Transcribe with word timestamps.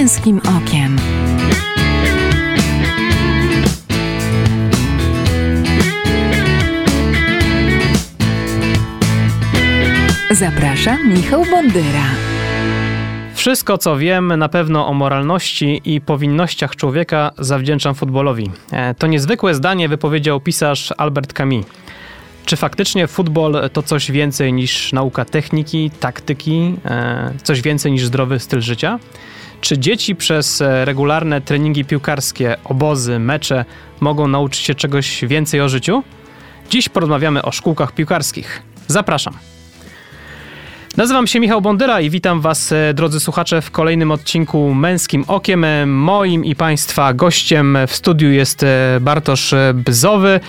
męskim 0.00 0.38
okiem. 0.38 0.96
Zapraszam 10.30 11.08
Michał 11.08 11.44
Bondyra. 11.50 11.84
Wszystko, 13.34 13.78
co 13.78 13.96
wiem 13.96 14.36
na 14.36 14.48
pewno 14.48 14.86
o 14.86 14.94
moralności 14.94 15.80
i 15.84 16.00
powinnościach 16.00 16.76
człowieka, 16.76 17.30
zawdzięczam 17.38 17.94
futbolowi. 17.94 18.50
E, 18.72 18.94
to 18.94 19.06
niezwykłe 19.06 19.54
zdanie 19.54 19.88
wypowiedział 19.88 20.40
pisarz 20.40 20.94
Albert 20.96 21.32
Camus. 21.32 21.66
Czy 22.44 22.56
faktycznie 22.56 23.06
futbol 23.06 23.70
to 23.72 23.82
coś 23.82 24.10
więcej 24.10 24.52
niż 24.52 24.92
nauka 24.92 25.24
techniki, 25.24 25.90
taktyki, 26.00 26.74
e, 26.84 27.32
coś 27.42 27.62
więcej 27.62 27.92
niż 27.92 28.04
zdrowy 28.04 28.38
styl 28.38 28.60
życia? 28.60 28.98
Czy 29.60 29.78
dzieci 29.78 30.14
przez 30.16 30.60
e, 30.60 30.84
regularne 30.84 31.40
treningi 31.40 31.84
piłkarskie, 31.84 32.56
obozy, 32.64 33.18
mecze 33.18 33.64
mogą 34.00 34.28
nauczyć 34.28 34.60
się 34.60 34.74
czegoś 34.74 35.24
więcej 35.24 35.60
o 35.60 35.68
życiu? 35.68 36.02
Dziś 36.70 36.88
porozmawiamy 36.88 37.42
o 37.42 37.52
szkółkach 37.52 37.92
piłkarskich. 37.92 38.62
Zapraszam. 38.86 39.34
Nazywam 40.96 41.26
się 41.26 41.40
Michał 41.40 41.60
Bondyra 41.60 42.00
i 42.00 42.10
witam 42.10 42.40
Was, 42.40 42.72
e, 42.72 42.94
drodzy 42.94 43.20
słuchacze, 43.20 43.62
w 43.62 43.70
kolejnym 43.70 44.10
odcinku 44.10 44.74
Męskim 44.74 45.24
Okiem. 45.28 45.64
E, 45.64 45.86
moim 45.86 46.44
i 46.44 46.54
Państwa 46.54 47.14
gościem 47.14 47.78
w 47.86 47.94
studiu 47.94 48.30
jest 48.30 48.64
Bartosz 49.00 49.54
Bzowy. 49.74 50.40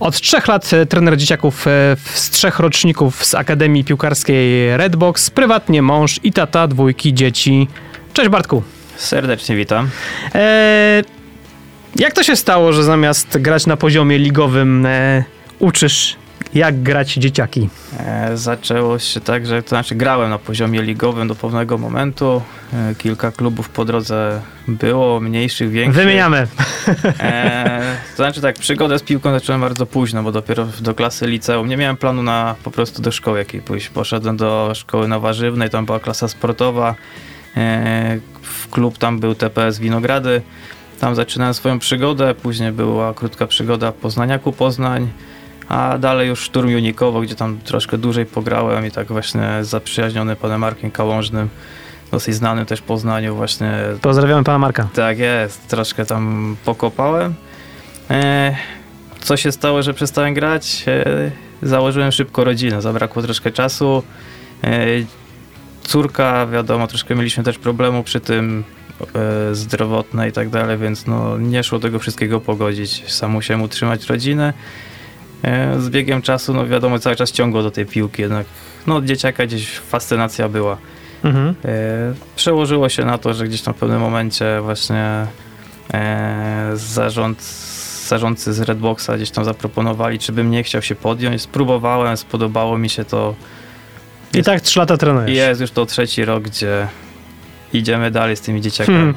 Od 0.00 0.20
trzech 0.20 0.48
lat 0.48 0.70
trener 0.88 1.16
dzieciaków 1.16 1.66
z 2.14 2.30
trzech 2.30 2.58
roczników 2.58 3.24
z 3.24 3.34
Akademii 3.34 3.84
Piłkarskiej 3.84 4.76
Redbox, 4.76 5.30
prywatnie 5.30 5.82
mąż 5.82 6.20
i 6.22 6.32
tata 6.32 6.68
dwójki 6.68 7.14
dzieci. 7.14 7.68
Cześć 8.18 8.30
Bartku. 8.30 8.62
Serdecznie 8.96 9.56
witam. 9.56 9.88
jak 11.96 12.12
to 12.12 12.22
się 12.22 12.36
stało, 12.36 12.72
że 12.72 12.84
zamiast 12.84 13.38
grać 13.38 13.66
na 13.66 13.76
poziomie 13.76 14.18
ligowym 14.18 14.86
uczysz 15.58 16.16
jak 16.54 16.82
grać 16.82 17.14
dzieciaki? 17.14 17.68
E, 17.98 18.36
zaczęło 18.36 18.98
się 18.98 19.20
tak, 19.20 19.46
że 19.46 19.62
to 19.62 19.68
znaczy 19.68 19.94
grałem 19.94 20.30
na 20.30 20.38
poziomie 20.38 20.82
ligowym 20.82 21.28
do 21.28 21.34
pewnego 21.34 21.78
momentu. 21.78 22.42
E, 22.72 22.94
kilka 22.94 23.32
klubów 23.32 23.68
po 23.68 23.84
drodze 23.84 24.40
było, 24.68 25.20
mniejszych, 25.20 25.70
większych. 25.70 26.02
Wymieniamy. 26.04 26.46
E, 27.20 27.96
to 28.10 28.16
znaczy 28.16 28.40
tak, 28.40 28.58
przygodę 28.58 28.98
z 28.98 29.02
piłką 29.02 29.32
zacząłem 29.32 29.60
bardzo 29.60 29.86
późno, 29.86 30.22
bo 30.22 30.32
dopiero 30.32 30.66
do 30.80 30.94
klasy 30.94 31.26
liceum. 31.26 31.68
Nie 31.68 31.76
miałem 31.76 31.96
planu 31.96 32.22
na 32.22 32.54
po 32.64 32.70
prostu 32.70 33.02
do 33.02 33.12
szkoły 33.12 33.38
jakiej 33.38 33.62
pójść. 33.62 33.88
Poszedłem 33.88 34.36
do 34.36 34.72
szkoły 34.74 35.08
na 35.08 35.18
Warzywnej, 35.18 35.70
tam 35.70 35.86
była 35.86 36.00
klasa 36.00 36.28
sportowa. 36.28 36.94
E, 37.58 38.18
w 38.42 38.68
klub 38.68 38.98
tam 38.98 39.20
był 39.20 39.34
TPS 39.34 39.78
Winogrady. 39.78 40.42
Tam 41.00 41.14
zaczynałem 41.14 41.54
swoją 41.54 41.78
przygodę, 41.78 42.34
później 42.34 42.72
była 42.72 43.14
krótka 43.14 43.46
przygoda 43.46 43.92
w 43.92 43.94
Poznaniaku 43.94 44.52
Poznań 44.52 45.08
a 45.68 45.98
dalej 45.98 46.28
już 46.28 46.40
Szturm 46.40 46.68
Junikowo, 46.68 47.20
gdzie 47.20 47.34
tam 47.34 47.58
troszkę 47.64 47.98
dłużej 47.98 48.26
pograłem 48.26 48.86
i 48.86 48.90
tak 48.90 49.08
właśnie 49.08 49.48
zaprzyjaźniony 49.62 50.36
panem 50.36 50.60
Markiem 50.60 50.90
Kałążnym, 50.90 51.48
dosyć 52.10 52.34
znanym 52.34 52.66
też 52.66 52.80
w 52.80 52.82
Poznaniu 52.82 53.36
właśnie. 53.36 53.72
Pozdrawiamy 54.02 54.44
pana 54.44 54.58
Marka. 54.58 54.88
Tak 54.94 55.18
jest, 55.18 55.68
troszkę 55.68 56.06
tam 56.06 56.56
pokopałem. 56.64 57.34
E, 58.10 58.56
co 59.20 59.36
się 59.36 59.52
stało, 59.52 59.82
że 59.82 59.94
przestałem 59.94 60.34
grać? 60.34 60.84
E, 60.86 61.30
założyłem 61.62 62.12
szybko 62.12 62.44
rodzinę, 62.44 62.82
zabrakło 62.82 63.22
troszkę 63.22 63.50
czasu. 63.52 64.02
Córka, 65.88 66.46
wiadomo, 66.46 66.86
troszkę 66.86 67.14
mieliśmy 67.14 67.44
też 67.44 67.58
problemu 67.58 68.02
przy 68.02 68.20
tym 68.20 68.64
e, 69.14 69.54
zdrowotne 69.54 70.28
i 70.28 70.32
tak 70.32 70.48
dalej, 70.48 70.78
więc 70.78 71.06
no, 71.06 71.38
nie 71.38 71.64
szło 71.64 71.78
tego 71.78 71.98
wszystkiego 71.98 72.40
pogodzić. 72.40 73.12
Sam 73.12 73.30
musiałem 73.30 73.62
utrzymać 73.62 74.06
rodzinę. 74.06 74.52
E, 75.42 75.80
z 75.80 75.90
biegiem 75.90 76.22
czasu, 76.22 76.54
no 76.54 76.66
wiadomo, 76.66 76.98
cały 76.98 77.16
czas 77.16 77.32
ciągło 77.32 77.62
do 77.62 77.70
tej 77.70 77.86
piłki, 77.86 78.22
jednak 78.22 78.46
no 78.86 79.02
dzieciaka 79.02 79.46
gdzieś 79.46 79.78
fascynacja 79.78 80.48
była. 80.48 80.76
Mhm. 81.24 81.54
E, 81.64 82.14
przełożyło 82.36 82.88
się 82.88 83.04
na 83.04 83.18
to, 83.18 83.34
że 83.34 83.48
gdzieś 83.48 83.62
tam 83.62 83.74
w 83.74 83.76
pewnym 83.76 84.00
momencie 84.00 84.60
właśnie 84.62 85.26
e, 85.94 86.70
zarząd, 86.74 87.42
zarządcy 88.08 88.52
z 88.52 88.60
Redboxa 88.60 89.10
gdzieś 89.16 89.30
tam 89.30 89.44
zaproponowali, 89.44 90.18
czy 90.18 90.32
bym 90.32 90.50
nie 90.50 90.62
chciał 90.62 90.82
się 90.82 90.94
podjąć. 90.94 91.42
Spróbowałem, 91.42 92.16
spodobało 92.16 92.78
mi 92.78 92.88
się 92.88 93.04
to. 93.04 93.34
I 94.34 94.42
tak 94.42 94.60
trzy 94.60 94.78
lata 94.78 94.96
trenujesz. 94.96 95.30
Jest 95.30 95.60
już 95.60 95.70
to 95.70 95.86
trzeci 95.86 96.24
rok, 96.24 96.42
gdzie 96.42 96.88
idziemy 97.72 98.10
dalej 98.10 98.36
z 98.36 98.40
tymi 98.40 98.60
dzieciakami. 98.60 98.98
Hmm. 98.98 99.14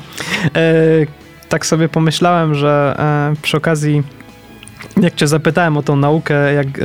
E, 0.56 1.50
tak 1.50 1.66
sobie 1.66 1.90
pomyślałem, 1.90 2.56
że 2.56 2.96
e, 3.00 3.42
przy 3.42 3.58
okazji 3.58 4.04
jak 5.02 5.16
cię 5.16 5.28
zapytałem 5.28 5.78
o 5.78 5.84
tą 5.84 5.96
naukę 5.96 6.54
jak, 6.54 6.68
e, 6.68 6.82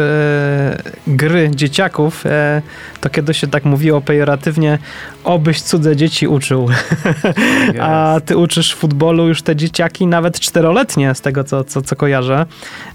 gry 1.07 1.51
dzieciaków, 1.55 2.27
e, 2.27 2.62
to 3.01 3.11
kiedyś 3.11 3.41
się 3.41 3.47
tak 3.47 3.65
mówiło 3.65 4.01
pejoratywnie, 4.01 4.79
obyś 5.25 5.62
cudze 5.62 5.97
dzieci 5.97 6.29
uczył. 6.29 6.69
Yes. 6.71 7.77
A 7.81 8.21
ty 8.25 8.37
uczysz 8.37 8.75
futbolu 8.75 9.29
już 9.29 9.43
te 9.43 9.57
dzieciaki, 9.57 10.07
nawet 10.07 10.41
czteroletnie, 10.41 11.15
z 11.15 11.21
tego 11.21 11.45
co, 11.45 11.65
co, 11.65 11.83
co 11.83 11.97
kojarzę. 11.97 12.47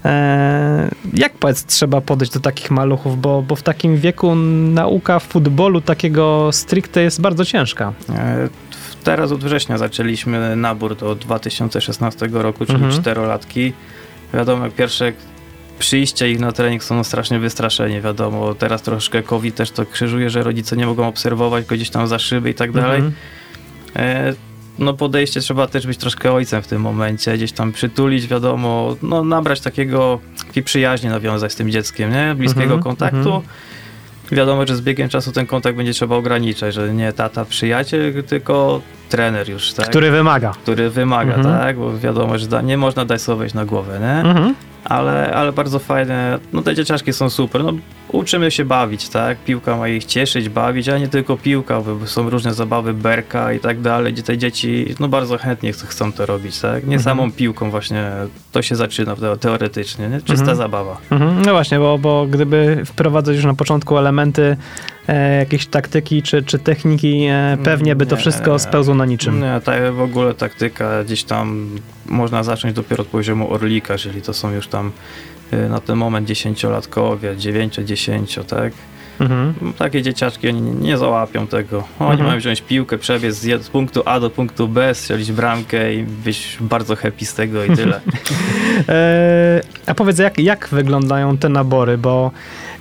E, 0.04 0.90
jak 1.14 1.32
powiedz, 1.32 1.64
trzeba 1.64 2.00
podejść 2.00 2.32
do 2.32 2.40
takich 2.40 2.70
maluchów, 2.70 3.20
bo, 3.20 3.42
bo 3.42 3.56
w 3.56 3.62
takim 3.62 3.96
wieku 3.96 4.34
nauka 4.34 5.18
futbolu 5.18 5.80
takiego 5.80 6.48
stricte 6.52 7.02
jest 7.02 7.20
bardzo 7.20 7.44
ciężka. 7.44 7.92
E, 8.08 8.48
teraz 9.04 9.32
od 9.32 9.44
września 9.44 9.78
zaczęliśmy 9.78 10.56
nabór 10.56 10.96
do 10.96 11.14
2016 11.14 12.28
roku, 12.32 12.66
czyli 12.66 12.84
mhm. 12.84 13.02
czterolatki 13.02 13.72
wiadomo, 14.34 14.64
jak 14.64 14.74
pierwsze 14.74 15.12
przyjście 15.78 16.30
ich 16.30 16.40
na 16.40 16.52
trening 16.52 16.84
są 16.84 17.04
strasznie 17.04 17.38
wystraszeni, 17.38 18.00
wiadomo, 18.00 18.54
teraz 18.54 18.82
troszkę 18.82 19.22
COVID 19.22 19.54
też 19.54 19.70
to 19.70 19.86
krzyżuje, 19.86 20.30
że 20.30 20.42
rodzice 20.42 20.76
nie 20.76 20.86
mogą 20.86 21.08
obserwować 21.08 21.66
go 21.66 21.74
gdzieś 21.74 21.90
tam 21.90 22.08
za 22.08 22.18
szyby 22.18 22.50
i 22.50 22.54
tak 22.54 22.72
dalej. 22.72 22.96
Mhm. 22.96 23.14
E, 23.96 24.34
no 24.78 24.94
podejście 24.94 25.40
trzeba 25.40 25.66
też 25.66 25.86
być 25.86 25.98
troszkę 25.98 26.32
ojcem 26.32 26.62
w 26.62 26.66
tym 26.66 26.82
momencie, 26.82 27.36
gdzieś 27.36 27.52
tam 27.52 27.72
przytulić, 27.72 28.26
wiadomo, 28.26 28.96
no 29.02 29.24
nabrać 29.24 29.60
takiego, 29.60 30.20
takiej 30.46 30.62
przyjaźni 30.62 31.08
nawiązać 31.08 31.52
z 31.52 31.56
tym 31.56 31.70
dzieckiem, 31.70 32.10
nie? 32.10 32.34
Bliskiego 32.34 32.62
mhm, 32.62 32.82
kontaktu. 32.82 33.16
Mhm. 33.16 33.42
Wiadomo, 34.32 34.66
że 34.66 34.76
z 34.76 34.80
biegiem 34.80 35.08
czasu 35.08 35.32
ten 35.32 35.46
kontakt 35.46 35.76
będzie 35.76 35.92
trzeba 35.92 36.16
ograniczać, 36.16 36.74
że 36.74 36.94
nie 36.94 37.12
tata, 37.12 37.44
przyjaciel, 37.44 38.24
tylko 38.24 38.80
trener 39.08 39.48
już, 39.48 39.72
tak? 39.72 39.88
Który 39.88 40.10
wymaga. 40.10 40.50
Który 40.50 40.90
wymaga, 40.90 41.34
mhm. 41.34 41.58
tak? 41.58 41.76
Bo 41.76 41.98
wiadomo, 41.98 42.38
że 42.38 42.62
nie 42.62 42.78
można 42.78 43.04
dać 43.04 43.22
sobie 43.22 43.38
wejść 43.38 43.54
na 43.54 43.64
głowę, 43.64 43.98
nie? 44.00 44.30
Mhm. 44.30 44.54
Ale, 44.84 45.34
ale 45.34 45.52
bardzo 45.52 45.78
fajne, 45.78 46.38
no 46.52 46.62
te 46.62 46.74
dzieciaczki 46.74 47.12
są 47.12 47.30
super, 47.30 47.64
no 47.64 47.72
uczymy 48.08 48.50
się 48.50 48.64
bawić, 48.64 49.08
tak? 49.08 49.38
Piłka 49.38 49.76
ma 49.76 49.88
ich 49.88 50.04
cieszyć, 50.04 50.48
bawić, 50.48 50.88
a 50.88 50.98
nie 50.98 51.08
tylko 51.08 51.36
piłka, 51.36 51.80
bo 51.80 52.06
są 52.06 52.30
różne 52.30 52.54
zabawy, 52.54 52.94
berka 52.94 53.52
i 53.52 53.60
tak 53.60 53.80
dalej, 53.80 54.12
gdzie 54.12 54.22
te 54.22 54.38
dzieci, 54.38 54.94
no 55.00 55.08
bardzo 55.08 55.38
chętnie 55.38 55.72
chcą 55.72 56.12
to 56.12 56.26
robić, 56.26 56.60
tak? 56.60 56.86
Nie 56.86 56.96
mhm. 56.96 57.02
samą 57.02 57.32
piłką 57.32 57.70
właśnie, 57.70 58.10
to 58.52 58.62
się 58.62 58.76
zaczyna 58.76 59.16
teoretycznie, 59.40 60.08
nie? 60.08 60.18
Czysta 60.18 60.32
mhm. 60.32 60.56
zabawa. 60.56 60.96
Mhm. 61.10 61.42
No 61.42 61.52
właśnie, 61.52 61.78
bo, 61.78 61.98
bo 61.98 62.26
gdyby 62.26 62.82
wprowadzać 62.86 63.36
już 63.36 63.44
na 63.44 63.54
początku 63.54 63.98
elementy 63.98 64.56
jakieś 65.38 65.66
taktyki 65.66 66.22
czy, 66.22 66.42
czy 66.42 66.58
techniki, 66.58 67.26
e, 67.30 67.58
pewnie 67.64 67.96
by 67.96 68.06
to 68.06 68.14
nie, 68.16 68.20
wszystko 68.20 68.58
spełzło 68.58 68.94
na 68.94 69.06
niczym. 69.06 69.40
Nie, 69.40 69.60
ta, 69.64 69.92
w 69.92 70.00
ogóle 70.00 70.34
taktyka 70.34 71.04
gdzieś 71.04 71.24
tam 71.24 71.68
można 72.06 72.42
zacząć 72.42 72.74
dopiero 72.74 73.02
od 73.02 73.08
poziomu 73.08 73.52
Orlika, 73.52 73.98
czyli 73.98 74.22
to 74.22 74.34
są 74.34 74.52
już 74.52 74.68
tam 74.68 74.92
y, 75.52 75.68
na 75.68 75.80
ten 75.80 75.96
moment 75.96 76.28
dziesięciolatkowie, 76.28 77.36
dziewięcio, 77.36 77.82
dziesięcio, 77.82 78.44
tak? 78.44 78.72
Mhm. 79.22 79.72
Takie 79.78 80.02
dzieciaczki 80.02 80.48
oni 80.48 80.60
nie 80.60 80.98
załapią 80.98 81.46
tego. 81.46 81.84
Oni 81.98 82.10
mhm. 82.10 82.28
mają 82.28 82.38
wziąć 82.38 82.62
piłkę, 82.62 82.98
przebiec 82.98 83.36
z 83.36 83.68
punktu 83.68 84.02
A 84.04 84.20
do 84.20 84.30
punktu 84.30 84.68
B, 84.68 84.94
strzelić 84.94 85.32
bramkę 85.32 85.94
i 85.94 86.02
być 86.02 86.58
bardzo 86.60 86.96
happy 86.96 87.24
z 87.24 87.34
tego 87.34 87.64
i 87.64 87.76
tyle. 87.76 88.00
e, 88.88 89.60
a 89.86 89.94
powiedz, 89.94 90.18
jak, 90.18 90.38
jak 90.38 90.68
wyglądają 90.68 91.38
te 91.38 91.48
nabory, 91.48 91.98
bo 91.98 92.30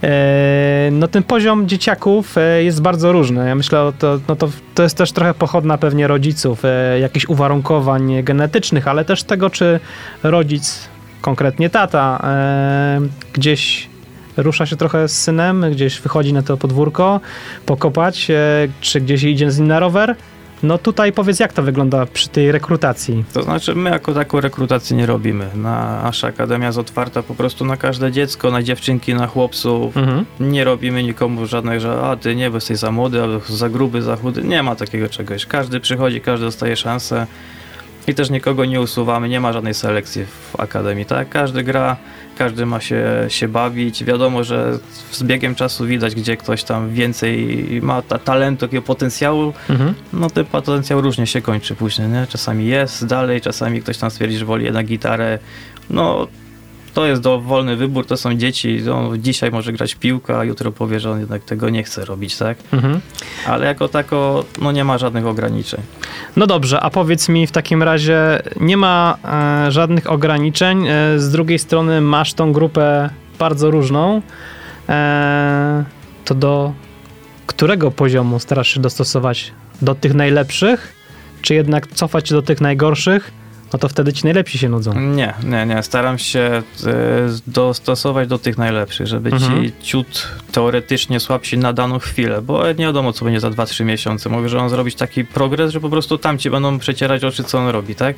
e, 0.03 0.89
no 0.91 1.07
ten 1.07 1.23
poziom 1.23 1.67
dzieciaków 1.67 2.37
e, 2.37 2.63
jest 2.63 2.81
bardzo 2.81 3.11
różny. 3.11 3.47
Ja 3.47 3.55
myślę, 3.55 3.93
to, 3.99 4.19
no 4.27 4.35
to, 4.35 4.49
to 4.75 4.83
jest 4.83 4.97
też 4.97 5.11
trochę 5.11 5.33
pochodna 5.33 5.77
pewnie 5.77 6.07
rodziców, 6.07 6.65
e, 6.65 6.99
jakichś 6.99 7.25
uwarunkowań 7.25 8.23
genetycznych, 8.23 8.87
ale 8.87 9.05
też 9.05 9.23
tego, 9.23 9.49
czy 9.49 9.79
rodzic, 10.23 10.89
konkretnie 11.21 11.69
tata, 11.69 12.21
e, 12.23 13.01
gdzieś 13.33 13.90
rusza 14.37 14.65
się 14.65 14.75
trochę 14.75 15.07
z 15.07 15.21
synem, 15.21 15.65
gdzieś 15.71 16.01
wychodzi 16.01 16.33
na 16.33 16.41
to 16.41 16.57
podwórko, 16.57 17.19
pokopać, 17.65 18.31
e, 18.31 18.67
czy 18.81 19.01
gdzieś 19.01 19.23
idzie 19.23 19.51
z 19.51 19.59
nim 19.59 19.67
na 19.67 19.79
rower, 19.79 20.15
No 20.63 20.77
tutaj 20.77 21.13
powiedz, 21.13 21.39
jak 21.39 21.53
to 21.53 21.63
wygląda 21.63 22.05
przy 22.05 22.29
tej 22.29 22.51
rekrutacji? 22.51 23.23
To 23.33 23.43
znaczy, 23.43 23.75
my 23.75 23.89
jako 23.89 24.13
taką 24.13 24.41
rekrutację 24.41 24.97
nie 24.97 25.05
robimy. 25.05 25.47
Nasza 25.55 26.27
akademia 26.27 26.67
jest 26.67 26.77
otwarta 26.77 27.23
po 27.23 27.35
prostu 27.35 27.65
na 27.65 27.77
każde 27.77 28.11
dziecko, 28.11 28.51
na 28.51 28.63
dziewczynki, 28.63 29.13
na 29.13 29.27
chłopców. 29.27 29.97
Mhm. 29.97 30.25
Nie 30.39 30.63
robimy 30.63 31.03
nikomu 31.03 31.45
żadnych, 31.45 31.79
że 31.79 32.01
a 32.01 32.15
ty 32.15 32.35
nie, 32.35 32.49
bo 32.49 32.57
jesteś 32.57 32.77
za 32.77 32.91
młody, 32.91 33.21
albo 33.21 33.39
za 33.49 33.69
gruby, 33.69 34.01
za 34.01 34.15
chudy. 34.15 34.43
Nie 34.43 34.63
ma 34.63 34.75
takiego 34.75 35.09
czegoś. 35.09 35.45
Każdy 35.45 35.79
przychodzi, 35.79 36.21
każdy 36.21 36.45
dostaje 36.45 36.75
szansę. 36.75 37.27
I 38.07 38.15
też 38.15 38.29
nikogo 38.29 38.65
nie 38.65 38.81
usuwamy, 38.81 39.29
nie 39.29 39.39
ma 39.39 39.53
żadnej 39.53 39.73
selekcji 39.73 40.25
w 40.25 40.59
akademii, 40.59 41.05
tak? 41.05 41.29
Każdy 41.29 41.63
gra, 41.63 41.97
każdy 42.37 42.65
ma 42.65 42.79
się, 42.81 43.05
się 43.27 43.47
bawić. 43.47 44.03
Wiadomo, 44.03 44.43
że 44.43 44.79
z 45.11 45.23
biegiem 45.23 45.55
czasu 45.55 45.85
widać, 45.85 46.15
gdzie 46.15 46.37
ktoś 46.37 46.63
tam 46.63 46.89
więcej 46.89 47.67
ma 47.81 48.01
ta, 48.01 48.19
talentu, 48.19 48.67
takiego 48.67 48.81
potencjału. 48.83 49.53
Mhm. 49.69 49.93
No 50.13 50.29
ten 50.29 50.45
potencjał 50.45 51.01
różnie 51.01 51.27
się 51.27 51.41
kończy 51.41 51.75
później, 51.75 52.07
nie? 52.07 52.27
Czasami 52.29 52.65
jest 52.65 53.05
dalej, 53.05 53.41
czasami 53.41 53.81
ktoś 53.81 53.97
tam 53.97 54.11
stwierdzi, 54.11 54.37
że 54.37 54.45
woli 54.45 54.65
jednak 54.65 54.85
gitarę. 54.85 55.39
No 55.89 56.27
to 56.93 57.05
jest 57.05 57.21
dowolny 57.21 57.75
wybór, 57.75 58.05
to 58.05 58.17
są 58.17 58.35
dzieci. 58.35 58.81
No, 58.85 59.17
dzisiaj 59.17 59.51
może 59.51 59.73
grać 59.73 59.95
piłkę, 59.95 60.37
a 60.37 60.43
jutro 60.43 60.71
powie, 60.71 60.99
że 60.99 61.11
on 61.11 61.19
jednak 61.19 61.43
tego 61.43 61.69
nie 61.69 61.83
chce 61.83 62.05
robić, 62.05 62.37
tak? 62.37 62.57
Mhm. 62.73 62.99
Ale 63.47 63.65
jako 63.65 63.87
tako, 63.87 64.45
no 64.61 64.71
nie 64.71 64.83
ma 64.83 64.97
żadnych 64.97 65.25
ograniczeń. 65.25 65.81
No 66.35 66.47
dobrze, 66.47 66.79
a 66.79 66.89
powiedz 66.89 67.29
mi 67.29 67.47
w 67.47 67.51
takim 67.51 67.83
razie, 67.83 68.41
nie 68.59 68.77
ma 68.77 69.17
e, 69.67 69.71
żadnych 69.71 70.11
ograniczeń. 70.11 70.87
E, 70.87 71.19
z 71.19 71.31
drugiej 71.31 71.59
strony 71.59 72.01
masz 72.01 72.33
tą 72.33 72.53
grupę 72.53 73.09
bardzo 73.39 73.71
różną. 73.71 74.21
E, 74.89 75.83
to 76.25 76.35
do 76.35 76.73
którego 77.45 77.91
poziomu 77.91 78.39
starasz 78.39 78.67
się 78.67 78.79
dostosować? 78.79 79.51
Do 79.81 79.95
tych 79.95 80.13
najlepszych? 80.13 80.93
Czy 81.41 81.53
jednak 81.53 81.87
cofać 81.87 82.29
się 82.29 82.35
do 82.35 82.41
tych 82.41 82.61
najgorszych? 82.61 83.40
No 83.73 83.79
to 83.79 83.89
wtedy 83.89 84.13
ci 84.13 84.23
najlepsi 84.23 84.57
się 84.57 84.69
nudzą. 84.69 84.99
Nie, 84.99 85.33
nie, 85.43 85.65
nie. 85.65 85.83
Staram 85.83 86.17
się 86.17 86.39
e, 86.39 86.63
dostosować 87.47 88.27
do 88.27 88.37
tych 88.37 88.57
najlepszych, 88.57 89.07
żeby 89.07 89.29
Mhm. 89.31 89.63
ci 89.63 89.73
ciut 89.81 90.27
teoretycznie 90.51 91.19
słabsi 91.19 91.57
na 91.57 91.73
daną 91.73 91.99
chwilę, 91.99 92.41
bo 92.41 92.67
nie 92.67 92.85
wiadomo, 92.85 93.13
co 93.13 93.25
będzie 93.25 93.39
za 93.39 93.49
2-3 93.49 93.85
miesiące. 93.85 94.29
Może 94.29 94.59
on 94.59 94.69
zrobić 94.69 94.95
taki 94.95 95.25
progres, 95.25 95.71
że 95.71 95.79
po 95.79 95.89
prostu 95.89 96.17
tamci 96.17 96.49
będą 96.49 96.79
przecierać 96.79 97.23
oczy, 97.23 97.43
co 97.43 97.59
on 97.59 97.67
robi, 97.67 97.95
tak? 97.95 98.15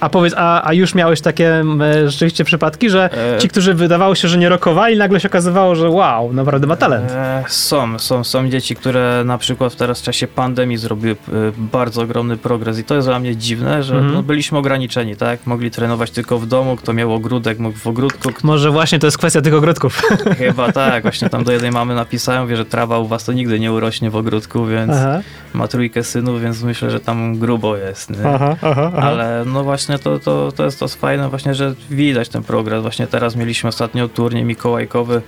A 0.00 0.08
powiedz, 0.08 0.34
a, 0.36 0.68
a 0.68 0.72
już 0.72 0.94
miałeś 0.94 1.20
takie 1.20 1.64
e, 1.80 2.10
rzeczywiście 2.10 2.44
przypadki, 2.44 2.90
że 2.90 3.10
E, 3.36 3.38
ci, 3.38 3.48
którzy 3.48 3.74
wydawało 3.74 4.14
się, 4.14 4.28
że 4.28 4.38
nie 4.38 4.48
rokowali, 4.48 4.96
nagle 4.96 5.20
się 5.20 5.28
okazywało, 5.28 5.74
że 5.74 5.90
wow, 5.90 6.32
naprawdę 6.32 6.66
ma 6.66 6.76
talent. 6.76 7.10
E, 7.10 7.44
są, 7.48 7.98
są, 7.98 8.24
są 8.24 8.48
dzieci, 8.48 8.76
które 8.76 9.22
na 9.24 9.38
przykład 9.38 9.76
teraz 9.76 10.00
w 10.00 10.02
czasie 10.04 10.26
pandemii 10.26 10.76
zrobiły 10.76 11.12
e, 11.12 11.16
bardzo 11.56 12.02
ogromny 12.02 12.36
progres 12.36 12.78
i 12.78 12.84
to 12.84 12.94
jest 12.94 13.08
dla 13.08 13.18
mnie 13.18 13.36
dziwne, 13.36 13.82
że 13.82 13.94
Mhm. 13.94 14.14
no, 14.14 14.22
byliśmy 14.22 14.58
ograniczeni, 14.58 15.16
tak? 15.16 15.46
Mogli 15.46 15.70
trenować 15.70 16.10
tylko 16.10 16.38
w 16.38 16.46
domu, 16.46 16.76
kto 16.76 16.92
miał 16.92 17.14
ogródek, 17.14 17.58
mógł 17.58 17.78
w 17.78 17.86
ogródku, 17.86 18.32
kto 18.32 18.46
Może 18.46 18.70
właśnie 18.70 18.98
to 18.98 19.06
jest 19.06 19.18
kwestia 19.18 19.40
tych 19.40 19.54
ogródków. 19.54 20.02
chyba 20.38 20.72
tak, 20.72 21.02
właśnie 21.02 21.30
tam 21.30 21.44
do 21.44 21.52
jednej 21.52 21.70
mamy 21.70 21.94
napisałem, 21.94 22.48
wie, 22.48 22.56
że 22.56 22.64
trawa 22.64 22.98
u 22.98 23.06
was 23.06 23.24
to 23.24 23.32
nigdy 23.32 23.60
nie 23.60 23.72
urośnie 23.72 24.10
w 24.10 24.16
ogródku, 24.16 24.66
więc 24.66 24.92
Aha, 24.92 25.20
ma 25.52 25.68
trójkę 25.68 26.04
synów, 26.04 26.42
więc 26.42 26.62
myślę, 26.62 26.90
że 26.90 27.00
tam 27.00 27.38
grubo 27.38 27.76
jest, 27.76 28.12
aha, 28.24 28.56
aha. 28.62 28.90
aha. 28.96 29.08
Ale 29.08 29.44
no 29.46 29.64
właśnie 29.64 29.83
to, 29.86 30.18
to, 30.18 30.52
to 30.52 30.64
jest 30.64 30.78
to 30.80 30.88
fajne 30.88 31.28
właśnie, 31.28 31.54
że 31.54 31.74
widać 31.90 32.28
ten 32.28 32.42
progres. 32.42 32.82
Właśnie 32.82 33.06
teraz 33.06 33.36
mieliśmy 33.36 33.68
ostatnio 33.68 34.08
turniej 34.08 34.44
mikołajkowy 34.44 35.22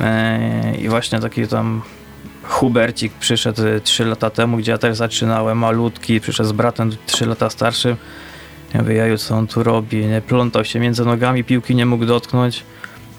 e, 0.00 0.76
i 0.76 0.88
właśnie 0.88 1.20
taki 1.20 1.48
tam 1.48 1.82
Hubercik 2.42 3.12
przyszedł 3.12 3.62
3 3.82 4.04
lata 4.04 4.30
temu, 4.30 4.56
gdzie 4.56 4.72
ja 4.72 4.78
też 4.78 4.96
zaczynałem, 4.96 5.58
malutki, 5.58 6.20
przyszedł 6.20 6.48
z 6.48 6.52
bratem 6.52 6.90
3 7.06 7.26
lata 7.26 7.50
starszym. 7.50 7.96
Ja 8.74 8.80
mówię, 8.82 8.94
jaju, 8.94 9.18
co 9.18 9.36
on 9.36 9.46
tu 9.46 9.62
robi, 9.62 10.06
nie? 10.06 10.20
Plątał 10.20 10.64
się 10.64 10.80
między 10.80 11.04
nogami, 11.04 11.44
piłki 11.44 11.74
nie 11.74 11.86
mógł 11.86 12.06
dotknąć. 12.06 12.64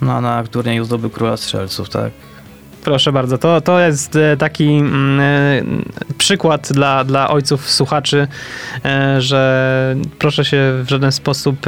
No 0.02 0.14
a 0.14 0.22
na 0.22 0.44
turnieju 0.44 0.86
zdobył 0.86 1.10
króla 1.10 1.38
strzelców, 1.38 1.90
tak? 1.90 2.12
Proszę 2.86 3.12
bardzo, 3.12 3.38
to, 3.38 3.62
to 3.62 3.80
jest 3.80 4.16
e, 4.16 4.38
taki 4.38 4.70
mm, 4.70 5.20
e, 5.20 5.64
przykład 6.18 6.74
dla, 6.74 7.04
dla 7.04 7.30
ojców 7.30 7.72
słuchaczy, 7.72 8.28
e, 8.86 9.22
że 9.22 9.96
proszę 10.20 10.46
się 10.46 10.58
w 10.84 10.90
żaden 10.90 11.12
sposób 11.12 11.66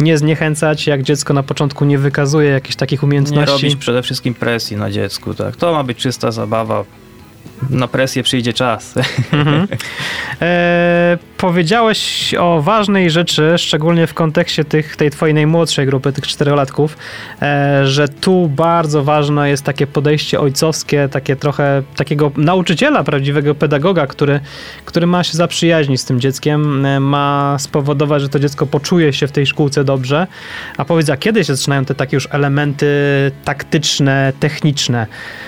nie 0.00 0.18
zniechęcać, 0.18 0.86
jak 0.86 1.02
dziecko 1.02 1.34
na 1.34 1.42
początku 1.42 1.84
nie 1.84 1.98
wykazuje 1.98 2.50
jakichś 2.50 2.76
takich 2.76 3.02
Nie 3.02 3.06
umiejętności. 3.06 3.52
robić 3.52 3.76
przede 3.76 4.02
wszystkim 4.02 4.34
presji 4.34 4.76
na 4.76 4.90
dziecku, 4.90 5.34
tak? 5.34 5.56
To 5.56 5.72
ma 5.72 5.84
być 5.84 5.98
czysta 5.98 6.32
zabawa. 6.32 6.84
Na 7.70 7.88
presję 7.88 8.22
przyjdzie 8.22 8.52
czas. 8.52 8.94
Mhm. 9.32 9.66
E, 10.42 11.18
powiedziałeś 11.36 12.34
o 12.34 12.62
ważnej 12.62 13.10
rzeczy, 13.10 13.54
szczególnie 13.56 14.06
w 14.06 14.14
kontekście 14.14 14.64
tych, 14.64 14.96
tej 14.96 15.10
twojej 15.10 15.34
najmłodszej 15.34 15.86
grupy, 15.86 16.12
tych 16.12 16.26
czterolatków, 16.26 16.96
e, 17.42 17.86
że 17.86 18.08
tu 18.08 18.48
bardzo 18.48 19.04
ważne 19.04 19.50
jest 19.50 19.62
takie 19.62 19.86
podejście 19.86 20.40
ojcowskie, 20.40 21.08
takie 21.08 21.36
trochę 21.36 21.82
takiego 21.96 22.32
nauczyciela, 22.36 23.04
prawdziwego 23.04 23.54
pedagoga, 23.54 24.06
który, 24.06 24.40
który 24.84 25.06
ma 25.06 25.24
się 25.24 25.36
zaprzyjaźnić 25.36 26.00
z 26.00 26.04
tym 26.04 26.20
dzieckiem, 26.20 26.86
e, 26.86 27.00
ma 27.00 27.56
spowodować, 27.58 28.22
że 28.22 28.28
to 28.28 28.38
dziecko 28.40 28.66
poczuje 28.66 29.12
się 29.12 29.26
w 29.26 29.32
tej 29.32 29.46
szkółce 29.46 29.84
dobrze. 29.84 30.26
A 30.76 30.84
powiedz, 30.84 31.10
a 31.10 31.16
kiedy 31.16 31.44
się 31.44 31.56
zaczynają 31.56 31.84
te 31.84 31.94
takie 31.94 32.16
już 32.16 32.28
elementy 32.30 32.86
taktyczne, 33.44 34.32
techniczne 34.40 35.06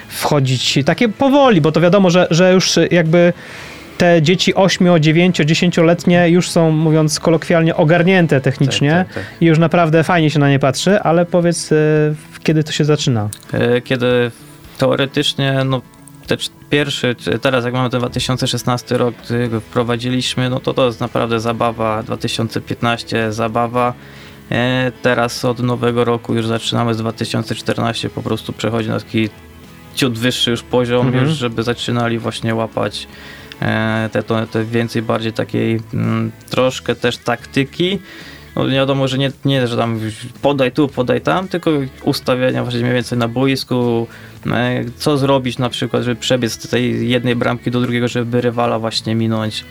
wchodzić? 0.09 0.79
Takie 0.87 1.09
powoli, 1.09 1.61
bo 1.61 1.73
to 1.73 1.81
wiadomo, 1.81 1.96
że, 2.11 2.27
że 2.31 2.53
już 2.53 2.79
jakby 2.91 3.33
te 3.99 4.23
dzieci 4.23 4.55
8, 4.55 5.01
9, 5.01 5.41
10-letnie 5.41 6.29
już 6.29 6.51
są, 6.51 6.71
mówiąc 6.71 7.21
kolokwialnie, 7.21 7.77
ogarnięte 7.77 8.41
technicznie 8.41 8.91
Tak, 8.91 9.07
tak, 9.15 9.15
tak. 9.15 9.43
i 9.43 9.47
już 9.47 9.59
naprawdę 9.59 10.05
fajnie 10.05 10.31
się 10.31 10.39
na 10.39 10.51
nie 10.51 10.59
patrzy, 10.59 11.01
ale 11.01 11.27
powiedz, 11.27 11.73
e, 11.73 11.77
kiedy 12.43 12.65
to 12.65 12.73
się 12.73 12.85
zaczyna? 12.85 13.29
E, 13.53 13.81
Kiedy 13.81 14.31
teoretycznie, 14.79 15.63
no 15.65 15.83
te 16.27 16.37
pierwszy, 16.71 17.17
teraz 17.43 17.65
jak 17.65 17.75
mamy 17.75 17.91
ten 17.91 18.01
2016 18.01 18.99
rok, 18.99 19.15
gdy 19.25 19.49
go 19.49 19.61
wprowadziliśmy, 19.61 20.51
no 20.51 20.61
to 20.61 20.75
to 20.75 20.87
jest 20.87 21.01
naprawdę 21.01 21.41
zabawa, 21.41 22.03
2015 22.03 23.33
zabawa. 23.33 23.95
E, 24.51 24.93
Teraz 25.03 25.45
od 25.45 25.59
nowego 25.61 26.05
roku 26.05 26.35
już 26.35 26.47
zaczynamy 26.47 26.95
z 26.95 26.99
2014 26.99 28.11
po 28.11 28.23
prostu 28.23 28.53
przechodzi 28.53 28.89
na 28.89 29.01
taki 29.01 29.29
ciut 29.97 30.19
wyższy 30.19 30.51
już 30.51 30.63
poziom, 30.63 31.07
Mhm. 31.07 31.25
już 31.25 31.35
żeby 31.35 31.63
zaczynali 31.63 32.19
właśnie 32.19 32.55
łapać 32.55 33.09
e, 33.63 34.09
te, 34.13 34.23
te 34.47 34.65
więcej 34.65 35.03
bardziej 35.03 35.33
takiej 35.33 35.81
mm, 35.95 36.33
troszkę 36.51 36.95
też 36.95 37.17
taktyki. 37.19 37.99
No 38.57 38.69
wiadomo, 38.69 39.09
że 39.09 39.19
nie, 39.19 39.33
nie, 39.45 39.67
że 39.67 39.77
tam 39.77 40.01
podaj 40.43 40.73
tu, 40.73 40.89
podaj 40.89 41.21
tam, 41.21 41.49
tylko 41.49 41.71
ustawienia 42.03 42.63
właśnie 42.63 42.81
mniej 42.81 42.95
więcej 42.95 43.19
na 43.19 43.29
boisku, 43.29 44.07
e, 44.47 44.85
co 44.97 45.19
zrobić 45.19 45.59
na 45.59 45.69
przykład, 45.69 46.03
żeby 46.03 46.21
przebiec 46.21 46.53
z 46.53 46.69
tej 46.69 47.09
jednej 47.09 47.37
bramki 47.37 47.71
do 47.71 47.81
drugiego, 47.81 48.09
żeby 48.09 48.41
rywala 48.41 48.79
właśnie 48.79 49.15
minąć. 49.15 49.65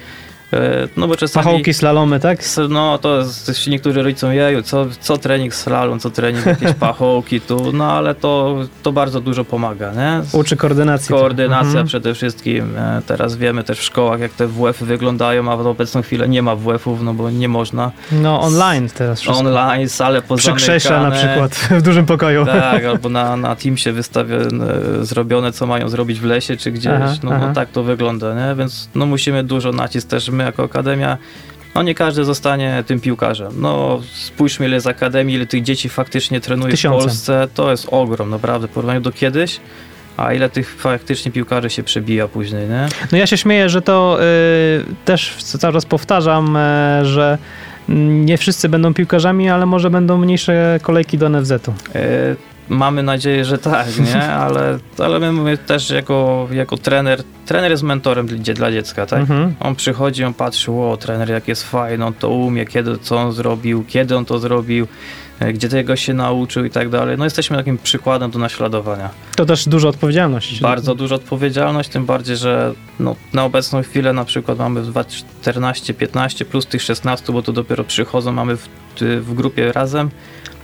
E, 0.56 0.88
No 0.98 1.08
bo 1.08 1.16
czasami... 1.16 1.44
Pachołki, 1.46 1.74
slalomy, 1.74 2.20
tak? 2.20 2.40
No 2.70 2.98
to 2.98 3.24
się 3.54 3.72
niektórzy 3.72 4.04
rodzicom 4.04 4.34
jeju, 4.34 4.62
co, 4.62 4.86
co 5.02 5.18
trening 5.18 5.56
slalom, 5.56 6.00
co 6.00 6.10
trening 6.10 6.46
jakieś 6.46 6.74
pachołki 6.90 7.42
tu, 7.42 7.72
no 7.74 7.92
ale 7.92 8.16
to, 8.16 8.56
to 8.84 8.92
bardzo 8.92 9.22
dużo 9.22 9.46
pomaga, 9.46 9.92
nie? 9.94 10.22
Uczy 10.40 10.56
koordynacji. 10.58 11.16
Koordynacja 11.16 11.70
Mhm. 11.70 11.88
przede 11.88 12.14
wszystkim. 12.14 12.78
E, 12.78 13.02
Teraz 13.08 13.36
wiemy 13.36 13.64
też 13.64 13.80
w 13.80 13.84
szkołach, 13.84 14.20
jak 14.20 14.32
te 14.32 14.48
WF-y 14.48 14.86
wyglądają, 14.86 15.52
a 15.52 15.58
w 15.58 15.68
obecną 15.68 16.02
chwilę 16.02 16.28
nie 16.30 16.42
ma 16.42 16.56
WF-ów, 16.56 17.02
no 17.02 17.14
bo 17.14 17.30
nie 17.30 17.48
można. 17.48 17.92
No 18.12 18.42
online 18.42 18.90
teraz 18.98 19.22
wszystko. 19.22 19.40
Online, 19.48 19.90
sale 19.90 20.22
pozamykane. 20.22 20.58
krześle 20.58 21.00
na 21.00 21.12
przykład, 21.12 21.56
w 21.80 21.82
dużym 21.82 22.06
pokoju. 22.06 22.46
Tak, 22.46 22.86
albo 22.86 23.10
na, 23.10 23.38
na 23.38 23.56
Teamsie 23.56 23.92
wystawione, 23.92 24.66
zrobione, 25.02 25.52
co 25.52 25.66
mają 25.68 25.90
zrobić 25.90 26.20
w 26.20 26.24
lesie 26.26 26.58
czy 26.58 26.72
gdzieś. 26.72 26.94
Aha, 26.96 27.14
no, 27.24 27.32
aha. 27.34 27.48
no 27.48 27.54
tak 27.54 27.70
to 27.70 27.84
wygląda, 27.84 28.34
nie? 28.50 28.56
Więc 28.56 28.90
no 28.96 29.06
musimy 29.06 29.44
dużo 29.44 29.72
nacisk 29.72 30.08
też 30.10 30.30
my 30.30 30.45
jako 30.46 30.64
Akademia. 30.64 31.18
No 31.76 31.84
nie 31.84 31.96
każdy 31.96 32.24
zostanie 32.24 32.84
tym 32.88 33.00
piłkarzem. 33.00 33.52
No 33.62 34.02
spójrzmy 34.14 34.66
ile 34.66 34.82
z 34.82 34.88
Akademii, 34.88 35.36
ile 35.36 35.46
tych 35.46 35.64
dzieci 35.64 35.90
faktycznie 35.90 36.42
trenuje 36.42 36.72
Tysiące. 36.72 37.00
w 37.00 37.04
Polsce. 37.04 37.48
To 37.54 37.72
jest 37.72 37.88
ogrom, 37.92 38.30
naprawdę, 38.30 38.68
w 38.68 38.72
porównaniu 38.72 39.02
do 39.02 39.12
kiedyś. 39.12 39.60
A 40.18 40.34
ile 40.34 40.50
tych 40.50 40.76
faktycznie 40.76 41.32
piłkarzy 41.32 41.70
się 41.70 41.84
przebija 41.84 42.28
później, 42.28 42.70
nie? 42.70 42.88
No 43.12 43.18
ja 43.18 43.28
się 43.28 43.38
śmieję, 43.38 43.70
że 43.70 43.82
to 43.82 44.18
y, 44.22 44.86
też 45.06 45.36
cały 45.44 45.74
czas 45.74 45.86
powtarzam, 45.86 46.58
y, 46.58 47.06
że 47.06 47.38
nie 47.90 48.38
wszyscy 48.38 48.70
będą 48.70 48.94
piłkarzami, 48.94 49.50
ale 49.50 49.66
może 49.66 49.90
będą 49.90 50.18
mniejsze 50.18 50.80
kolejki 50.82 51.18
do 51.18 51.30
NFZ-u. 51.30 51.74
E, 51.96 52.36
mamy 52.70 53.04
nadzieję, 53.04 53.46
że 53.46 53.58
tak, 53.58 54.00
nie? 54.00 54.24
Ale, 54.46 54.80
ale 55.00 55.20
my, 55.20 55.32
my 55.32 55.58
też 55.58 55.90
jako, 55.90 56.48
jako 56.52 56.78
trener, 56.78 57.24
trener 57.46 57.72
jest 57.72 57.84
mentorem 57.84 58.28
dla, 58.28 58.54
dla 58.54 58.72
dziecka, 58.72 59.06
tak? 59.06 59.20
Mhm. 59.20 59.56
On 59.60 59.76
przychodzi, 59.76 60.24
on 60.24 60.34
patrzy, 60.34 60.72
o, 60.72 60.98
trener 60.98 61.30
jak 61.30 61.48
jest 61.48 61.64
fajny, 61.64 62.06
on 62.06 62.14
to 62.14 62.30
umie, 62.30 62.66
kiedy, 62.66 62.98
co 62.98 63.18
on 63.18 63.32
zrobił, 63.32 63.84
kiedy 63.88 64.18
on 64.18 64.26
to 64.26 64.40
zrobił, 64.40 64.88
e, 65.40 65.54
gdzie 65.54 65.70
tego 65.70 65.96
się 65.96 66.14
nauczył 66.14 66.66
i 66.66 66.70
tak 66.70 66.90
dalej. 66.90 67.18
No 67.18 67.24
jesteśmy 67.24 67.58
takim 67.58 67.78
przykładem 67.78 68.32
do 68.32 68.40
naśladowania. 68.40 69.10
To 69.36 69.46
też 69.46 69.70
duża 69.70 69.90
odpowiedzialność. 69.90 70.62
Bardzo 70.62 70.96
duża 70.96 71.16
odpowiedzialność, 71.16 71.90
tym 71.90 72.06
bardziej, 72.06 72.38
że 72.38 72.74
no, 73.00 73.16
na 73.34 73.44
obecną 73.44 73.82
chwilę 73.82 74.14
na 74.14 74.26
przykład 74.26 74.58
mamy 74.58 74.82
14, 75.42 75.94
15 75.94 76.46
plus 76.46 76.66
tych 76.66 76.82
16, 76.82 77.34
bo 77.34 77.42
to 77.42 77.54
dopiero 77.54 77.84
przychodzą, 77.84 78.32
mamy 78.32 78.58
w, 78.58 78.70
w 79.02 79.34
grupie 79.34 79.72
razem, 79.72 80.10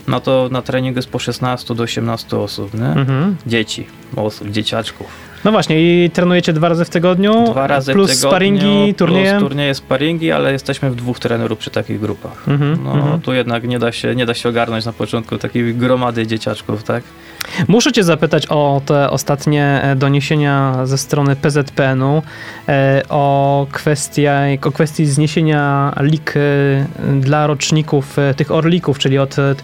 no 0.07 0.19
to 0.19 0.49
na 0.51 0.61
treningu 0.61 0.97
jest 0.97 1.09
po 1.09 1.19
16 1.19 1.75
do 1.75 1.83
18 1.83 2.37
osób, 2.37 2.73
nie? 2.73 2.85
Mhm. 2.85 3.35
Dzieci, 3.47 3.87
osób, 4.15 4.49
dzieciaczków. 4.49 5.30
No 5.45 5.51
właśnie, 5.51 6.05
i 6.05 6.09
trenujecie 6.09 6.53
dwa 6.53 6.69
razy 6.69 6.85
w 6.85 6.89
tygodniu? 6.89 7.43
Dwa 7.51 7.67
razy 7.67 7.93
plus 7.93 8.11
w 8.11 8.15
tygodniu, 8.15 8.29
sparingi, 8.29 8.93
turnieje? 8.93 9.29
Plus 9.31 9.43
turnieje, 9.43 9.75
sparingi, 9.75 10.31
ale 10.31 10.51
jesteśmy 10.51 10.91
w 10.91 10.95
dwóch 10.95 11.19
trenerów 11.19 11.59
przy 11.59 11.69
takich 11.69 11.99
grupach. 11.99 12.47
Mhm, 12.47 12.83
No 12.83 12.93
mhm. 12.93 13.21
tu 13.21 13.33
jednak 13.33 13.67
nie 13.67 13.79
da, 13.79 13.91
się, 13.91 14.15
nie 14.15 14.25
da 14.25 14.33
się 14.33 14.49
ogarnąć 14.49 14.85
na 14.85 14.93
początku 14.93 15.37
takiej 15.37 15.75
gromady 15.75 16.27
dzieciaczków, 16.27 16.83
tak? 16.83 17.03
Muszę 17.67 17.91
cię 17.91 18.03
zapytać 18.03 18.47
o 18.49 18.81
te 18.85 19.09
ostatnie 19.09 19.81
e, 19.83 19.95
doniesienia 19.95 20.85
ze 20.85 20.97
strony 20.97 21.35
PZPN-u 21.35 22.23
e, 22.69 23.01
o, 23.09 23.67
kwestii, 23.71 24.25
o 24.65 24.71
kwestii 24.71 25.05
zniesienia 25.05 25.93
lig 25.99 26.33
e, 26.37 26.39
dla 27.19 27.47
roczników 27.47 28.17
tych 28.37 28.51
orlików, 28.51 28.99
czyli 28.99 29.17
od 29.17 29.39
e, 29.39 29.55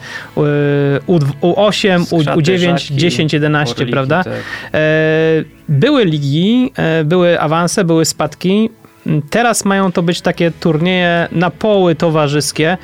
U, 1.07 1.19
U8, 1.41 2.01
U, 2.01 2.21
Skrzaty, 2.21 2.41
U9, 2.41 2.59
żaki, 2.59 2.95
10, 2.95 3.33
11, 3.33 3.75
orliki, 3.75 3.91
prawda? 3.91 4.23
tak. 4.23 4.33
Były 5.69 6.05
ligi, 6.05 6.71
e, 6.75 7.03
były 7.03 7.39
awanse, 7.39 7.83
były 7.83 8.05
spadki. 8.05 8.69
Teraz 9.29 9.65
mają 9.65 9.91
to 9.91 10.01
być 10.01 10.21
takie 10.21 10.51
turnieje 10.51 11.27
na 11.31 11.49
poły 11.49 11.95
towarzyskie. 11.95 12.77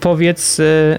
Powiedz, 0.00 0.60
e, 0.60 0.98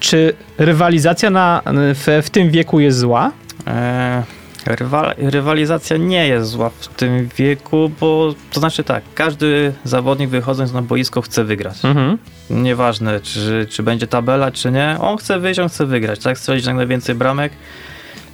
czy 0.00 0.34
rywalizacja 0.58 1.30
na, 1.30 1.62
w, 1.66 2.22
w 2.22 2.30
tym 2.30 2.50
wieku 2.50 2.80
jest 2.80 2.98
zła? 2.98 3.32
E, 3.66 4.22
rywal, 4.66 5.14
rywalizacja 5.18 5.96
nie 5.96 6.28
jest 6.28 6.50
zła 6.50 6.70
w 6.70 6.88
tym 6.88 7.28
wieku, 7.36 7.90
bo 8.00 8.34
to 8.52 8.60
znaczy 8.60 8.84
tak, 8.84 9.02
każdy 9.14 9.72
zawodnik 9.84 10.30
wychodząc 10.30 10.72
na 10.72 10.82
boisko 10.82 11.22
chce 11.22 11.44
wygrać. 11.44 11.84
Mhm. 11.84 12.18
Nieważne, 12.50 13.20
czy, 13.20 13.66
czy 13.70 13.82
będzie 13.82 14.06
tabela, 14.06 14.50
czy 14.50 14.70
nie, 14.70 14.96
on 15.00 15.16
chce 15.16 15.38
wyjść, 15.38 15.60
on 15.60 15.68
chce 15.68 15.86
wygrać, 15.86 16.20
tak? 16.20 16.38
Strzelić 16.38 16.66
jak 16.66 16.76
najwięcej 16.76 17.14
bramek. 17.14 17.52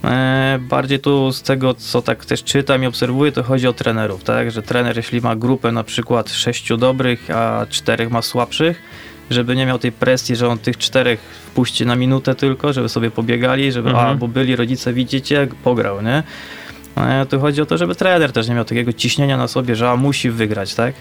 E, 0.07 0.59
bardziej 0.61 0.99
tu 1.01 1.33
z 1.33 1.43
tego, 1.43 1.75
co 1.75 2.03
tak 2.03 2.25
też 2.25 2.45
czytam 2.45 2.83
i 2.85 2.87
obserwuję, 2.87 3.33
to 3.33 3.43
chodzi 3.43 3.67
o 3.69 3.73
trenerów, 3.73 4.25
tak? 4.25 4.51
Że 4.51 4.63
trener, 4.63 4.97
jeśli 4.97 5.21
ma 5.21 5.37
grupę 5.37 5.73
na 5.73 5.85
przykład 5.85 6.31
sześciu 6.31 6.77
dobrych, 6.77 7.31
a 7.31 7.67
czterech 7.71 8.11
ma 8.11 8.23
słabszych, 8.23 8.83
żeby 9.31 9.57
nie 9.57 9.67
miał 9.67 9.79
tej 9.79 9.93
presji, 9.93 10.37
że 10.37 10.49
on 10.49 10.59
tych 10.59 10.79
czterech 10.79 11.21
wpuści 11.21 11.87
na 11.87 11.97
minutę 11.97 12.35
tylko, 12.35 12.73
żeby 12.73 12.89
sobie 12.89 13.11
pobiegali, 13.11 13.73
żeby, 13.73 13.91
Mhm. 13.91 14.09
a, 14.09 14.15
bo 14.15 14.29
byli 14.29 14.57
rodzice, 14.57 14.93
widzicie, 14.93 15.35
jak 15.35 15.55
pograł, 15.55 16.03
nie? 16.03 16.23
E, 16.97 17.27
tu 17.27 17.41
chodzi 17.41 17.63
o 17.63 17.67
to, 17.67 17.79
żeby 17.79 17.95
trener 17.95 18.33
też 18.33 18.49
nie 18.49 18.55
miał 18.55 18.65
takiego 18.65 18.93
ciśnienia 18.93 19.37
na 19.37 19.49
sobie, 19.49 19.77
że 19.77 19.91
a, 19.91 19.97
musi 19.97 20.31
wygrać, 20.31 20.75
tak? 20.75 20.95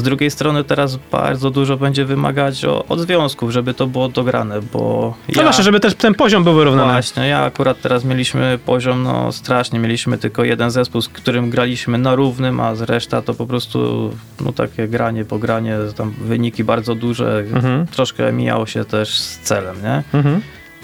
Z 0.00 0.02
drugiej 0.02 0.30
strony 0.30 0.64
teraz 0.64 0.98
bardzo 1.12 1.50
dużo 1.50 1.76
będzie 1.76 2.04
wymagać 2.04 2.64
o, 2.64 2.84
od 2.88 3.00
związków, 3.00 3.50
żeby 3.50 3.74
to 3.74 3.86
było 3.86 4.08
dograne, 4.08 4.60
bo 4.72 5.14
No 5.36 5.42
właśnie, 5.42 5.64
żeby 5.64 5.80
też 5.80 5.94
ten 5.94 6.14
poziom 6.14 6.44
był 6.44 6.54
wyrównany. 6.54 6.92
Właśnie, 6.92 7.26
ja 7.28 7.44
akurat 7.44 7.80
teraz 7.80 8.04
mieliśmy 8.04 8.58
poziom, 8.66 9.02
no 9.02 9.32
strasznie, 9.32 9.78
mieliśmy 9.78 10.18
tylko 10.18 10.44
jeden 10.44 10.70
zespół, 10.70 11.00
z 11.00 11.08
którym 11.08 11.50
graliśmy 11.50 11.98
na 11.98 12.14
równym, 12.14 12.60
a 12.60 12.74
z 12.74 12.80
reszta 12.82 13.22
to 13.22 13.34
po 13.34 13.46
prostu, 13.46 14.10
no 14.40 14.52
takie 14.52 14.88
granie, 14.88 15.24
pogranie, 15.24 15.76
tam 15.96 16.10
wyniki 16.20 16.64
bardzo 16.64 16.94
duże, 16.94 17.44
Mhm. 17.54 17.86
troszkę 17.86 18.32
mijało 18.32 18.66
się 18.66 18.84
też 18.84 19.18
z 19.18 19.38
celem, 19.38 19.76
nie? 19.82 20.02
Mhm. 20.14 20.40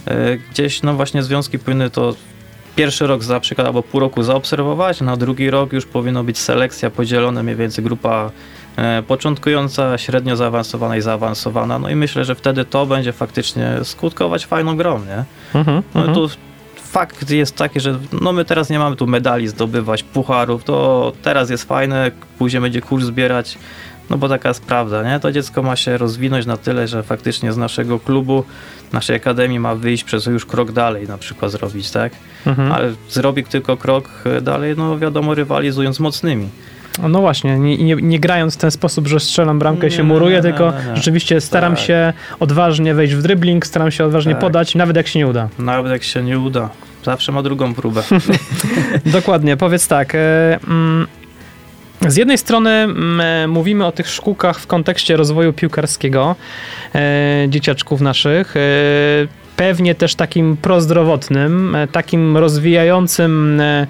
E, 0.07 0.37
Gdzieś, 0.51 0.83
no 0.83 0.95
właśnie 0.95 1.23
związki 1.23 1.59
powinny 1.59 1.91
to 1.91 2.15
pierwszy 2.77 3.07
rok 3.07 3.23
za 3.25 3.41
przykład, 3.41 3.67
albo 3.67 3.83
pół 3.83 4.01
roku 4.01 4.23
zaobserwować, 4.23 5.01
na 5.01 5.17
drugi 5.17 5.51
rok 5.51 5.73
już 5.73 5.87
powinno 5.87 6.25
być 6.25 6.39
selekcja 6.39 6.91
podzielona 6.91 7.43
mniej 7.43 7.57
więcej 7.57 7.85
grupa 7.85 8.31
początkująca, 9.07 9.99
średnio 9.99 10.37
zaawansowana 10.37 10.97
i 10.97 11.01
zaawansowana, 11.01 11.79
no 11.79 11.89
i 11.89 11.95
myślę, 11.97 12.25
że 12.25 12.35
wtedy 12.35 12.65
to 12.65 12.87
będzie 12.87 13.13
faktycznie 13.13 13.73
skutkować 13.83 14.47
fajną 14.47 14.77
grą, 14.77 14.99
nie? 14.99 15.25
Mhm. 15.61 15.83
No 15.95 16.01
Mhm. 16.01 16.15
tu 16.15 16.29
fakt 16.83 17.31
jest 17.31 17.57
taki, 17.57 17.81
że 17.81 17.99
no 18.21 18.33
my 18.33 18.45
teraz 18.45 18.71
nie 18.71 18.79
mamy 18.79 18.97
tu 18.97 19.07
medali 19.07 19.49
zdobywać, 19.49 20.03
pucharów, 20.03 20.65
to 20.65 21.13
teraz 21.23 21.51
jest 21.51 21.65
fajne, 21.65 22.11
później 22.39 22.63
będzie 22.63 22.81
kurs 22.81 23.05
zbierać, 23.05 23.59
no 24.11 24.19
bo 24.19 24.29
taka 24.29 24.49
jest 24.49 24.63
prawda, 24.65 25.03
nie? 25.13 25.21
To 25.21 25.33
dziecko 25.33 25.63
ma 25.63 25.77
się 25.77 25.99
rozwinąć 25.99 26.47
na 26.47 26.57
tyle, 26.57 26.89
że 26.89 27.03
faktycznie 27.03 27.53
z 27.53 27.57
naszego 27.57 28.01
klubu, 28.01 28.45
naszej 28.93 29.17
akademii 29.17 29.59
ma 29.61 29.75
wyjść 29.75 30.05
przez 30.05 30.27
już 30.27 30.47
krok 30.47 30.73
dalej 30.73 31.09
na 31.09 31.19
przykład 31.19 31.51
zrobić, 31.53 31.91
tak? 31.91 32.13
Mhm. 32.47 32.73
Ale 32.73 32.93
zrobi 33.11 33.45
tylko 33.45 33.77
krok 33.77 34.09
dalej, 34.43 34.75
no 34.77 34.99
wiadomo, 34.99 35.35
rywalizując 35.35 35.97
z 35.97 36.01
mocnymi. 36.01 36.49
No 37.09 37.21
właśnie, 37.21 37.59
nie, 37.59 37.77
nie, 37.79 37.95
nie 37.95 38.19
grając 38.21 38.55
w 38.55 38.59
ten 38.59 38.71
sposób, 38.71 39.07
że 39.09 39.21
strzelam 39.21 39.59
bramkę 39.59 39.87
i 39.87 39.91
się 39.91 39.97
Nie, 39.99 40.05
muruję, 40.05 40.37
nie, 40.37 40.43
tylko 40.43 40.71
nie, 40.71 40.91
nie. 40.91 40.97
rzeczywiście 40.97 41.41
staram 41.41 41.75
Tak. 41.75 41.85
się 41.85 42.13
odważnie 42.41 42.95
wejść 42.95 43.15
w 43.15 43.23
dribbling, 43.23 43.67
staram 43.67 43.91
się 43.91 44.05
odważnie 44.05 44.33
Tak. 44.33 44.41
podać, 44.41 44.75
nawet 44.75 44.97
jak 44.97 45.07
się 45.07 45.19
nie 45.19 45.27
uda. 45.27 45.49
Nawet 45.59 45.93
jak 45.93 46.03
się 46.03 46.23
nie 46.23 46.39
uda, 46.39 46.69
zawsze 47.05 47.33
ma 47.33 47.43
drugą 47.43 47.75
próbę. 47.75 48.03
Dokładnie, 49.07 49.57
powiedz 49.57 49.89
tak. 49.89 50.15
e, 50.15 50.19
mm, 50.69 51.07
Z 52.07 52.17
jednej 52.17 52.39
strony 52.39 52.71
mm, 52.71 53.21
e, 53.21 53.47
mówimy 53.49 53.87
o 53.87 53.93
tych 53.93 54.09
szkółkach 54.09 54.59
w 54.59 54.67
kontekście 54.67 55.17
rozwoju 55.17 55.53
piłkarskiego 55.53 56.37
e, 56.95 57.47
dzieciaczków 57.49 58.01
naszych. 58.01 58.57
e, 58.57 58.61
Pewnie 59.57 59.95
też 59.95 60.15
takim 60.15 60.57
prozdrowotnym, 60.57 61.75
e, 61.75 61.89
takim 61.89 62.37
rozwijającym 62.37 63.61
e, 63.61 63.87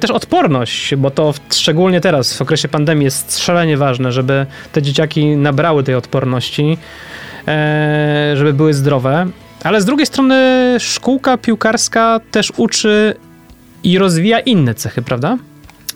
też 0.00 0.10
odporność, 0.10 0.94
bo 0.94 1.10
to 1.10 1.34
szczególnie 1.52 2.00
teraz 2.00 2.36
w 2.36 2.42
okresie 2.42 2.68
pandemii 2.68 3.04
jest 3.04 3.38
szalenie 3.38 3.76
ważne, 3.76 4.12
żeby 4.12 4.46
te 4.72 4.82
dzieciaki 4.82 5.26
nabrały 5.36 5.82
tej 5.82 5.94
odporności, 5.94 6.78
e, 7.48 8.32
żeby 8.36 8.52
były 8.52 8.74
zdrowe. 8.74 9.26
Ale 9.64 9.80
z 9.80 9.84
drugiej 9.84 10.06
strony 10.06 10.36
szkółka 10.78 11.36
piłkarska 11.36 12.20
też 12.30 12.52
uczy 12.56 13.14
i 13.82 13.98
rozwija 13.98 14.40
inne 14.40 14.74
cechy, 14.74 15.02
prawda? 15.02 15.38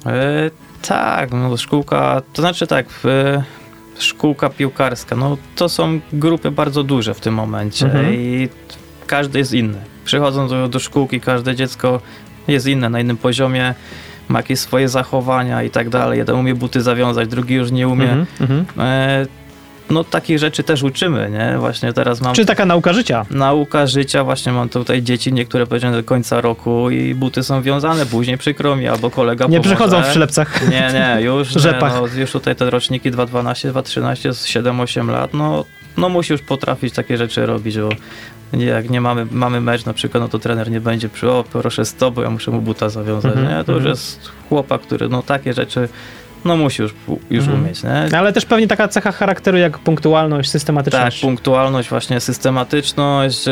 E, 0.07 0.50
tak, 0.88 1.31
no 1.33 1.57
szkółka, 1.57 2.23
to 2.33 2.43
znaczy 2.43 2.67
tak, 2.67 2.87
e, 3.05 3.43
szkółka 3.99 4.50
piłkarska, 4.50 5.17
no 5.17 5.37
to 5.57 5.69
są 5.69 6.00
grupy 6.12 6.50
bardzo 6.50 6.83
duże 6.83 7.15
w 7.15 7.21
tym 7.21 7.35
momencie 7.35 7.87
Mhm. 7.87 8.15
i 8.15 8.49
każdy 9.07 9.38
jest 9.38 9.53
inny. 9.53 9.79
Przychodząc 10.05 10.50
do, 10.50 10.69
do 10.69 10.79
szkółki, 10.79 11.21
każde 11.21 11.55
dziecko 11.55 12.00
jest 12.49 12.67
inne, 12.67 12.91
na 12.91 13.00
innym 13.00 13.17
poziomie, 13.17 13.75
ma 14.29 14.38
jakieś 14.38 14.59
swoje 14.59 14.88
zachowania 14.88 15.62
i 15.62 15.71
tak 15.71 15.88
dalej. 15.88 16.19
Jeden 16.19 16.37
umie 16.37 16.55
buty 16.55 16.81
zawiązać, 16.81 17.29
drugi 17.29 17.55
już 17.55 17.71
nie 17.71 17.88
umie. 17.88 18.12
Mhm, 18.12 18.26
mhm. 18.41 18.67
E, 18.79 19.26
no 19.91 20.05
takich 20.05 20.38
rzeczy 20.38 20.62
też 20.62 20.83
uczymy, 20.83 21.31
nie? 21.31 21.59
Właśnie 21.59 21.93
teraz 21.93 22.21
mam... 22.21 22.35
Czy 22.35 22.47
taka 22.47 22.67
nauka 22.67 22.93
życia? 22.93 23.26
Nauka 23.31 23.87
życia, 23.87 24.25
właśnie 24.25 24.53
mam 24.53 24.69
tutaj 24.69 25.03
dzieci, 25.03 25.33
niektóre 25.33 25.67
powiedziane 25.67 25.97
do 25.97 26.05
końca 26.05 26.41
roku 26.41 26.91
i 26.91 27.15
buty 27.15 27.43
są 27.43 27.62
wiązane, 27.62 28.07
później 28.07 28.38
przykro 28.38 28.76
mi, 28.76 28.88
albo 28.88 29.11
kolega 29.11 29.45
Nie 29.47 29.59
pomoże. 29.59 29.76
przychodzą 29.76 30.03
w 30.03 30.09
przylepcach. 30.09 30.69
Nie, 30.71 30.91
nie, 30.93 31.23
już, 31.23 31.55
nie, 31.55 31.61
Rzepach. 31.61 31.93
no, 31.95 32.21
już 32.21 32.33
tutaj 32.33 32.57
te 32.57 32.71
roczniki 32.71 33.12
2.12, 33.12 33.73
2.13, 33.73 34.33
z 34.33 34.47
7-8 34.47 35.09
lat, 35.11 35.35
no, 35.35 35.65
no 35.97 36.09
musi 36.09 36.33
już 36.33 36.43
potrafić 36.43 36.95
takie 36.95 37.17
rzeczy 37.17 37.47
robić, 37.47 37.79
bo 37.79 37.88
nie, 37.88 37.97
jak 38.53 38.91
nie 38.91 39.00
mamy, 39.00 39.26
mamy 39.31 39.61
mecz 39.61 39.85
na 39.85 39.93
przykład, 39.93 40.23
no 40.23 40.29
to 40.29 40.38
trener 40.38 40.71
nie 40.71 40.81
będzie 40.81 41.09
przy, 41.09 41.31
o 41.31 41.45
proszę 41.53 41.85
stop, 41.85 42.15
bo 42.15 42.23
ja 42.23 42.31
muszę 42.31 42.50
mu 42.50 42.62
buta 42.62 42.88
zawiązać, 42.88 43.33
Mhm, 43.37 43.59
nie? 43.59 43.65
To 43.65 43.73
już 43.73 43.81
mhm. 43.81 43.91
jest 43.91 44.31
chłopak, 44.49 44.81
który 44.81 45.09
no 45.09 45.23
takie 45.23 45.55
rzeczy, 45.55 45.88
no 46.47 46.57
musi 46.57 46.83
już, 46.83 46.95
już 47.31 47.45
Mhm. 47.45 47.62
umieć, 47.65 47.83
nie? 47.83 48.19
Ale 48.19 48.33
też 48.33 48.45
pewnie 48.45 48.67
taka 48.69 48.88
cecha 48.88 49.12
charakteru 49.12 49.59
jak 49.59 49.79
punktualność, 49.79 50.49
Tak, 50.49 50.53
systematyczność. 50.53 51.21
punktualność, 51.21 51.88
właśnie 51.88 52.21
systematyczność, 52.21 53.45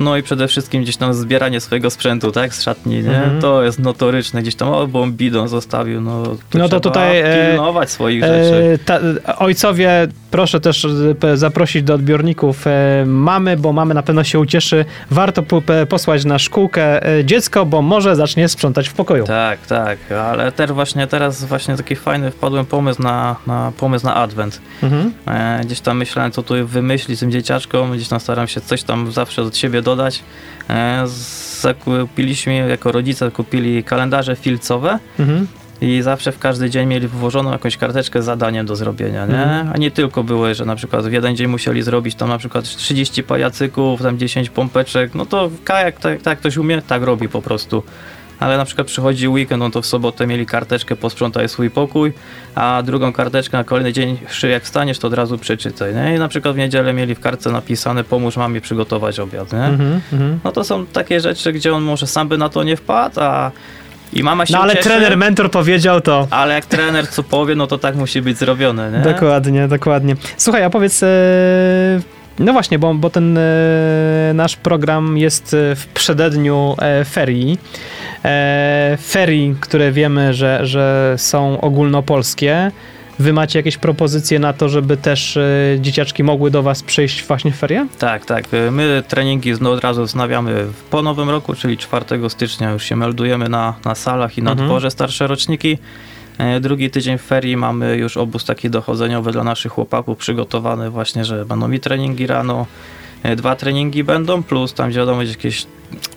no 0.00 0.16
i 0.16 0.22
przede 0.22 0.48
wszystkim 0.48 0.82
gdzieś 0.82 0.96
tam 0.96 1.14
zbieranie 1.14 1.60
swojego 1.60 1.90
sprzętu, 1.90 2.32
tak, 2.32 2.54
z 2.54 2.62
szatni, 2.62 3.02
nie? 3.02 3.16
Mhm. 3.16 3.40
To 3.40 3.62
jest 3.62 3.78
notoryczne, 3.78 4.42
gdzieś 4.42 4.54
tam, 4.54 4.68
o, 4.68 4.86
bombidon 4.86 5.48
zostawił, 5.48 6.00
no 6.00 6.22
to, 6.50 6.58
No 6.58 6.68
to 6.68 6.80
tutaj, 6.80 7.18
e, 7.20 7.48
pilnować 7.50 7.90
swoich 7.90 8.24
rzeczy. 8.24 8.70
E, 8.74 8.78
ta, 8.78 8.98
ojcowie 9.38 10.06
proszę 10.30 10.60
też 10.60 10.86
e, 11.24 11.36
zaprosić 11.36 11.82
do 11.82 11.94
odbiorników 11.94 12.66
e, 12.66 13.04
mamy, 13.06 13.56
bo 13.56 13.72
mamy 13.72 13.94
na 13.94 14.02
pewno 14.02 14.24
się 14.24 14.38
ucieszy. 14.38 14.84
Warto 15.10 15.42
posłać 15.88 16.24
na 16.24 16.38
szkółkę 16.38 17.00
dziecko, 17.24 17.66
bo 17.66 17.82
może 17.82 18.16
zacznie 18.16 18.48
sprzątać 18.48 18.88
w 18.88 18.94
pokoju. 18.94 19.24
Tak, 19.26 19.66
tak, 19.66 19.98
ale 20.12 20.52
też 20.52 20.72
właśnie 20.72 21.06
teraz 21.06 21.44
właśnie 21.44 21.76
taki 21.76 21.96
fajny 21.96 22.23
wpadłem 22.30 22.66
pomysł 22.66 23.02
na, 23.02 23.36
na 23.46 23.72
pomysł 23.76 24.06
na 24.06 24.14
advent. 24.14 24.60
Mhm. 24.82 25.12
Gdzieś 25.64 25.80
tam 25.80 25.96
myślałem, 25.96 26.32
co 26.32 26.42
tu 26.42 26.54
wymyślić 26.66 27.20
tym 27.20 27.30
dzieciaczkom, 27.30 27.92
gdzieś 27.92 28.08
tam 28.08 28.20
staram 28.20 28.48
się 28.48 28.60
coś 28.60 28.82
tam 28.82 29.12
zawsze 29.12 29.42
od 29.42 29.56
siebie 29.56 29.82
dodać. 29.82 30.22
Zakupiliśmy, 31.60 32.54
jako 32.54 32.92
rodzice 32.92 33.30
kupili 33.30 33.84
kalendarze 33.84 34.36
filcowe. 34.36 34.98
Mhm 35.18 35.46
i 35.80 36.02
zawsze 36.02 36.32
w 36.32 36.38
każdy 36.38 36.70
dzień 36.70 36.88
mieli 36.88 37.08
włożoną 37.08 37.52
jakąś 37.52 37.76
karteczkę 37.76 38.22
z 38.22 38.24
zadaniem 38.24 38.66
do 38.66 38.76
zrobienia, 38.76 39.26
nie? 39.26 39.42
Mhm. 39.42 39.70
A 39.74 39.76
nie 39.76 39.90
tylko 39.90 40.24
były, 40.24 40.54
że 40.54 40.64
na 40.64 40.76
przykład 40.76 41.06
w 41.06 41.12
jeden 41.12 41.36
dzień 41.36 41.46
musieli 41.46 41.82
zrobić 41.82 42.14
tam 42.14 42.28
na 42.28 42.38
przykład 42.38 42.64
30 42.64 43.22
pajacyków, 43.22 44.02
tam 44.02 44.18
10 44.18 44.50
pompeczek, 44.50 45.14
no 45.14 45.26
to 45.26 45.50
tak, 45.64 45.96
tak 46.22 46.38
ktoś 46.38 46.56
umie, 46.56 46.82
tak 46.82 47.02
robi 47.02 47.28
po 47.28 47.42
prostu. 47.42 47.82
Ale 48.40 48.56
na 48.56 48.64
przykład 48.64 48.86
przychodzi 48.86 49.28
weekend, 49.28 49.60
no 49.60 49.70
to 49.70 49.82
w 49.82 49.86
sobotę 49.86 50.26
mieli 50.26 50.46
karteczkę 50.46 50.96
posprzątaj 50.96 51.48
swój 51.48 51.70
pokój, 51.70 52.12
a 52.54 52.82
drugą 52.84 53.12
karteczkę 53.12 53.56
na 53.56 53.64
kolejny 53.64 53.92
dzień, 53.92 54.18
jak 54.50 54.64
wstaniesz, 54.64 54.98
to 54.98 55.08
od 55.08 55.14
razu 55.14 55.38
przeczytaj, 55.38 55.94
nie? 55.94 56.16
I 56.16 56.18
na 56.18 56.28
przykład 56.28 56.54
w 56.54 56.58
niedzielę 56.58 56.92
mieli 56.92 57.14
w 57.14 57.20
kartce 57.20 57.50
napisane 57.50 58.04
pomóż 58.04 58.36
mamie 58.36 58.60
przygotować 58.60 59.20
obiad, 59.20 59.52
nie? 59.52 59.64
Mm 59.64 60.00
-hmm. 60.12 60.36
No 60.44 60.52
to 60.52 60.64
są 60.64 60.86
takie 60.86 61.20
rzeczy, 61.20 61.52
gdzie 61.52 61.74
on 61.74 61.82
może 61.82 62.06
sam 62.06 62.28
by 62.28 62.38
na 62.38 62.48
to 62.48 62.62
nie 62.62 62.76
wpadł, 62.76 63.20
a 63.20 63.50
i 64.12 64.22
mama 64.22 64.46
się 64.46 64.52
No 64.52 64.60
ale 64.60 64.76
cieszy, 64.76 64.88
trener, 64.88 65.16
mentor 65.16 65.50
powiedział 65.50 66.00
to. 66.00 66.28
Ale 66.30 66.54
jak 66.54 66.66
trener 66.66 67.08
co 67.08 67.22
powie, 67.22 67.54
no 67.54 67.66
to 67.66 67.78
tak 67.78 67.96
musi 67.96 68.22
być 68.22 68.38
zrobione, 68.38 68.90
nie? 68.90 69.12
Dokładnie, 69.12 69.68
dokładnie. 69.68 70.16
Słuchaj, 70.36 70.64
a 70.64 70.70
powiedz... 70.70 71.02
E, 71.02 71.06
no 72.38 72.52
właśnie, 72.52 72.78
bo, 72.78 72.94
bo 72.94 73.10
ten 73.10 73.38
e, 73.38 74.32
nasz 74.34 74.56
program 74.56 75.18
jest 75.18 75.54
e, 75.54 75.76
w 75.76 75.86
przededniu 75.86 76.76
ferii. 77.04 77.58
Ferii, 79.06 79.54
które 79.60 79.92
wiemy, 79.92 80.34
że, 80.34 80.66
że 80.66 81.14
są 81.18 81.60
ogólnopolskie. 81.60 82.70
Wy 83.18 83.32
macie 83.32 83.58
jakieś 83.58 83.76
propozycje 83.76 84.38
na 84.38 84.52
to, 84.52 84.68
żeby 84.68 84.96
też 84.96 85.36
y, 85.36 85.78
dzieciaczki 85.80 86.24
mogły 86.24 86.50
do 86.50 86.62
was 86.62 86.82
przyjść 86.82 87.24
właśnie 87.24 87.52
w 87.52 87.56
ferie? 87.56 87.86
Tak, 87.98 88.26
tak. 88.26 88.44
My 88.70 89.02
treningi 89.08 89.52
od 89.52 89.84
razu 89.84 90.04
wznawiamy 90.04 90.66
po 90.90 91.02
nowym 91.02 91.30
roku, 91.30 91.54
czyli 91.54 91.78
4 91.78 92.04
stycznia 92.28 92.70
już 92.70 92.84
się 92.84 92.96
meldujemy 92.96 93.48
na, 93.48 93.74
na 93.84 93.94
salach 93.94 94.38
i 94.38 94.42
na 94.42 94.50
mhm. 94.50 94.68
dworze 94.68 94.90
starsze 94.90 95.26
roczniki. 95.26 95.78
E, 96.38 96.60
drugi 96.60 96.90
tydzień 96.90 97.18
ferii 97.18 97.56
mamy 97.56 97.96
już 97.96 98.16
obóz 98.16 98.44
taki 98.44 98.70
dochodzeniowy 98.70 99.32
dla 99.32 99.44
naszych 99.44 99.72
chłopaków 99.72 100.18
przygotowany 100.18 100.90
właśnie, 100.90 101.24
że 101.24 101.44
będą 101.44 101.68
mi 101.68 101.80
treningi 101.80 102.26
rano, 102.26 102.66
e, 103.22 103.36
dwa 103.36 103.56
treningi 103.56 104.04
będą, 104.04 104.42
plus 104.42 104.74
tam 104.74 104.90
wiadomo 104.90 105.22
jakieś 105.22 105.66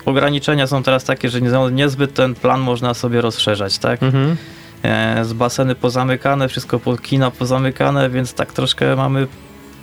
ograniczenia 0.05 0.67
są 0.67 0.83
teraz 0.83 1.03
takie, 1.03 1.29
że 1.29 1.41
niezbyt 1.71 2.13
ten 2.13 2.36
plan 2.36 2.62
można 2.62 2.93
sobie 2.93 3.21
rozszerzać, 3.21 3.77
tak? 3.77 4.03
Mhm. 4.03 4.38
E, 4.83 5.25
z 5.25 5.33
baseny 5.33 5.75
pozamykane, 5.75 6.47
wszystko 6.47 6.79
po 6.79 6.97
kina 6.97 7.31
pozamykane, 7.31 8.09
więc 8.09 8.33
tak 8.33 8.53
troszkę 8.53 8.95
mamy 8.95 9.27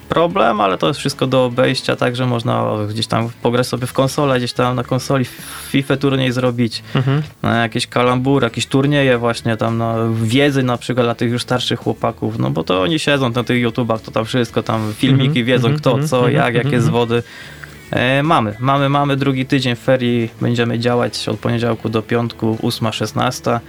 problem, 0.05 0.61
ale 0.61 0.79
to 0.79 0.89
jest 0.89 1.01
wszystko 1.01 1.27
do 1.27 1.45
obejścia, 1.45 1.97
także 1.97 2.27
można 2.27 2.65
gdzieś 2.89 3.07
tam 3.07 3.29
pograć 3.43 3.67
sobie 3.67 3.87
w 3.87 3.93
konsolę, 3.93 4.39
gdzieś 4.39 4.53
tam 4.53 4.77
na 4.77 4.85
konsoli 4.85 5.25
FIFA 5.69 5.97
turniej 5.97 6.33
zrobić, 6.33 6.83
mhm. 6.95 7.23
jakieś 7.43 7.87
kalambury, 7.87 8.45
jakieś 8.45 8.67
turnieje 8.67 9.19
właśnie 9.19 9.57
tam 9.57 9.79
na 9.79 9.95
wiedzy 10.23 10.63
na 10.63 10.77
przykład 10.77 11.07
dla 11.07 11.15
tych 11.15 11.31
już 11.31 11.43
starszych 11.43 11.81
chłopaków, 11.81 12.39
no 12.39 12.51
bo 12.51 12.65
to 12.65 12.83
oni 12.83 12.99
siedzą 12.99 13.31
na 13.31 13.45
tych 13.45 13.61
YouTubach, 13.63 14.01
to 14.01 14.11
tam 14.11 14.25
wszystko, 14.25 14.63
tam 14.63 14.93
filmiki 14.97 15.27
mhm. 15.41 15.47
wiedzą 15.47 15.69
mhm. 15.69 15.81
kto, 15.81 15.91
mhm. 15.91 16.09
co, 16.09 16.29
jak, 16.29 16.47
mhm. 16.47 16.67
jakie 16.67 16.81
z 16.81 16.89
wody. 16.89 17.23
E, 17.91 18.23
mamy, 18.23 18.55
mamy, 18.61 18.89
mamy 18.89 19.17
drugi 19.17 19.47
tydzień 19.47 19.77
ferii, 19.77 20.31
będziemy 20.41 20.79
działać 20.79 21.29
od 21.29 21.39
poniedziałku 21.39 21.89
do 21.89 22.03
piątku, 22.03 22.59
8-16 22.63 23.61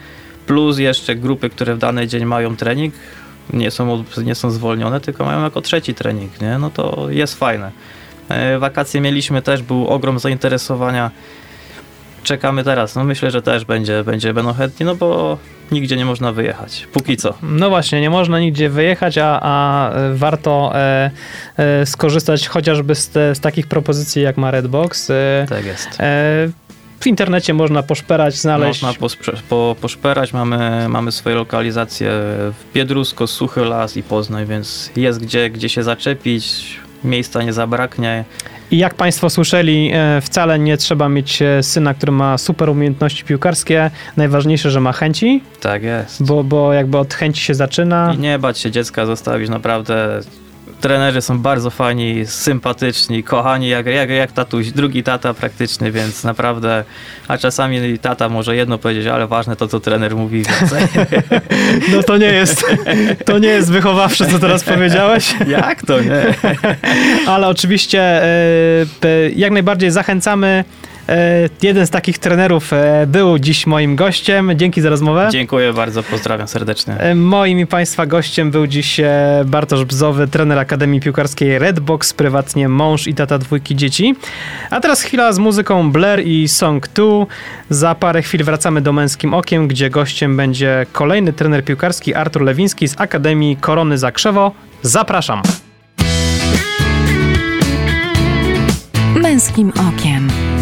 plus 0.48 0.78
jeszcze 0.78 1.16
grupy, 1.16 1.50
które 1.50 1.76
w 1.76 1.78
dany 1.78 2.08
dzień 2.08 2.26
mają 2.26 2.56
trening, 2.56 2.94
nie 3.54 3.72
są, 3.72 4.04
nie 4.24 4.36
są 4.36 4.52
zwolnione, 4.52 5.02
tylko 5.02 5.26
mają 5.26 5.44
jako 5.44 5.62
trzeci 5.62 5.94
trening, 5.94 6.42
nie? 6.42 6.58
no 6.58 6.70
to 6.70 7.08
jest 7.10 7.40
fajne. 7.40 7.72
E, 8.30 8.60
wakacje 8.60 9.02
mieliśmy 9.02 9.42
też, 9.42 9.62
był 9.62 9.88
ogrom 9.88 10.20
zainteresowania. 10.20 11.12
Czekamy 12.24 12.64
teraz. 12.64 12.96
No 12.96 13.04
myślę, 13.04 13.32
że 13.32 13.42
też 13.42 13.66
będzie, 13.66 14.04
będzie 14.04 14.34
będą 14.34 14.54
chętni, 14.54 14.86
no 14.86 14.96
bo 14.96 15.38
nigdzie 15.72 15.98
nie 15.98 16.06
można 16.06 16.32
wyjechać. 16.32 16.88
Póki 16.94 17.18
co. 17.18 17.34
No 17.42 17.70
właśnie, 17.70 18.02
nie 18.02 18.10
można 18.10 18.40
nigdzie 18.40 18.70
wyjechać, 18.70 19.18
a, 19.18 19.40
a 19.42 19.92
warto 20.14 20.72
e, 20.76 21.12
e, 21.58 21.86
skorzystać 21.86 22.48
chociażby 22.48 22.96
z, 22.96 23.10
te, 23.10 23.36
z, 23.36 23.40
takich 23.40 23.68
propozycji 23.68 24.22
jak 24.22 24.38
ma 24.38 24.52
Redbox. 24.52 25.10
E, 25.10 25.46
tak 25.50 25.66
jest. 25.66 25.90
W 27.06 27.08
internecie 27.08 27.54
można 27.54 27.84
poszperać, 27.84 28.36
znaleźć. 28.36 28.82
Można 28.82 29.08
po, 29.50 29.76
poszperać, 29.82 30.34
mamy, 30.34 30.90
mamy 30.90 31.12
swoje 31.12 31.36
lokalizacje 31.36 32.10
w 32.10 32.74
Biedrusko, 32.74 33.28
Suchy 33.28 33.66
Las 33.66 33.98
i 33.98 34.04
Poznań, 34.04 34.46
więc 34.46 34.92
jest 34.96 35.22
gdzie, 35.22 35.50
gdzie 35.50 35.70
się 35.70 35.84
zaczepić, 35.84 36.66
miejsca 37.04 37.44
nie 37.44 37.54
zabraknie. 37.54 38.26
I 38.72 38.78
jak 38.78 38.94
Państwo 38.94 39.30
słyszeli, 39.30 39.92
e, 39.94 40.22
wcale 40.22 40.60
nie 40.60 40.78
trzeba 40.78 41.10
mieć 41.10 41.42
e, 41.42 41.64
syna, 41.64 41.94
który 41.94 42.12
ma 42.12 42.38
super 42.38 42.70
umiejętności 42.70 43.24
piłkarskie. 43.24 43.92
Najważniejsze, 44.18 44.72
że 44.72 44.82
ma 44.82 44.92
chęci. 44.92 45.44
Tak 45.62 45.84
jest. 45.84 46.24
Bo, 46.24 46.44
bo 46.44 46.74
jakby 46.74 46.98
od 46.98 47.14
chęci 47.14 47.42
się 47.42 47.54
zaczyna. 47.54 48.14
I 48.14 48.18
nie 48.18 48.40
bać 48.40 48.60
się 48.60 48.72
dziecka 48.72 49.06
zostawić, 49.06 49.50
naprawdę 49.50 50.22
trenerzy 50.86 51.22
są 51.22 51.40
bardzo 51.40 51.70
fajni, 51.70 52.26
sympatyczni, 52.26 53.24
kochani, 53.24 53.70
jak, 53.70 53.86
jak, 53.86 54.10
jak 54.10 54.32
tatuś, 54.32 54.72
drugi 54.72 55.04
tata 55.04 55.34
praktyczny, 55.34 55.92
więc 55.92 56.24
naprawdę, 56.24 56.84
a 57.28 57.38
czasami 57.38 58.00
tata 58.00 58.30
może 58.30 58.56
jedno 58.56 58.78
powiedzieć, 58.78 59.08
ale 59.08 59.28
ważne 59.28 59.56
to, 59.56 59.68
co 59.68 59.80
trener 59.80 60.16
mówi. 60.16 60.44
No 61.92 62.04
to 62.04 62.18
nie 62.18 62.26
jest, 62.26 62.66
to 63.26 63.40
nie 63.40 63.48
jest 63.48 63.72
wychowawcze, 63.72 64.26
co 64.26 64.40
teraz 64.40 64.64
powiedziałeś. 64.64 65.36
Jak 65.48 65.86
to 65.86 66.02
nie? 66.02 66.24
Ale 67.34 67.48
oczywiście 67.48 68.02
e, 68.02 68.30
jak 69.36 69.52
najbardziej 69.52 69.92
zachęcamy 69.92 70.64
jeden 71.62 71.88
z 71.88 71.90
takich 71.90 72.20
trenerów 72.20 72.74
e, 72.74 73.08
był 73.08 73.40
dziś 73.40 73.68
moim 73.68 73.96
gościem. 73.96 74.52
Dzięki 74.56 74.82
za 74.82 74.90
rozmowę. 74.90 75.28
Dziękuję 75.32 75.74
bardzo, 75.74 76.04
pozdrawiam 76.04 76.48
serdecznie. 76.48 76.98
E, 76.98 77.16
moim 77.16 77.60
i 77.60 77.66
Państwa 77.66 78.06
gościem 78.06 78.52
był 78.52 78.68
dziś 78.68 79.02
Bartosz 79.46 79.86
Bzowy, 79.86 80.28
trener 80.28 80.60
Akademii 80.60 81.02
Piłkarskiej 81.02 81.60
Redbox, 81.60 82.14
prywatnie 82.14 82.70
mąż 82.70 83.08
i 83.08 83.14
tata 83.14 83.38
dwójki 83.38 83.76
dzieci. 83.76 84.16
A 84.70 84.80
teraz 84.80 85.02
chwila 85.02 85.34
z 85.34 85.40
muzyką 85.40 85.92
Blair 85.92 86.28
i 86.28 86.48
Song 86.48 86.88
2. 86.88 87.06
Za 87.70 87.96
parę 87.96 88.22
chwil 88.22 88.44
wracamy 88.44 88.82
do 88.82 88.94
Męskim 88.94 89.34
Okiem, 89.34 89.68
gdzie 89.68 89.90
gościem 89.90 90.38
będzie 90.38 90.86
kolejny 90.92 91.34
trener 91.34 91.66
piłkarski 91.66 92.14
Artur 92.14 92.42
Lewiński 92.42 92.88
z 92.88 93.02
Akademii 93.02 93.58
Korony 93.58 93.98
Zakrzewo. 93.98 94.52
Zapraszam. 94.82 95.42
Męskim 99.16 99.70
Okiem. 99.70 100.55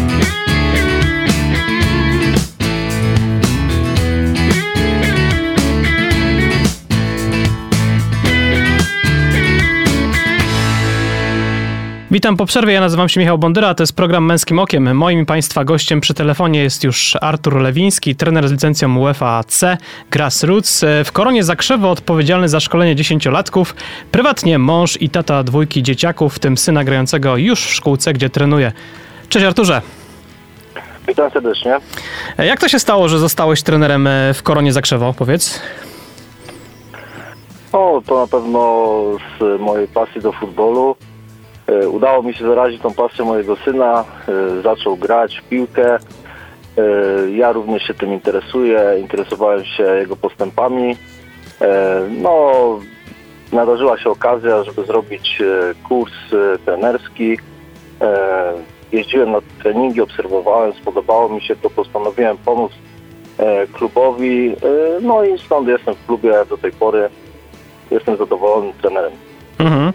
Witam 12.14 12.36
po 12.36 12.46
przerwie, 12.46 12.72
ja 12.72 12.80
nazywam 12.80 13.08
się 13.08 13.20
Michał 13.20 13.38
Bondyra, 13.38 13.74
to 13.74 13.82
jest 13.82 13.96
program 13.96 14.24
Męskim 14.24 14.58
Okiem. 14.58 14.96
Moim 14.96 15.26
Państwa 15.26 15.64
gościem 15.64 16.00
przy 16.00 16.14
telefonie 16.14 16.62
jest 16.62 16.84
już 16.84 17.16
Artur 17.20 17.56
Lewiński, 17.56 18.16
trener 18.16 18.48
z 18.48 18.52
licencją 18.52 18.98
UEFA 18.98 19.44
C 19.44 19.76
Grassroots. 20.10 20.84
W 21.04 21.12
Koronie 21.12 21.44
Zakrzewo 21.44 21.90
odpowiedzialny 21.90 22.48
za 22.48 22.60
szkolenie 22.60 22.96
dziesięciolatków, 22.96 23.74
prywatnie 24.10 24.58
mąż 24.58 25.02
i 25.02 25.10
tata 25.10 25.42
dwójki 25.42 25.82
dzieciaków, 25.82 26.34
w 26.34 26.38
tym 26.38 26.56
syna 26.56 26.84
grającego 26.84 27.36
już 27.36 27.64
w 27.66 27.74
szkółce, 27.74 28.12
gdzie 28.12 28.30
trenuje. 28.30 28.72
Cześć 29.28 29.46
Arturze. 29.46 29.82
Witam 31.08 31.30
serdecznie. 31.30 31.76
Jak 32.38 32.60
to 32.60 32.68
się 32.68 32.78
stało, 32.78 33.08
że 33.08 33.18
zostałeś 33.18 33.62
trenerem 33.62 34.08
w 34.34 34.42
Koronie 34.42 34.72
Zakrzewo, 34.72 35.14
powiedz? 35.14 35.60
O, 37.72 38.02
to 38.06 38.20
na 38.20 38.26
pewno 38.26 39.02
z 39.40 39.60
mojej 39.60 39.88
pasji 39.88 40.20
do 40.20 40.32
futbolu. 40.32 40.96
E, 41.66 41.88
udało 41.88 42.22
mi 42.22 42.34
się 42.34 42.46
zarazić 42.46 42.82
tą 42.82 42.94
pasję 42.94 43.24
mojego 43.24 43.56
syna, 43.56 44.04
e, 44.28 44.62
zaczął 44.62 44.96
grać 44.96 45.36
w 45.38 45.48
piłkę. 45.48 45.94
E, 45.94 46.00
ja 47.30 47.52
również 47.52 47.82
się 47.82 47.94
tym 47.94 48.12
interesuję, 48.12 48.96
interesowałem 49.00 49.64
się 49.64 49.82
jego 49.82 50.16
postępami. 50.16 50.96
No, 52.10 52.52
nadarzyła 53.52 53.98
się 53.98 54.10
okazja, 54.10 54.64
żeby 54.64 54.84
zrobić 54.84 55.42
kurs 55.88 56.12
trenerski. 56.64 57.38
Jeździłem 58.92 59.32
na 59.32 59.38
treningi, 59.62 60.00
obserwowałem, 60.00 60.72
spodobało 60.72 61.28
mi 61.28 61.42
się 61.42 61.56
to, 61.56 61.70
postanowiłem 61.70 62.38
pomóc 62.38 62.72
klubowi. 63.72 64.56
No 65.02 65.24
i 65.24 65.38
stąd 65.38 65.68
jestem 65.68 65.94
w 65.94 66.06
klubie 66.06 66.32
do 66.50 66.58
tej 66.58 66.72
pory. 66.72 67.08
Jestem 67.90 68.16
zadowolony 68.16 68.72
trenerem. 68.82 69.12
Mhm. 69.58 69.92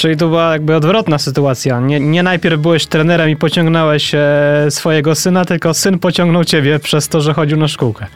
Czyli 0.00 0.16
to 0.16 0.28
była 0.28 0.52
jakby 0.52 0.76
odwrotna 0.76 1.18
sytuacja. 1.18 1.80
Nie, 1.80 2.00
nie 2.00 2.22
najpierw 2.22 2.60
byłeś 2.60 2.86
trenerem 2.86 3.30
i 3.30 3.36
pociągnąłeś 3.36 4.14
e, 4.14 4.66
swojego 4.70 5.14
syna, 5.14 5.44
tylko 5.44 5.74
syn 5.74 5.98
pociągnął 5.98 6.44
ciebie 6.44 6.78
przez 6.78 7.08
to, 7.08 7.20
że 7.20 7.34
chodził 7.34 7.58
na 7.58 7.68
szkółkę. 7.68 8.06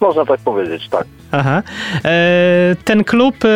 Można 0.00 0.24
tak 0.24 0.40
powiedzieć, 0.40 0.88
tak. 0.88 1.04
Aha. 1.32 1.62
E, 2.04 2.76
ten 2.84 3.04
klub, 3.04 3.34
e, 3.34 3.48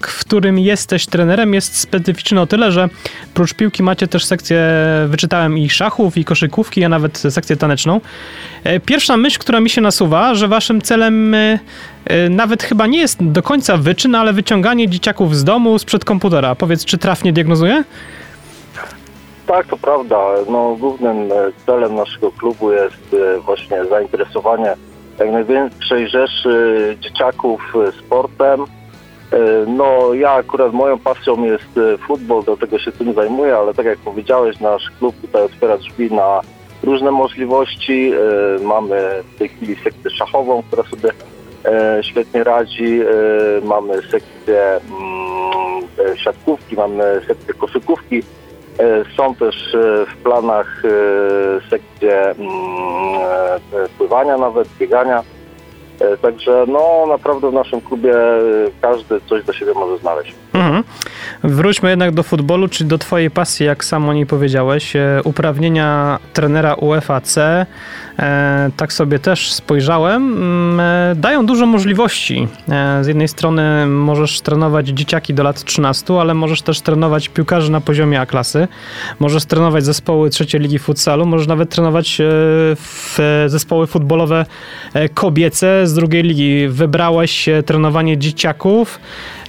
w 0.00 0.20
którym 0.20 0.58
jesteś 0.58 1.06
trenerem, 1.06 1.54
jest 1.54 1.76
specyficzny 1.80 2.40
o 2.40 2.46
tyle, 2.46 2.72
że 2.72 2.88
prócz 3.34 3.54
piłki 3.54 3.82
macie 3.82 4.08
też 4.08 4.24
sekcję, 4.24 4.60
wyczytałem 5.06 5.58
i 5.58 5.70
szachów, 5.70 6.16
i 6.16 6.24
koszykówki, 6.24 6.84
a 6.84 6.88
nawet 6.88 7.18
sekcję 7.18 7.56
taneczną. 7.56 8.00
E, 8.64 8.80
pierwsza 8.80 9.16
myśl, 9.16 9.38
która 9.38 9.60
mi 9.60 9.70
się 9.70 9.80
nasuwa, 9.80 10.34
że 10.34 10.48
waszym 10.48 10.82
celem 10.82 11.36
nawet 12.30 12.62
chyba 12.62 12.86
nie 12.86 12.98
jest 12.98 13.24
do 13.24 13.42
końca 13.42 13.76
wyczyn, 13.76 14.14
ale 14.14 14.32
wyciąganie 14.32 14.88
dzieciaków 14.88 15.36
z 15.36 15.44
domu 15.44 15.78
sprzed 15.78 16.04
komputera. 16.04 16.54
Powiedz, 16.54 16.84
czy 16.84 16.98
trafnie 16.98 17.32
diagnozuję? 17.32 17.84
Tak, 19.46 19.66
to 19.66 19.76
prawda. 19.76 20.16
No, 20.48 20.76
głównym 20.80 21.28
celem 21.66 21.94
naszego 21.94 22.32
klubu 22.32 22.72
jest 22.72 23.16
właśnie 23.44 23.84
zainteresowanie 23.84 24.74
jak 25.18 25.32
największej 25.32 26.08
rzeszy 26.08 26.96
dzieciaków 27.00 27.72
e, 27.88 27.92
sportem. 27.92 28.60
E, 28.60 28.66
No, 29.66 30.14
ja 30.14 30.32
akurat 30.32 30.72
moją 30.72 30.98
pasją 30.98 31.44
jest 31.44 31.78
e, 31.78 31.98
futbol, 31.98 32.44
do 32.44 32.56
tego 32.56 32.78
się 32.78 32.92
tym 32.92 33.14
zajmuję, 33.14 33.56
ale 33.56 33.74
tak 33.74 33.86
jak 33.86 33.98
powiedziałeś, 33.98 34.60
nasz 34.60 34.90
klub 34.98 35.20
tutaj 35.20 35.42
otwiera 35.42 35.78
drzwi 35.78 36.12
na 36.12 36.40
różne 36.82 37.10
możliwości. 37.10 38.12
Mamy 38.62 39.22
w 39.34 39.38
tej 39.38 39.48
chwili 39.48 39.76
sekcję 39.84 40.10
szachową, 40.10 40.62
która 40.62 40.82
sobie 40.82 41.10
świetnie 42.02 42.44
radzi. 42.44 43.00
Mamy 43.62 43.94
sekcję 43.94 44.80
mm, 44.90 46.16
siatkówki, 46.16 46.76
mamy 46.76 47.20
sekcję 47.26 47.54
koszykówki. 47.54 48.22
E, 48.78 49.04
Są 49.16 49.34
też 49.34 49.74
e, 49.74 50.06
w 50.06 50.16
planach 50.22 50.82
e, 50.84 51.70
sekcje 51.70 52.20
mm, 52.20 52.44
pływania 53.98 54.38
nawet, 54.38 54.68
biegania. 54.78 55.22
E, 56.00 56.16
Także 56.16 56.64
no 56.68 57.06
naprawdę 57.08 57.50
w 57.50 57.52
naszym 57.52 57.80
klubie 57.80 58.14
e, 58.16 58.40
każdy 58.80 59.20
coś 59.28 59.44
do 59.44 59.52
siebie 59.52 59.72
może 59.74 59.98
znaleźć. 59.98 60.34
Mhm. 60.52 60.84
Wróćmy 61.44 61.90
jednak 61.90 62.10
do 62.10 62.22
futbolu, 62.22 62.68
czyli 62.68 62.90
do 62.90 62.98
twojej 62.98 63.30
pasji, 63.30 63.66
jak 63.66 63.84
sam 63.84 64.08
o 64.08 64.12
niej 64.12 64.26
powiedziałeś. 64.26 64.96
E, 64.96 65.20
Uprawnienia 65.24 66.18
trenera 66.32 66.74
UEFA 66.74 67.20
C, 67.20 67.66
tak 68.76 68.92
sobie 68.92 69.18
też 69.18 69.52
spojrzałem, 69.52 70.32
mm, 70.32 71.20
dają 71.20 71.46
dużo 71.46 71.66
możliwości. 71.66 72.48
Z 73.00 73.06
jednej 73.06 73.28
strony 73.28 73.86
możesz 73.86 74.40
trenować 74.40 74.88
dzieciaki 74.88 75.34
do 75.34 75.42
lat 75.42 75.64
13, 75.64 76.20
ale 76.20 76.34
możesz 76.34 76.62
też 76.62 76.80
trenować 76.80 77.28
piłkarzy 77.28 77.72
na 77.72 77.80
poziomie 77.80 78.20
A-klasy, 78.20 78.68
możesz 79.20 79.44
trenować 79.44 79.84
zespoły 79.84 80.30
trzeciej 80.30 80.60
ligi 80.60 80.78
futsalu, 80.78 81.26
możesz 81.26 81.46
nawet 81.46 81.70
trenować 81.70 82.18
zespoły 83.46 83.86
futbolowe 83.86 84.46
kobiece 85.14 85.83
z 85.86 85.94
drugiej 85.94 86.22
ligi. 86.22 86.68
Wybrałeś 86.68 87.48
e, 87.48 87.62
trenowanie 87.62 88.18
dzieciaków, 88.18 89.00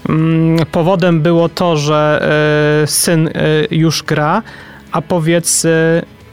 Mm, 0.10 0.65
Powodem 0.71 1.21
było 1.21 1.50
to, 1.50 1.78
że 1.78 2.28
e, 2.84 2.88
syn 2.88 3.28
e, 3.28 3.32
już 3.71 4.04
gra, 4.04 4.41
a 4.91 5.02
powiedz, 5.02 5.67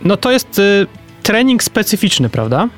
no 0.03 0.17
to 0.17 0.31
jest 0.31 0.61
trening 1.23 1.62
specyficzny, 1.62 2.29
prawda? 2.29 2.69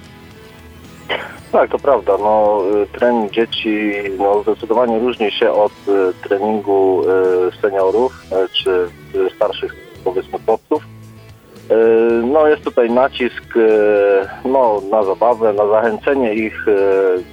Tak, 1.53 1.71
to 1.71 1.79
prawda. 1.79 2.13
No, 2.19 2.63
trening 2.93 3.33
dzieci 3.33 3.93
no, 4.19 4.43
zdecydowanie 4.43 4.99
różni 4.99 5.33
się 5.33 5.51
od 5.51 5.73
treningu 6.29 7.03
seniorów 7.63 8.23
czy 8.53 8.89
starszych 9.37 9.77
powiedzmy 10.05 10.39
chłopców. 10.47 10.83
Y, 11.71 12.27
No, 12.27 12.49
jest 12.49 12.65
tutaj 12.65 12.91
nacisk 12.91 13.57
y, 13.57 13.69
no, 14.45 14.83
na 14.91 15.05
zabawę, 15.05 15.53
na 15.53 15.67
zachęcenie 15.67 16.35
ich 16.35 16.69
y, 16.69 16.75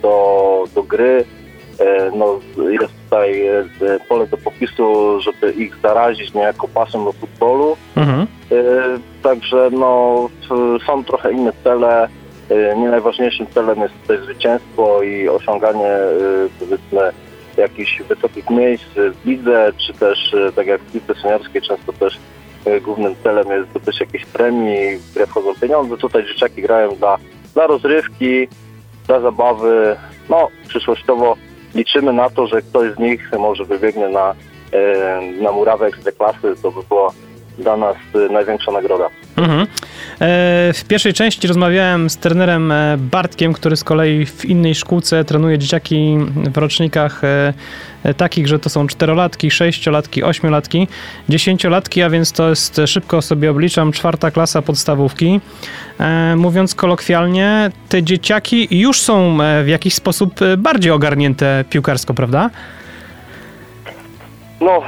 do, 0.02 0.64
do 0.76 0.84
gry. 0.84 1.26
No, 2.16 2.40
jest 2.70 2.94
tutaj 3.04 3.44
pole 4.10 4.28
do 4.28 4.38
popisu, 4.38 5.20
żeby 5.20 5.52
ich 5.52 5.76
zarazić 5.84 6.34
niejako 6.34 6.68
pasem 6.68 7.06
do 7.06 7.12
futbolu. 7.12 7.78
Mhm. 7.96 8.28
Także 9.24 9.70
no, 9.72 10.30
są 10.88 11.04
trochę 11.04 11.34
inne 11.34 11.52
cele. 11.64 12.08
Nie 12.78 12.90
najważniejszym 12.90 13.48
celem 13.48 13.80
jest 13.80 13.94
tutaj 14.02 14.18
zwycięstwo 14.24 15.04
i 15.04 15.30
osiąganie 15.30 15.98
powiedzmy 16.60 17.12
jakichś 17.58 18.02
wysokich 18.02 18.50
miejsc 18.50 18.90
w 18.96 19.26
lidze, 19.26 19.72
czy 19.78 19.94
też 19.94 20.36
tak 20.56 20.68
jak 20.68 20.82
w 20.82 20.92
piłce 20.92 21.22
seniorskiej 21.22 21.62
często 21.62 21.94
też 21.94 22.18
głównym 22.82 23.16
celem 23.24 23.52
jest 23.52 23.70
zdobyć 23.70 24.00
jakieś 24.00 24.26
premii, 24.26 24.98
w 24.98 25.14
grę 25.14 25.28
wchodzą 25.28 25.56
pieniądze. 25.62 25.98
Tutaj 25.98 26.26
dzieciaki 26.26 26.62
grają 26.62 26.96
dla, 26.96 27.18
dla 27.54 27.68
rozrywki, 27.68 28.48
dla 29.08 29.20
zabawy. 29.20 29.96
No, 30.30 30.48
przyszłościowo 30.68 31.38
liczymy 31.76 32.14
na 32.14 32.30
to, 32.30 32.48
że 32.48 32.62
ktoś 32.62 32.92
z 32.92 33.00
nich 33.00 33.32
może 33.40 33.66
wybiegnie 33.66 34.10
na, 34.10 34.36
y, 34.74 35.42
na 35.42 35.52
murawę 35.52 35.86
ekstraklasy. 35.86 36.56
To 36.62 36.72
by 36.72 36.84
była 36.90 37.12
dla 37.58 37.78
nas 37.78 37.96
y, 38.16 38.30
największa 38.30 38.72
nagroda. 38.72 39.10
Mhm. 39.38 39.68
E, 40.22 40.74
W 40.74 40.84
pierwszej 40.88 41.14
części 41.14 41.48
rozmawiałem 41.48 42.10
z 42.10 42.18
trenerem 42.18 42.72
e, 42.72 42.98
Bartkiem, 42.98 43.54
który 43.54 43.76
z 43.76 43.84
kolei 43.84 44.26
w 44.26 44.46
innej 44.46 44.76
szkółce 44.76 45.26
trenuje 45.26 45.58
dzieciaki 45.58 46.18
w 46.36 46.58
rocznikach 46.58 47.22
e, 47.24 48.14
takich, 48.18 48.48
że 48.48 48.60
to 48.60 48.70
są 48.70 48.88
czterolatki, 48.88 49.52
sześciolatki, 49.52 50.24
ośmiolatki, 50.24 50.88
dziesięciolatki, 51.30 52.02
a 52.02 52.10
więc 52.10 52.32
to 52.32 52.50
jest, 52.50 52.82
szybko 52.86 53.22
sobie 53.22 53.52
obliczam, 53.52 53.92
czwarta 53.92 54.32
klasa 54.32 54.62
podstawówki. 54.62 55.42
Mówiąc 56.36 56.76
kolokwialnie, 56.76 57.72
te 57.90 58.04
dzieciaki 58.04 58.68
już 58.80 59.02
są 59.02 59.38
w 59.64 59.68
jakiś 59.68 59.94
sposób 59.94 60.40
bardziej 60.58 60.92
ogarnięte 60.92 61.66
piłkarsko, 61.70 62.14
prawda? 62.14 62.50
No, 64.62 64.82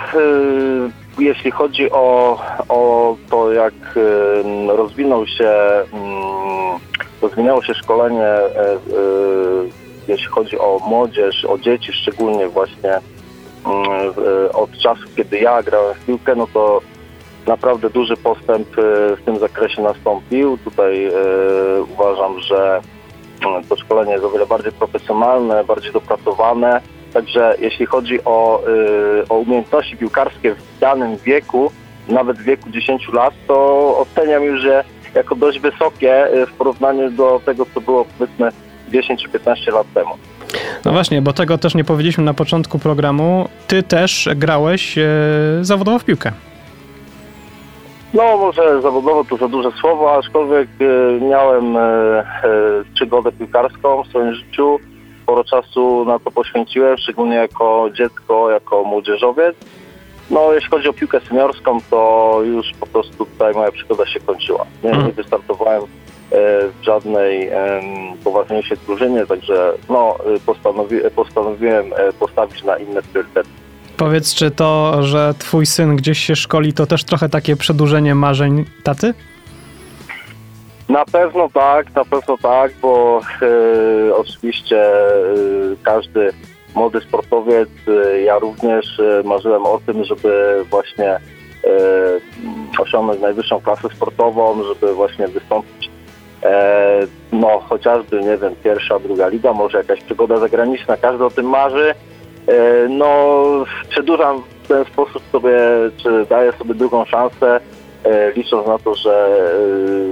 jeśli 1.19 1.51
chodzi 1.51 1.91
o, 1.91 2.37
o 2.69 3.15
to, 3.29 3.53
jak 3.53 3.73
rozwinął 4.67 5.27
się, 5.27 5.49
mm, 5.93 6.79
rozwinęło 7.21 7.63
się 7.63 7.73
szkolenie, 7.73 8.27
y, 8.37 8.93
y, 8.97 9.69
jeśli 10.07 10.27
chodzi 10.27 10.59
o 10.59 10.79
młodzież, 10.87 11.45
o 11.45 11.57
dzieci 11.57 11.93
szczególnie 11.93 12.47
właśnie 12.47 12.89
mm, 13.65 14.11
w- 14.13 14.49
od 14.53 14.71
czasu, 14.77 15.01
kiedy 15.15 15.39
ja 15.39 15.63
grałem 15.63 15.93
w 15.93 16.05
piłkę, 16.05 16.35
no 16.35 16.47
to 16.53 16.81
naprawdę 17.47 17.89
duży 17.89 18.17
postęp 18.17 18.67
w 19.17 19.21
tym 19.25 19.39
zakresie 19.39 19.81
nastąpił. 19.81 20.57
Tutaj 20.57 21.11
uważam, 21.93 22.39
że 22.39 22.81
mm, 23.45 23.63
to 23.63 23.75
szkolenie 23.75 24.11
jest 24.11 24.25
o 24.25 24.29
wiele 24.29 24.45
bardziej 24.45 24.71
profesjonalne, 24.71 25.63
bardziej 25.63 25.91
dopracowane. 25.91 26.81
Także 27.13 27.55
jeśli 27.59 27.85
chodzi 27.85 28.23
o, 28.25 28.63
y, 29.21 29.27
o 29.29 29.35
umiejętności 29.35 29.97
piłkarskie 29.97 30.55
w 30.55 30.79
danym 30.79 31.17
wieku, 31.17 31.71
nawet 32.07 32.37
w 32.37 32.43
wieku 32.43 32.69
10 32.69 33.07
lat, 33.13 33.33
to 33.47 33.55
oceniam 33.97 34.43
już 34.43 34.63
je 34.63 34.83
jako 35.15 35.35
dość 35.35 35.59
wysokie 35.59 36.33
y, 36.33 36.45
w 36.45 36.53
porównaniu 36.53 37.11
do 37.11 37.41
tego, 37.45 37.65
co 37.73 37.81
było 37.81 38.05
powiedzmy 38.17 38.49
10 38.89 39.23
czy 39.23 39.29
15 39.29 39.71
lat 39.71 39.87
temu. 39.93 40.17
No 40.85 40.91
właśnie, 40.91 41.21
bo 41.21 41.33
tego 41.33 41.57
też 41.57 41.75
nie 41.75 41.83
powiedzieliśmy 41.83 42.23
na 42.23 42.33
początku 42.33 42.79
programu. 42.79 43.49
Ty 43.67 43.83
też 43.83 44.29
grałeś 44.35 44.97
e, 44.97 45.03
zawodowo 45.61 45.99
w 45.99 46.05
piłkę. 46.05 46.31
No 48.13 48.37
może 48.37 48.81
zawodowo 48.81 49.23
to 49.23 49.37
za 49.37 49.47
duże 49.47 49.71
słowo, 49.71 50.15
aczkolwiek 50.17 50.67
y, 50.81 51.19
miałem 51.21 51.77
y, 51.77 52.23
przygodę 52.93 53.31
piłkarską 53.31 54.03
w 54.03 54.07
swoim 54.07 54.33
życiu. 54.33 54.79
Sporo 55.23 55.43
czasu 55.43 56.05
na 56.05 56.19
to 56.19 56.31
poświęciłem, 56.31 56.97
szczególnie 56.97 57.35
jako 57.35 57.89
dziecko, 57.97 58.49
jako 58.51 58.83
młodzieżowiec. 58.83 59.55
No 60.29 60.53
jeśli 60.53 60.69
chodzi 60.69 60.87
o 60.87 60.93
piłkę 60.93 61.19
seniorską, 61.29 61.79
to 61.89 62.39
już 62.45 62.71
po 62.79 62.87
prostu 62.87 63.25
tutaj 63.25 63.53
moja 63.53 63.71
przygoda 63.71 64.05
się 64.05 64.19
kończyła. 64.19 64.65
Nie, 64.83 64.89
Mhm. 64.89 65.07
nie 65.07 65.13
wystartowałem 65.13 65.81
y, 65.83 65.85
w 66.31 66.83
żadnej 66.83 67.49
poważniejszej 68.23 68.77
drużynie, 68.87 69.25
także 69.25 69.73
no, 69.89 70.15
y, 70.35 70.39
postanowi, 70.39 70.97
postanowiłem 71.15 71.85
y, 71.93 72.13
postawić 72.19 72.63
na 72.63 72.77
inne 72.77 73.01
priorytety. 73.01 73.49
Powiedz, 73.97 74.35
czy 74.35 74.51
to, 74.51 75.03
że 75.03 75.33
twój 75.39 75.65
syn 75.65 75.95
gdzieś 75.95 76.19
się 76.19 76.35
szkoli, 76.35 76.73
to 76.73 76.85
też 76.85 77.03
trochę 77.03 77.29
takie 77.29 77.55
przedłużenie 77.55 78.15
marzeń 78.15 78.65
taty? 78.83 79.13
Na 80.89 81.05
pewno 81.05 81.49
tak, 81.49 81.95
na 81.95 82.05
pewno 82.05 82.37
tak, 82.37 82.71
bo 82.81 83.21
e, 83.41 84.15
oczywiście 84.15 84.81
e, 84.81 85.25
każdy 85.83 86.29
młody 86.75 87.01
sportowiec, 87.01 87.69
e, 87.87 88.21
ja 88.21 88.39
również 88.39 89.01
marzyłem 89.23 89.65
o 89.65 89.79
tym, 89.85 90.03
żeby 90.03 90.63
właśnie 90.69 91.19
osiągnąć 92.79 93.21
najwyższą 93.21 93.61
klasę 93.61 93.89
sportową, 93.95 94.63
żeby 94.63 94.93
właśnie 94.93 95.27
wystąpić 95.27 95.89
no 97.31 97.59
chociażby, 97.59 98.21
nie 98.21 98.37
wiem, 98.37 98.55
pierwsza, 98.63 98.99
druga 98.99 99.27
liga, 99.27 99.53
może 99.53 99.77
jakaś 99.77 100.01
przygoda 100.01 100.37
zagraniczna, 100.37 100.97
każdy 100.97 101.25
o 101.25 101.29
tym 101.29 101.45
marzy. 101.45 101.93
No 102.89 103.37
przedłużam 103.89 104.43
w 104.63 104.67
ten 104.67 104.85
sposób 104.85 105.23
sobie, 105.31 105.59
czy 105.97 106.25
daję 106.29 106.51
sobie 106.51 106.73
drugą 106.73 107.05
szansę, 107.05 107.59
licząc 108.35 108.67
na 108.67 108.79
to, 108.79 108.95
że 108.95 109.27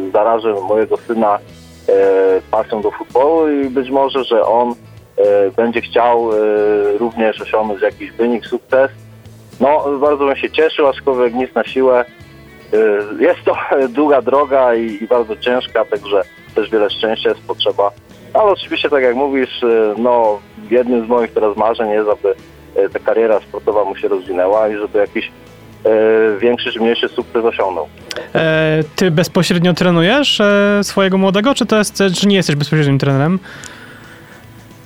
e, 0.08 0.12
zarażę 0.12 0.54
mojego 0.54 0.98
syna 0.98 1.40
e, 1.90 1.92
pasją 2.52 2.82
do 2.82 2.92
futbolu 2.92 3.52
i 3.52 3.70
być 3.70 3.90
może, 3.90 4.24
że 4.24 4.46
on 4.46 4.72
e, 5.18 5.52
będzie 5.52 5.82
chciał 5.82 6.32
e, 6.32 6.36
również 6.98 7.42
osiągnąć 7.42 7.82
jakiś 7.82 8.12
wynik, 8.12 8.46
sukces. 8.46 8.92
No, 9.60 9.86
bardzo 10.00 10.26
bym 10.26 10.36
się 10.36 10.52
cieszył, 10.52 10.88
aczkolwiek 10.88 11.34
nic 11.34 11.56
na 11.56 11.64
siłę. 11.64 12.06
E, 12.74 12.78
Jest 13.24 13.40
to 13.46 13.56
długa 13.90 14.22
droga 14.22 14.76
i, 14.76 15.08
bardzo 15.08 15.38
ciężka, 15.38 15.86
także 15.86 16.22
też 16.56 16.70
wiele 16.70 16.90
szczęścia 16.90 17.30
jest 17.30 17.42
potrzeba. 17.42 17.92
Ale 18.34 18.44
oczywiście, 18.52 18.90
tak 18.90 19.04
jak 19.04 19.16
mówisz, 19.16 19.64
e, 19.64 19.96
no, 19.98 20.40
jednym 20.70 21.06
z 21.06 21.10
moich 21.10 21.34
teraz 21.34 21.58
marzeń 21.58 21.90
jest, 21.90 22.10
aby 22.10 22.36
e, 22.76 22.90
ta 22.90 23.00
kariera 23.00 23.40
sportowa 23.40 23.84
mu 23.86 23.96
się 23.96 24.08
rozwinęła 24.08 24.68
i 24.68 24.76
żeby 24.78 25.00
jakiś 25.00 25.26
e, 25.28 25.32
większy 26.40 26.72
czy 26.72 26.80
mniejszy 26.80 27.10
sukces 27.10 27.46
osiągnął. 27.46 27.88
E, 28.36 28.84
ty 28.96 29.12
bezpośrednio 29.12 29.74
trenujesz 29.74 30.42
e, 30.42 30.80
swojego 30.84 31.18
młodego, 31.18 31.56
czy 31.56 31.66
to 31.66 31.78
jest, 31.78 32.04
czy 32.16 32.28
nie 32.28 32.36
jesteś 32.36 32.56
bezpośrednim 32.56 33.00
trenerem? 33.00 33.40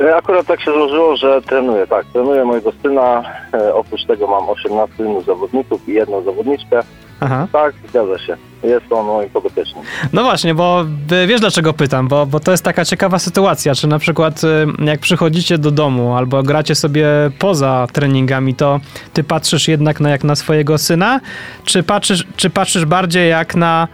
E, 0.02 0.16
Akurat 0.16 0.46
tak 0.48 0.62
się 0.62 0.72
złożyło, 0.72 1.18
że 1.18 1.42
trenuję, 1.42 1.88
tak, 1.88 2.06
trenuję 2.14 2.46
mojego 2.46 2.72
syna. 2.84 3.24
E, 3.54 3.74
oprócz 3.74 4.06
tego 4.06 4.28
mam 4.28 4.50
18 4.50 5.04
innych 5.04 5.26
zawodników 5.26 5.90
i 5.90 5.94
jedną 5.94 6.22
zawodniczkę. 6.22 6.84
Aha. 7.20 7.48
Tak, 7.52 7.74
zgadza 7.90 8.20
się. 8.20 8.38
Jest 8.64 8.86
on 8.92 9.06
moim 9.06 9.30
podopiecznym. 9.30 9.84
No 10.14 10.24
właśnie, 10.24 10.56
bo 10.56 10.86
y, 11.24 11.28
wiesz 11.28 11.42
dlaczego 11.42 11.74
pytam, 11.74 12.08
bo, 12.08 12.26
bo 12.26 12.40
to 12.40 12.52
jest 12.52 12.64
taka 12.64 12.86
ciekawa 12.86 13.20
sytuacja, 13.20 13.76
czy 13.76 13.88
na 13.88 14.00
przykład 14.00 14.44
y, 14.44 14.48
jak 14.86 15.00
przychodzicie 15.00 15.58
do 15.58 15.72
domu 15.72 16.16
albo 16.16 16.44
gracie 16.44 16.76
sobie 16.76 17.08
poza 17.40 17.88
treningami, 17.94 18.56
to 18.56 18.80
ty 19.14 19.24
patrzysz 19.24 19.68
jednak 19.68 20.00
na, 20.00 20.10
jak 20.10 20.24
na 20.24 20.36
swojego 20.36 20.78
syna, 20.78 21.20
czy 21.64 21.84
patrzysz, 21.84 22.28
czy 22.36 22.50
patrzysz 22.50 22.86
bardziej 22.86 23.30
jak 23.30 23.56
na 23.56 23.88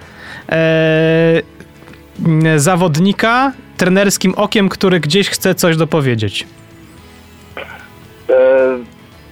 e, 0.49 1.41
zawodnika 2.55 3.51
trenerskim 3.77 4.34
okiem, 4.36 4.69
który 4.69 4.99
gdzieś 4.99 5.29
chce 5.29 5.55
coś 5.55 5.77
dopowiedzieć? 5.77 6.47
E, 8.29 8.90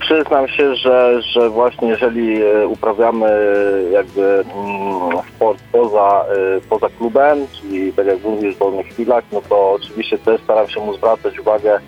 przyznam 0.10 0.48
się, 0.48 0.76
że, 0.76 1.22
że 1.22 1.50
właśnie 1.50 1.88
jeżeli 1.88 2.44
e, 2.44 2.68
uprawiamy 2.68 3.26
e, 3.26 3.92
jakby 3.92 4.44
mm, 4.56 5.24
sport 5.36 5.60
poza, 5.72 6.26
e, 6.58 6.62
poza 6.70 6.88
klubem, 6.98 7.48
czyli 7.62 7.94
tak 7.94 8.06
jak 8.06 8.24
mówisz 8.24 8.56
w 8.56 8.60
wolnych 8.60 8.88
chwilach, 8.88 9.24
no 9.32 9.42
to 9.50 9.72
oczywiście 9.72 10.18
też 10.18 10.42
staram 10.42 10.70
się 10.70 10.80
mu 10.80 10.94
zwracać 10.94 11.40
uwagę 11.40 11.80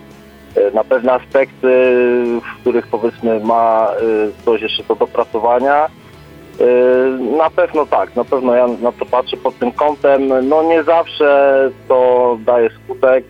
na 0.73 0.83
pewne 0.83 1.13
aspekty, 1.13 1.67
w 2.41 2.61
których 2.61 2.87
powiedzmy 2.87 3.39
ma 3.39 3.87
coś 4.45 4.61
jeszcze 4.61 4.83
do 4.83 4.95
dopracowania. 4.95 5.89
Na 7.37 7.49
pewno 7.49 7.85
tak, 7.85 8.15
na 8.15 8.23
pewno 8.23 8.55
ja 8.55 8.67
na 8.67 8.91
to 8.91 9.05
patrzę 9.05 9.37
pod 9.37 9.59
tym 9.59 9.71
kątem. 9.71 10.49
No 10.49 10.63
nie 10.63 10.83
zawsze 10.83 11.69
to 11.87 12.37
daje 12.45 12.69
skutek. 12.69 13.25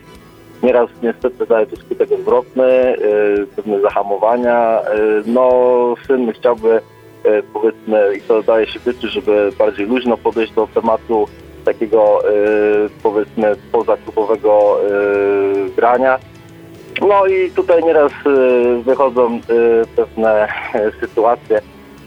Nieraz 0.62 0.90
niestety 1.02 1.46
daje 1.46 1.66
to 1.66 1.76
skutek 1.76 2.12
odwrotny, 2.12 2.96
yy, 3.38 3.46
pewne 3.56 3.80
zahamowania. 3.80 4.80
Yy, 4.94 5.22
no 5.26 5.94
syn 6.06 6.32
chciałby 6.32 6.80
yy, 7.24 7.42
powiedzmy, 7.52 8.16
i 8.16 8.20
to 8.20 8.42
daje 8.42 8.66
się 8.66 8.80
być, 8.80 9.00
żeby 9.00 9.52
bardziej 9.58 9.86
luźno 9.86 10.16
podejść 10.16 10.52
do 10.52 10.68
tematu 10.74 11.28
takiego 11.64 12.18
powiedzmy 13.02 13.56
pozaklubowego 13.72 14.80
grania. 15.76 16.18
No 17.08 17.26
i 17.26 17.50
tutaj 17.50 17.84
nieraz 17.84 18.12
wychodzą 18.84 19.40
pewne 19.96 20.48
yy, 20.74 20.92
sytuacje, 21.00 21.60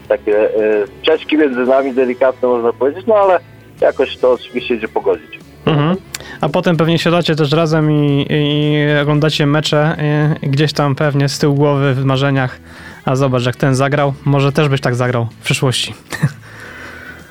takie 0.08 0.48
sprzeczki 0.86 1.36
między 1.36 1.60
nami 1.60 1.92
delikatne 1.92 2.48
można 2.48 2.72
powiedzieć, 2.72 3.06
no 3.06 3.14
ale 3.14 3.40
jakoś 3.80 4.16
to 4.16 4.32
oczywiście 4.32 4.74
idzie 4.74 4.88
pogodzić. 4.88 5.38
Mhm. 5.66 5.96
A 6.40 6.48
potem 6.48 6.76
pewnie 6.76 6.98
siadacie 6.98 7.36
też 7.36 7.52
razem 7.52 7.92
i, 7.92 8.26
i 8.30 9.00
oglądacie 9.02 9.46
mecze 9.46 9.96
i 10.42 10.48
gdzieś 10.48 10.72
tam 10.72 10.94
pewnie 10.94 11.28
z 11.28 11.38
tyłu 11.38 11.54
głowy 11.54 11.94
w 11.94 12.04
marzeniach, 12.04 12.58
a 13.04 13.16
zobacz 13.16 13.46
jak 13.46 13.56
ten 13.56 13.74
zagrał, 13.74 14.14
może 14.24 14.52
też 14.52 14.68
byś 14.68 14.80
tak 14.80 14.94
zagrał 14.94 15.26
w 15.40 15.44
przyszłości. 15.44 15.94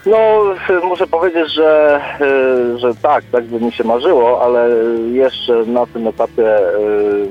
No, 0.05 0.17
y, 0.69 0.85
muszę 0.85 1.07
powiedzieć, 1.07 1.53
że, 1.53 2.01
y, 2.21 2.79
że 2.79 2.95
tak, 2.95 3.23
tak 3.31 3.45
by 3.45 3.65
mi 3.65 3.71
się 3.71 3.83
marzyło, 3.83 4.41
ale 4.41 4.69
jeszcze 5.11 5.53
na 5.53 5.85
tym 5.85 6.07
etapie, 6.07 6.57
y, 6.59 7.27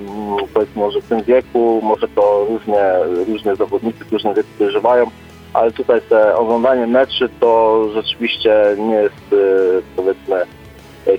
powiedzmy 0.54 0.82
może 0.82 1.00
w 1.00 1.08
tym 1.08 1.22
wieku, 1.22 1.80
może 1.82 2.08
to 2.08 2.46
różnie, 2.48 2.82
różne 3.28 3.56
zawodnicy 3.56 4.04
w 4.04 4.12
różnym 4.12 4.34
wieku 4.34 4.48
dojrzewają, 4.58 5.06
ale 5.52 5.72
tutaj 5.72 6.00
te 6.08 6.36
oglądanie 6.36 6.86
meczy 6.86 7.28
to 7.40 7.80
rzeczywiście 7.94 8.54
nie 8.78 8.94
jest, 8.94 9.32
y, 9.32 9.82
powiedzmy, 9.96 10.42
y, 10.42 10.63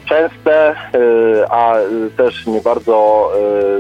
częste, 0.10 0.72
y, 0.72 1.48
a 1.50 1.76
też 2.18 2.48
nie 2.48 2.62
bardzo 2.62 3.30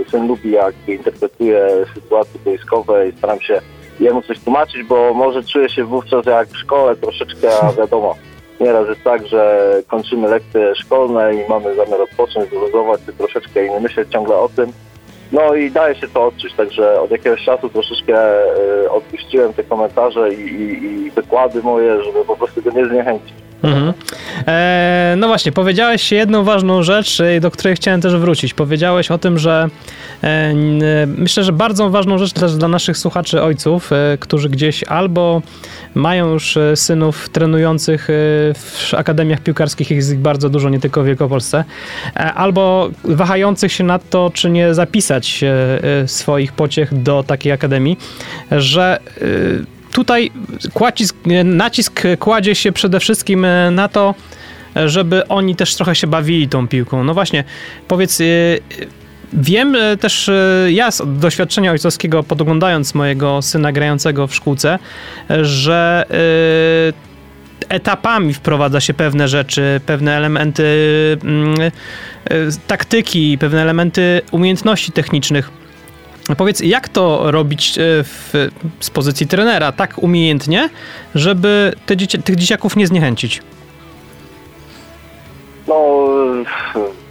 y, 0.01 0.09
syn 0.09 0.27
lubi, 0.27 0.51
jak 0.51 0.75
interpretuje 0.87 1.69
sytuacje 1.93 2.39
boiskowe 2.45 3.09
i 3.09 3.17
staram 3.17 3.41
się 3.41 3.61
jemu 3.99 4.21
coś 4.21 4.39
tłumaczyć, 4.39 4.83
bo 4.83 5.13
może 5.13 5.43
czuje 5.43 5.69
się 5.69 5.83
wówczas 5.83 6.25
jak 6.25 6.47
w 6.47 6.57
szkole 6.57 6.95
troszeczkę, 6.95 7.49
a 7.61 7.71
wiadomo, 7.73 8.15
nieraz 8.59 8.87
jest 8.89 9.03
tak, 9.03 9.27
że 9.27 9.71
kończymy 9.87 10.27
lekcje 10.27 10.75
szkolne 10.75 11.35
i 11.35 11.49
mamy 11.49 11.75
zamiar 11.75 12.01
odpocząć, 12.01 12.49
wyluzować 12.49 13.01
się 13.05 13.13
troszeczkę 13.13 13.65
i 13.65 13.69
nie 13.69 13.79
myśleć 13.79 14.11
ciągle 14.11 14.35
o 14.35 14.49
tym. 14.49 14.71
No 15.31 15.55
i 15.55 15.71
daje 15.71 15.95
się 15.95 16.07
to 16.07 16.25
odczuć, 16.25 16.53
także 16.53 17.01
od 17.01 17.11
jakiegoś 17.11 17.45
czasu 17.45 17.69
troszeczkę 17.69 18.43
y, 18.83 18.91
odpuściłem 18.91 19.53
te 19.53 19.63
komentarze 19.63 20.33
i, 20.33 20.41
i, 20.41 20.83
i 20.83 21.11
wykłady 21.11 21.63
moje, 21.63 22.03
żeby 22.03 22.25
po 22.25 22.35
prostu 22.35 22.61
go 22.61 22.71
nie 22.71 22.85
zniechęcić. 22.85 23.33
Mhm. 23.63 23.93
E, 24.47 25.15
no 25.17 25.27
właśnie, 25.27 25.51
powiedziałeś 25.51 26.11
jedną 26.11 26.43
ważną 26.43 26.83
rzecz, 26.83 27.19
e, 27.19 27.39
do 27.39 27.51
której 27.51 27.75
chciałem 27.75 28.01
też 28.01 28.15
wrócić. 28.15 28.53
Powiedziałeś 28.53 29.11
o 29.11 29.17
tym, 29.17 29.39
że 29.39 29.67
e, 30.23 30.27
n- 30.27 30.83
myślę, 31.17 31.43
że 31.43 31.51
bardzo 31.51 31.89
ważną 31.89 32.17
rzecz 32.17 32.33
też 32.33 32.55
dla 32.55 32.67
naszych 32.67 32.97
słuchaczy 32.97 33.41
ojców, 33.41 33.91
e, 33.91 34.17
którzy 34.19 34.49
gdzieś 34.49 34.83
albo 34.83 35.41
mają 35.95 36.33
już 36.33 36.57
e, 36.57 36.75
synów 36.75 37.29
trenujących 37.29 38.09
e, 38.09 38.13
w 38.53 38.93
akademiach 38.97 39.39
piłkarskich, 39.39 39.91
jest 39.91 40.11
ich 40.13 40.19
bardzo 40.19 40.49
dużo, 40.49 40.69
nie 40.69 40.79
tylko 40.79 41.03
w 41.03 41.05
Wielkopolsce, 41.05 41.63
e, 42.15 42.33
albo 42.33 42.89
wahających 43.03 43.71
się 43.71 43.83
nad 43.83 44.09
to, 44.09 44.31
czy 44.33 44.49
nie 44.49 44.73
zapisać 44.73 45.43
e, 45.43 45.49
e, 46.01 46.07
swoich 46.07 46.51
pociech 46.53 47.01
do 47.03 47.23
takiej 47.23 47.51
akademii, 47.51 47.97
że 48.51 48.99
e, 49.21 49.74
tutaj 49.95 50.31
kłacisk, 50.73 51.15
nacisk 51.43 52.03
kładzie 52.19 52.55
się 52.55 52.71
przede 52.71 52.99
wszystkim 52.99 53.45
e, 53.45 53.71
na 53.71 53.87
to, 53.87 54.15
żeby 54.85 55.27
oni 55.27 55.55
też 55.55 55.75
trochę 55.75 55.95
się 55.95 56.07
bawili 56.07 56.49
tą 56.49 56.67
piłką. 56.67 57.03
No 57.03 57.13
właśnie, 57.13 57.43
powiedz, 57.87 58.21
e, 58.21 58.23
wiem 59.33 59.75
e, 59.75 59.97
też 59.97 60.29
e, 60.29 60.67
ja 60.71 60.91
z 60.91 61.01
doświadczenia 61.05 61.71
ojcowskiego, 61.71 62.23
podglądając 62.23 62.95
mojego 62.95 63.41
syna 63.41 63.71
grającego 63.71 64.27
w 64.27 64.35
szkółce, 64.35 64.79
e, 65.29 65.45
że 65.45 66.05
e, 67.69 67.73
etapami 67.75 68.33
wprowadza 68.33 68.81
się 68.81 68.93
pewne 68.93 69.27
rzeczy, 69.27 69.81
pewne 69.85 70.17
elementy 70.17 70.63
mm, 71.23 71.61
e, 71.61 71.71
taktyki, 72.67 73.37
pewne 73.37 73.61
elementy 73.61 74.21
umiejętności 74.31 74.91
technicznych. 74.91 75.64
Powiedz, 76.37 76.59
jak 76.59 76.89
to 76.89 77.31
robić 77.31 77.77
e, 77.77 77.81
w, 78.03 78.33
z 78.79 78.89
pozycji 78.89 79.27
trenera 79.27 79.71
tak 79.71 80.03
umiejętnie, 80.03 80.69
żeby 81.15 81.73
te 81.85 81.97
dzieci, 81.97 82.23
tych 82.23 82.35
dzieciaków 82.35 82.75
nie 82.75 82.87
zniechęcić? 82.87 83.41
No, 85.67 86.07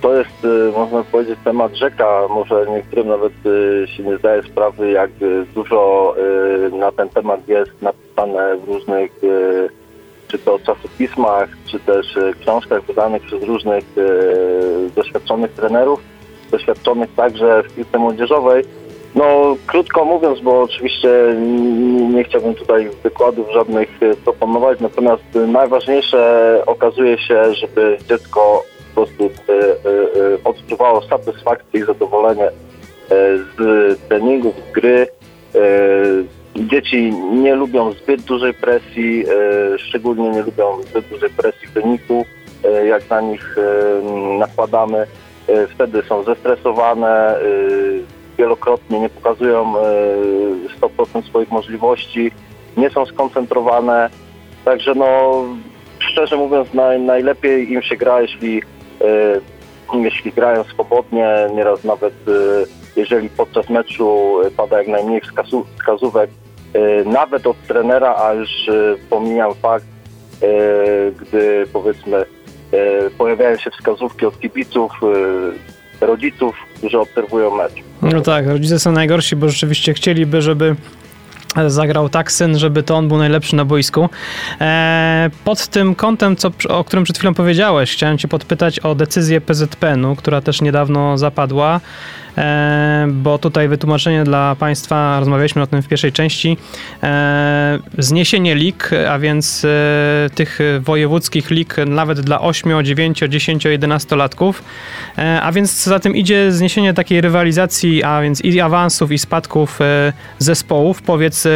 to 0.00 0.14
jest, 0.14 0.44
y, 0.44 0.72
można 0.78 1.02
powiedzieć, 1.02 1.38
temat 1.44 1.74
rzeka. 1.74 2.20
Może 2.30 2.66
niektórym 2.70 3.08
nawet 3.08 3.32
y, 3.46 3.86
się 3.96 4.02
nie 4.02 4.18
zdaje 4.18 4.42
sprawy, 4.42 4.90
jak 4.90 5.10
dużo 5.54 6.14
na 6.72 6.92
ten 6.92 7.08
temat 7.08 7.48
jest 7.48 7.82
napisane 7.82 8.56
w 8.56 8.68
różnych, 8.68 9.12
czy 10.28 10.38
to 10.38 10.58
czasopismach, 10.58 11.48
czy 11.66 11.80
też 11.80 12.18
książkach 12.40 12.84
wydanych 12.84 13.22
przez 13.22 13.42
różnych 13.42 13.84
doświadczonych 14.96 15.52
trenerów, 15.52 16.00
doświadczonych 16.50 17.14
także 17.16 17.62
w 17.62 17.74
piłce 17.74 17.98
młodzieżowej. 17.98 18.64
No, 19.14 19.56
krótko 19.66 20.04
mówiąc, 20.04 20.40
bo 20.40 20.62
oczywiście 20.62 21.08
nie 22.12 22.24
chciałbym 22.24 22.54
tutaj 22.54 22.90
wykładów 23.02 23.52
żadnych 23.52 24.02
y, 24.02 24.16
proponować, 24.16 24.80
natomiast 24.80 25.36
y, 25.36 25.46
najważniejsze 25.46 26.62
okazuje 26.66 27.18
się, 27.18 27.54
żeby 27.54 27.98
dziecko 28.08 28.64
po 28.94 28.94
prostu 28.94 29.24
y, 29.24 29.30
odczuwało 30.44 31.02
satysfakcję 31.02 31.80
i 31.80 31.84
zadowolenie 31.84 32.50
z 33.56 33.98
treningów, 34.08 34.54
z 34.70 34.72
gry. 34.72 35.06
Dzieci 36.56 37.12
nie 37.32 37.54
lubią 37.54 37.92
zbyt 37.92 38.20
dużej 38.22 38.54
presji, 38.54 39.24
szczególnie 39.78 40.30
nie 40.30 40.42
lubią 40.42 40.82
zbyt 40.82 41.08
dużej 41.08 41.30
presji 41.30 41.68
wyniku, 41.68 42.24
jak 42.84 43.10
na 43.10 43.20
nich 43.20 43.56
nakładamy. 44.38 45.06
Wtedy 45.74 46.02
są 46.02 46.22
zestresowane, 46.22 47.36
wielokrotnie 48.38 49.00
nie 49.00 49.08
pokazują 49.08 49.74
100% 50.80 51.28
swoich 51.28 51.50
możliwości, 51.50 52.30
nie 52.76 52.90
są 52.90 53.06
skoncentrowane. 53.06 54.10
Także 54.64 54.94
no, 54.94 55.44
szczerze 55.98 56.36
mówiąc, 56.36 56.74
naj, 56.74 57.00
najlepiej 57.00 57.72
im 57.72 57.82
się 57.82 57.96
gra, 57.96 58.22
jeśli, 58.22 58.62
jeśli 59.94 60.32
grają 60.32 60.64
swobodnie, 60.64 61.46
nieraz 61.54 61.84
nawet 61.84 62.14
jeżeli 62.96 63.28
podczas 63.28 63.70
meczu 63.70 64.36
pada 64.56 64.78
jak 64.78 64.88
najmniej 64.88 65.20
wskazówek, 65.76 66.30
nawet 67.04 67.46
od 67.46 67.56
trenera, 67.68 68.16
a 68.16 68.32
już 68.32 68.50
pomijam 69.10 69.54
fakt, 69.54 69.86
gdy 71.20 71.66
powiedzmy 71.72 72.24
pojawiają 73.18 73.56
się 73.56 73.70
wskazówki 73.70 74.26
od 74.26 74.40
kibiców, 74.40 74.92
rodziców, 76.00 76.56
którzy 76.84 76.98
obserwują 76.98 77.56
mecz. 77.56 77.72
No 78.02 78.20
tak, 78.20 78.46
rodzice 78.46 78.78
są 78.78 78.92
najgorsi, 78.92 79.36
bo 79.36 79.48
rzeczywiście 79.48 79.94
chcieliby, 79.94 80.42
żeby 80.42 80.76
zagrał 81.66 82.08
tak 82.08 82.32
syn, 82.32 82.58
żeby 82.58 82.82
to 82.82 82.96
on 82.96 83.08
był 83.08 83.18
najlepszy 83.18 83.56
na 83.56 83.64
boisku. 83.64 84.08
E, 84.60 85.30
pod 85.44 85.66
tym 85.66 85.94
kątem, 85.94 86.36
co, 86.36 86.50
o 86.68 86.84
którym 86.84 87.04
przed 87.04 87.18
chwilą 87.18 87.34
powiedziałeś, 87.34 87.92
chciałem 87.92 88.18
cię 88.18 88.28
podpytać 88.28 88.78
o 88.78 88.94
decyzję 88.94 89.40
PZPN-u, 89.40 90.16
która 90.16 90.40
też 90.40 90.60
niedawno 90.62 91.18
zapadła. 91.18 91.80
E, 92.38 93.06
bo 93.10 93.38
tutaj 93.38 93.68
wytłumaczenie 93.68 94.24
dla 94.24 94.56
Państwa, 94.58 95.20
rozmawialiśmy 95.20 95.62
o 95.62 95.66
tym 95.66 95.82
w 95.82 95.88
pierwszej 95.88 96.12
części, 96.12 96.56
e, 97.02 97.78
zniesienie 97.98 98.54
lig, 98.54 98.90
a 99.08 99.18
więc 99.18 99.64
e, 99.64 100.30
tych 100.34 100.58
wojewódzkich 100.80 101.50
lig 101.50 101.76
nawet 101.86 102.20
dla 102.20 102.40
8, 102.40 102.84
9, 102.84 103.22
10, 103.28 103.64
11 103.64 104.16
latków, 104.16 104.64
a 105.42 105.52
więc 105.52 105.84
za 105.84 105.98
tym 105.98 106.16
idzie 106.16 106.52
zniesienie 106.52 106.94
takiej 106.94 107.20
rywalizacji, 107.20 108.04
a 108.04 108.22
więc 108.22 108.40
i 108.40 108.60
awansów, 108.60 109.12
i 109.12 109.18
spadków 109.18 109.78
zespołów. 110.38 111.02
Powiedz, 111.02 111.48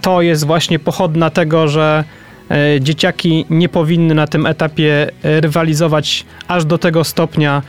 to 0.00 0.22
jest 0.22 0.46
właśnie 0.46 0.78
pochodna 0.78 1.30
tego, 1.30 1.68
że 1.68 2.04
dzieciaki 2.80 3.46
nie 3.50 3.68
powinny 3.68 4.14
na 4.14 4.26
tym 4.26 4.46
etapie 4.46 5.10
rywalizować 5.22 6.24
aż 6.48 6.64
do 6.64 6.78
tego 6.78 7.04
stopnia, 7.04 7.62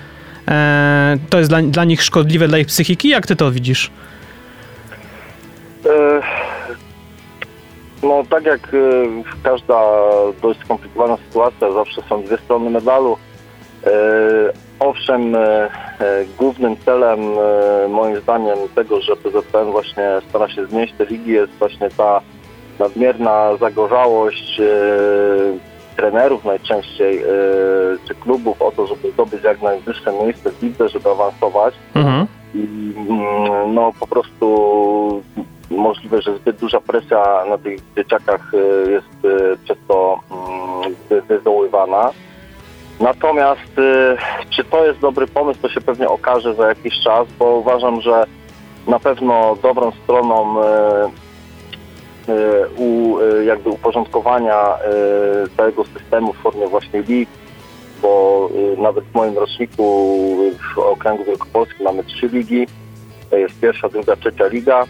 to 1.30 1.38
jest 1.38 1.50
dla, 1.50 1.62
dla 1.62 1.84
nich 1.84 2.04
szkodliwe, 2.04 2.48
dla 2.48 2.58
ich 2.58 2.68
psychiki? 2.68 3.10
Jak 3.10 3.28
ty 3.28 3.36
to 3.36 3.52
widzisz? 3.52 3.92
E, 5.86 6.22
no 8.04 8.24
tak 8.30 8.46
jak 8.46 8.60
e, 8.60 8.78
każda 9.44 9.82
dość 10.42 10.60
skomplikowana 10.60 11.18
sytuacja, 11.18 11.72
zawsze 11.72 12.02
są 12.10 12.24
dwie 12.24 12.38
strony 12.38 12.70
medalu. 12.70 13.18
E, 13.84 13.90
owszem, 14.80 15.36
głównym 16.38 16.76
celem 16.86 17.20
moim 17.90 18.22
zdaniem 18.22 18.58
tego, 18.76 19.02
że 19.02 19.16
PZPN 19.16 19.72
właśnie 19.72 20.22
stara 20.30 20.50
się 20.50 20.66
znieść 20.66 20.94
te 20.98 21.06
ligi 21.06 21.32
jest 21.32 21.52
właśnie 21.60 21.90
ta 21.90 22.22
nadmierna 22.80 23.58
zagorzałość 23.58 24.62
trenerów 25.94 26.46
najczęściej 26.46 27.20
yy, 27.20 27.98
czy 28.08 28.16
klubów 28.16 28.62
o 28.62 28.72
to, 28.72 28.88
żeby 28.88 29.12
zdobyć 29.12 29.44
jak 29.44 29.62
najwyższe 29.62 30.14
miejsce 30.24 30.52
w 30.52 30.64
lidze, 30.64 30.90
żeby 30.90 31.10
awansować. 31.10 31.74
Mhm. 31.96 32.28
I 32.56 32.94
mm, 33.10 33.74
no 33.74 33.94
po 34.00 34.08
prostu 34.08 35.24
możliwe, 35.70 36.22
że 36.22 36.38
zbyt 36.38 36.58
duża 36.58 36.82
presja 36.82 37.46
na 37.50 37.58
tych 37.58 37.80
dzieciakach 37.96 38.54
y, 38.54 38.92
jest 38.92 39.26
y, 39.26 39.58
przez 39.64 39.78
to 39.88 40.20
mm, 40.32 41.24
wywoływana. 41.28 42.12
Natomiast 43.00 43.80
y, 43.80 44.18
czy 44.50 44.64
to 44.64 44.86
jest 44.86 45.00
dobry 45.00 45.28
pomysł, 45.28 45.62
to 45.62 45.70
się 45.70 45.82
pewnie 45.82 46.10
okaże 46.10 46.56
za 46.56 46.68
jakiś 46.68 46.94
czas, 47.04 47.28
bo 47.40 47.46
uważam, 47.46 48.02
że 48.02 48.24
na 48.88 49.00
pewno 49.00 49.58
dobrą 49.64 49.92
stroną 50.04 50.56
u, 52.78 53.18
e, 53.20 53.46
jakby 53.46 53.70
uporządkowania 53.70 54.78
e, 54.78 54.80
całego 55.58 55.84
systemu 55.84 56.34
w 56.34 56.38
formie 56.38 56.68
właśnie 56.68 57.02
lig, 57.02 57.30
bo 58.02 58.50
nawet 58.78 59.06
w 59.06 59.16
moim 59.16 59.38
roczniku 59.38 60.18
w 60.76 60.78
okręgu 60.78 61.24
wielkopolskim 61.24 61.86
mamy 61.86 62.04
trzy 62.04 62.28
ligi, 62.28 62.68
jest 63.32 63.60
pierwsza, 63.60 63.90
druga, 63.90 64.16
trzecia 64.16 64.48
liga. 64.48 64.86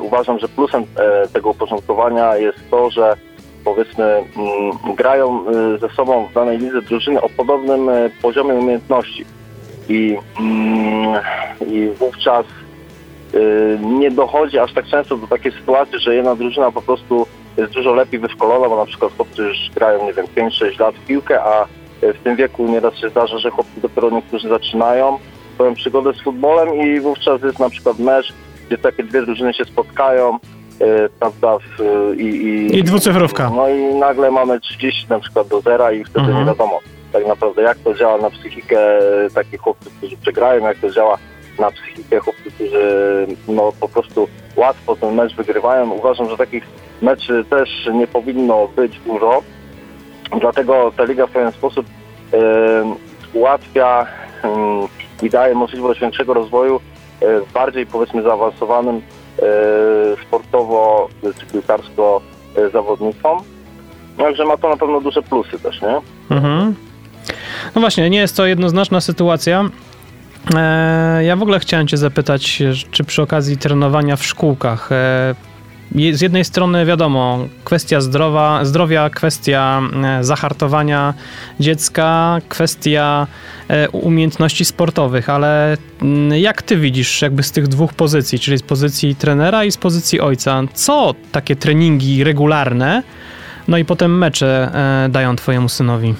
Uważam, 0.00 0.38
że 0.38 0.48
plusem 0.48 0.84
tego 1.32 1.50
uporządkowania 1.50 2.36
jest 2.36 2.58
to, 2.70 2.90
że 2.90 3.16
powiedzmy 3.64 4.04
mm, 4.04 4.94
grają 4.96 5.44
ze 5.80 5.88
sobą 5.88 6.26
w 6.26 6.32
danej 6.32 6.58
lidze 6.58 6.82
drużyny 6.82 7.20
o 7.20 7.28
podobnym 7.28 7.90
poziomie 8.22 8.54
umiejętności 8.54 9.24
i, 9.88 10.16
mm, 10.40 11.20
i 11.66 11.90
wówczas 11.98 12.46
nie 13.80 14.10
dochodzi 14.10 14.58
aż 14.58 14.72
tak 14.72 14.86
często 14.86 15.16
do 15.16 15.26
takiej 15.26 15.52
sytuacji, 15.52 15.98
że 15.98 16.14
jedna 16.14 16.36
drużyna 16.36 16.72
po 16.72 16.82
prostu 16.82 17.26
jest 17.56 17.72
dużo 17.72 17.94
lepiej 17.94 18.20
wyszkolona, 18.20 18.68
bo 18.68 18.76
na 18.76 18.86
przykład 18.86 19.12
chłopcy 19.16 19.42
już 19.42 19.70
grają, 19.74 20.04
nie 20.04 20.12
wiem, 20.12 20.26
5-6 20.26 20.80
lat 20.80 20.94
w 20.94 21.06
piłkę, 21.06 21.42
a 21.42 21.66
w 22.02 22.18
tym 22.24 22.36
wieku 22.36 22.66
nieraz 22.68 22.94
się 22.94 23.08
zdarza, 23.08 23.38
że 23.38 23.50
chłopcy 23.50 23.80
dopiero 23.80 24.10
niektórzy 24.10 24.48
zaczynają 24.48 25.18
swoją 25.54 25.74
przygodę 25.74 26.12
z 26.12 26.22
futbolem 26.22 26.74
i 26.74 27.00
wówczas 27.00 27.42
jest 27.42 27.58
na 27.58 27.70
przykład 27.70 27.98
mecz, 27.98 28.32
gdzie 28.66 28.78
takie 28.78 29.02
dwie 29.02 29.22
drużyny 29.22 29.54
się 29.54 29.64
spotkają, 29.64 30.38
yy, 30.80 31.08
prawda, 31.20 31.58
i, 32.16 32.24
i, 32.24 32.78
I 32.78 32.84
dwucyfrówka. 32.84 33.50
No 33.50 33.68
i 33.68 33.94
nagle 33.94 34.30
mamy 34.30 34.60
30 34.60 35.06
na 35.08 35.20
przykład 35.20 35.48
do 35.48 35.60
zera 35.60 35.92
i 35.92 36.04
wtedy 36.04 36.26
mhm. 36.26 36.38
nie 36.38 36.44
wiadomo 36.44 36.80
tak 37.12 37.26
naprawdę 37.26 37.62
jak 37.62 37.78
to 37.78 37.94
działa 37.94 38.18
na 38.18 38.30
psychikę 38.30 38.78
takich 39.34 39.60
chłopców, 39.60 39.92
którzy 39.98 40.16
przegrają, 40.16 40.64
jak 40.64 40.78
to 40.78 40.90
działa 40.90 41.18
na 41.58 41.70
psychikę 41.70 42.18
chłopców, 42.18 42.54
którzy 42.54 43.26
no, 43.48 43.72
po 43.80 43.88
prostu 43.88 44.28
łatwo 44.56 44.96
ten 44.96 45.14
mecz 45.14 45.34
wygrywają. 45.34 45.90
Uważam, 45.90 46.30
że 46.30 46.36
takich 46.36 46.64
meczy 47.02 47.44
też 47.50 47.88
nie 47.94 48.06
powinno 48.06 48.68
być 48.76 49.00
dużo. 49.06 49.42
Dlatego 50.40 50.92
ta 50.96 51.04
liga 51.04 51.26
w 51.26 51.30
pewien 51.30 51.52
sposób 51.52 51.86
ułatwia 53.32 54.06
i 55.22 55.30
daje 55.30 55.54
możliwość 55.54 56.00
większego 56.00 56.34
rozwoju 56.34 56.80
e, 57.22 57.26
bardziej 57.54 57.86
powiedzmy 57.86 58.22
zaawansowanym 58.22 58.96
e, 58.96 59.42
sportowo 60.26 61.08
czy 61.38 61.46
piłkarsko 61.46 62.20
e, 62.56 62.70
zawodnikom. 62.70 63.38
Także 64.18 64.44
ma 64.44 64.56
to 64.56 64.68
na 64.68 64.76
pewno 64.76 65.00
duże 65.00 65.22
plusy 65.22 65.58
też, 65.58 65.82
nie? 65.82 66.00
Mhm. 66.36 66.74
No 67.74 67.80
właśnie, 67.80 68.10
nie 68.10 68.18
jest 68.18 68.36
to 68.36 68.46
jednoznaczna 68.46 69.00
sytuacja. 69.00 69.64
E, 70.54 71.24
ja 71.24 71.36
w 71.36 71.42
ogóle 71.42 71.60
chciałem 71.60 71.86
Cię 71.86 71.96
zapytać, 71.96 72.62
czy 72.90 73.04
przy 73.04 73.22
okazji 73.22 73.56
trenowania 73.56 74.16
w 74.16 74.24
szkółkach, 74.24 74.92
e, 74.92 75.34
z 76.12 76.20
jednej 76.20 76.44
strony 76.44 76.86
wiadomo, 76.86 77.38
kwestia 77.64 78.00
zdrowa, 78.00 78.64
zdrowia, 78.64 79.10
kwestia 79.10 79.82
e, 80.04 80.24
zahartowania 80.24 81.14
dziecka, 81.60 82.38
kwestia 82.48 83.26
umiejętności 83.92 84.64
sportowych, 84.64 85.28
ale 85.28 85.76
mm, 86.02 86.38
jak 86.38 86.62
ty 86.62 86.76
widzisz 86.76 87.22
jakby 87.22 87.42
z 87.42 87.52
tych 87.52 87.68
dwóch 87.68 87.94
pozycji, 87.94 88.38
czyli 88.38 88.58
z 88.58 88.62
pozycji 88.62 89.14
trenera 89.14 89.64
i 89.64 89.72
z 89.72 89.76
pozycji 89.76 90.20
ojca, 90.20 90.62
co 90.74 91.14
takie 91.32 91.56
treningi 91.56 92.24
regularne, 92.24 93.02
no 93.68 93.78
i 93.78 93.84
potem 93.84 94.18
mecze 94.18 94.72
dają 95.08 95.36
twojemu 95.36 95.68
synowi? 95.68 96.14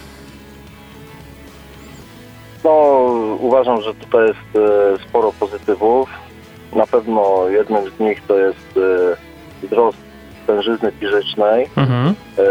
No, 2.65 3.10
uważam, 3.41 3.83
że 3.83 3.95
tutaj 3.95 4.27
jest 4.27 4.57
e, 4.57 5.09
sporo 5.09 5.33
pozytywów. 5.41 6.11
Na 6.73 6.87
pewno 6.87 7.49
jednym 7.49 7.91
z 7.91 8.01
nich 8.01 8.23
to 8.27 8.39
jest 8.39 8.77
e, 8.77 9.67
wzrost 9.67 9.99
tężyzny 10.47 10.93
fizycznej. 10.93 11.69
Mhm. 11.77 12.15
E, 12.39 12.43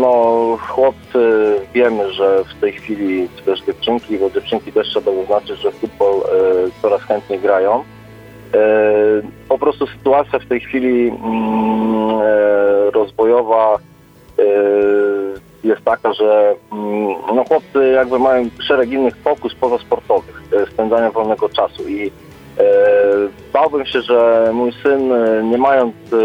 no, 0.00 0.24
chłopcy 0.60 1.56
wiemy, 1.74 2.12
że 2.12 2.44
w 2.44 2.60
tej 2.60 2.72
chwili, 2.72 3.28
czy 3.36 3.42
też 3.42 3.60
dziewczynki, 3.60 4.18
bo 4.18 4.30
dziewczynki 4.30 4.72
też 4.72 4.88
trzeba 4.88 5.12
zaznaczyć, 5.12 5.60
że 5.60 5.72
futbol 5.72 6.20
coraz 6.82 7.02
chętniej 7.02 7.38
grają. 7.38 7.84
Po 9.48 9.58
prostu 9.58 9.86
sytuacja 9.86 10.38
w 10.38 10.46
tej 10.46 10.60
chwili 10.60 11.08
mm, 11.08 12.20
rozwojowa 12.92 13.78
jest 15.64 15.84
taka, 15.84 16.12
że 16.12 16.54
mm, 16.72 17.14
no, 17.34 17.44
chłopcy 17.48 17.92
jakby 17.94 18.18
mają 18.18 18.48
szereg 18.68 18.90
innych 18.90 19.16
fokus 19.16 19.54
pozasportowych, 19.54 20.42
e, 20.52 20.66
spędzania 20.66 21.10
wolnego 21.10 21.48
czasu 21.48 21.88
i 21.88 22.06
e, 22.06 22.62
bałbym 23.52 23.86
się, 23.86 24.02
że 24.02 24.50
mój 24.54 24.72
syn, 24.82 25.12
e, 25.12 25.42
nie 25.42 25.58
mając 25.58 25.94
e, 25.94 26.16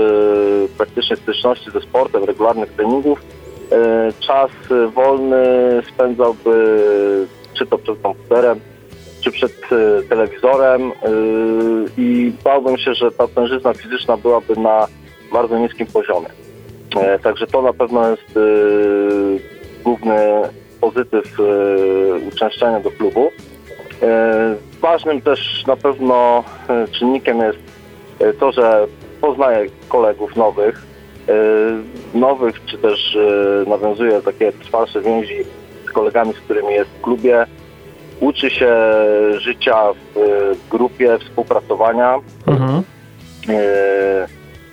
praktycznie 0.77 1.15
styczności 1.15 1.71
ze 1.71 1.81
sportem, 1.81 2.23
regularnych 2.23 2.73
treningów, 2.73 3.21
e, 3.71 4.11
czas 4.19 4.51
wolny 4.95 5.45
spędzałby 5.93 6.77
czy 7.57 7.65
to 7.65 7.77
przed 7.77 8.01
komputerem, 8.01 8.59
czy 9.21 9.31
przed 9.31 9.51
e, 9.51 10.03
telewizorem 10.03 10.91
i 11.97 12.31
bałbym 12.43 12.77
się, 12.77 12.93
że 12.93 13.11
ta 13.11 13.27
tężyzna 13.27 13.73
fizyczna 13.73 14.17
byłaby 14.17 14.55
na 14.55 14.87
bardzo 15.33 15.59
niskim 15.59 15.87
poziomie. 15.87 16.27
E, 16.95 17.19
także 17.19 17.47
to 17.47 17.61
na 17.61 17.73
pewno 17.73 18.09
jest 18.09 18.37
e, 18.37 18.41
główny 19.83 20.17
pozytyw 20.81 21.39
e, 21.39 22.27
uczęszczania 22.27 22.79
do 22.79 22.91
klubu. 22.91 23.31
ważnym 24.81 25.21
też 25.21 25.63
na 25.67 25.75
pewno 25.75 26.43
czynnikiem 26.91 27.37
jest 27.37 27.59
to, 28.39 28.51
że 28.51 28.87
poznaję 29.21 29.69
kolegów 29.89 30.35
nowych, 30.35 30.85
nowych, 32.13 32.65
czy 32.65 32.77
też 32.77 33.17
nawiązuje 33.67 34.21
takie 34.21 34.51
trwalsze 34.51 35.01
więzi 35.01 35.43
z 35.85 35.91
kolegami, 35.91 36.33
z 36.33 36.39
którymi 36.39 36.73
jest 36.73 36.89
w 36.89 37.01
klubie. 37.01 37.45
Uczy 38.19 38.49
się 38.49 38.75
życia 39.37 39.93
w 40.15 40.69
grupie, 40.69 41.17
współpracowania. 41.19 42.19
Mhm. 42.47 42.83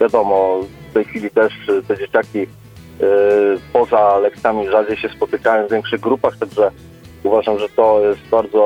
Wiadomo, 0.00 0.60
tej 0.96 1.04
chwili 1.04 1.30
też 1.30 1.52
e, 1.68 1.82
te 1.82 1.98
dzieciaki 1.98 2.40
e, 2.42 2.46
poza 3.72 4.18
lekcjami 4.18 4.68
rzadziej 4.68 4.96
się 4.96 5.08
spotykają 5.08 5.66
w 5.66 5.70
większych 5.70 6.00
grupach, 6.00 6.36
także 6.36 6.70
uważam, 7.24 7.58
że 7.58 7.68
to 7.68 8.00
jest 8.00 8.20
bardzo 8.30 8.64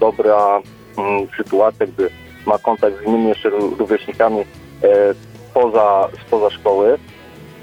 dobra 0.00 0.60
mm, 0.98 1.28
sytuacja, 1.36 1.86
gdy 1.86 2.10
ma 2.46 2.58
kontakt 2.58 2.98
z 2.98 3.06
innymi 3.06 3.28
jeszcze 3.28 3.50
ró- 3.50 3.78
rówieśnikami 3.78 4.40
e, 4.40 4.44
poza, 5.54 6.08
spoza 6.26 6.50
szkoły. 6.50 6.98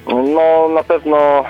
No 0.07 0.69
na 0.69 0.83
pewno 0.83 1.45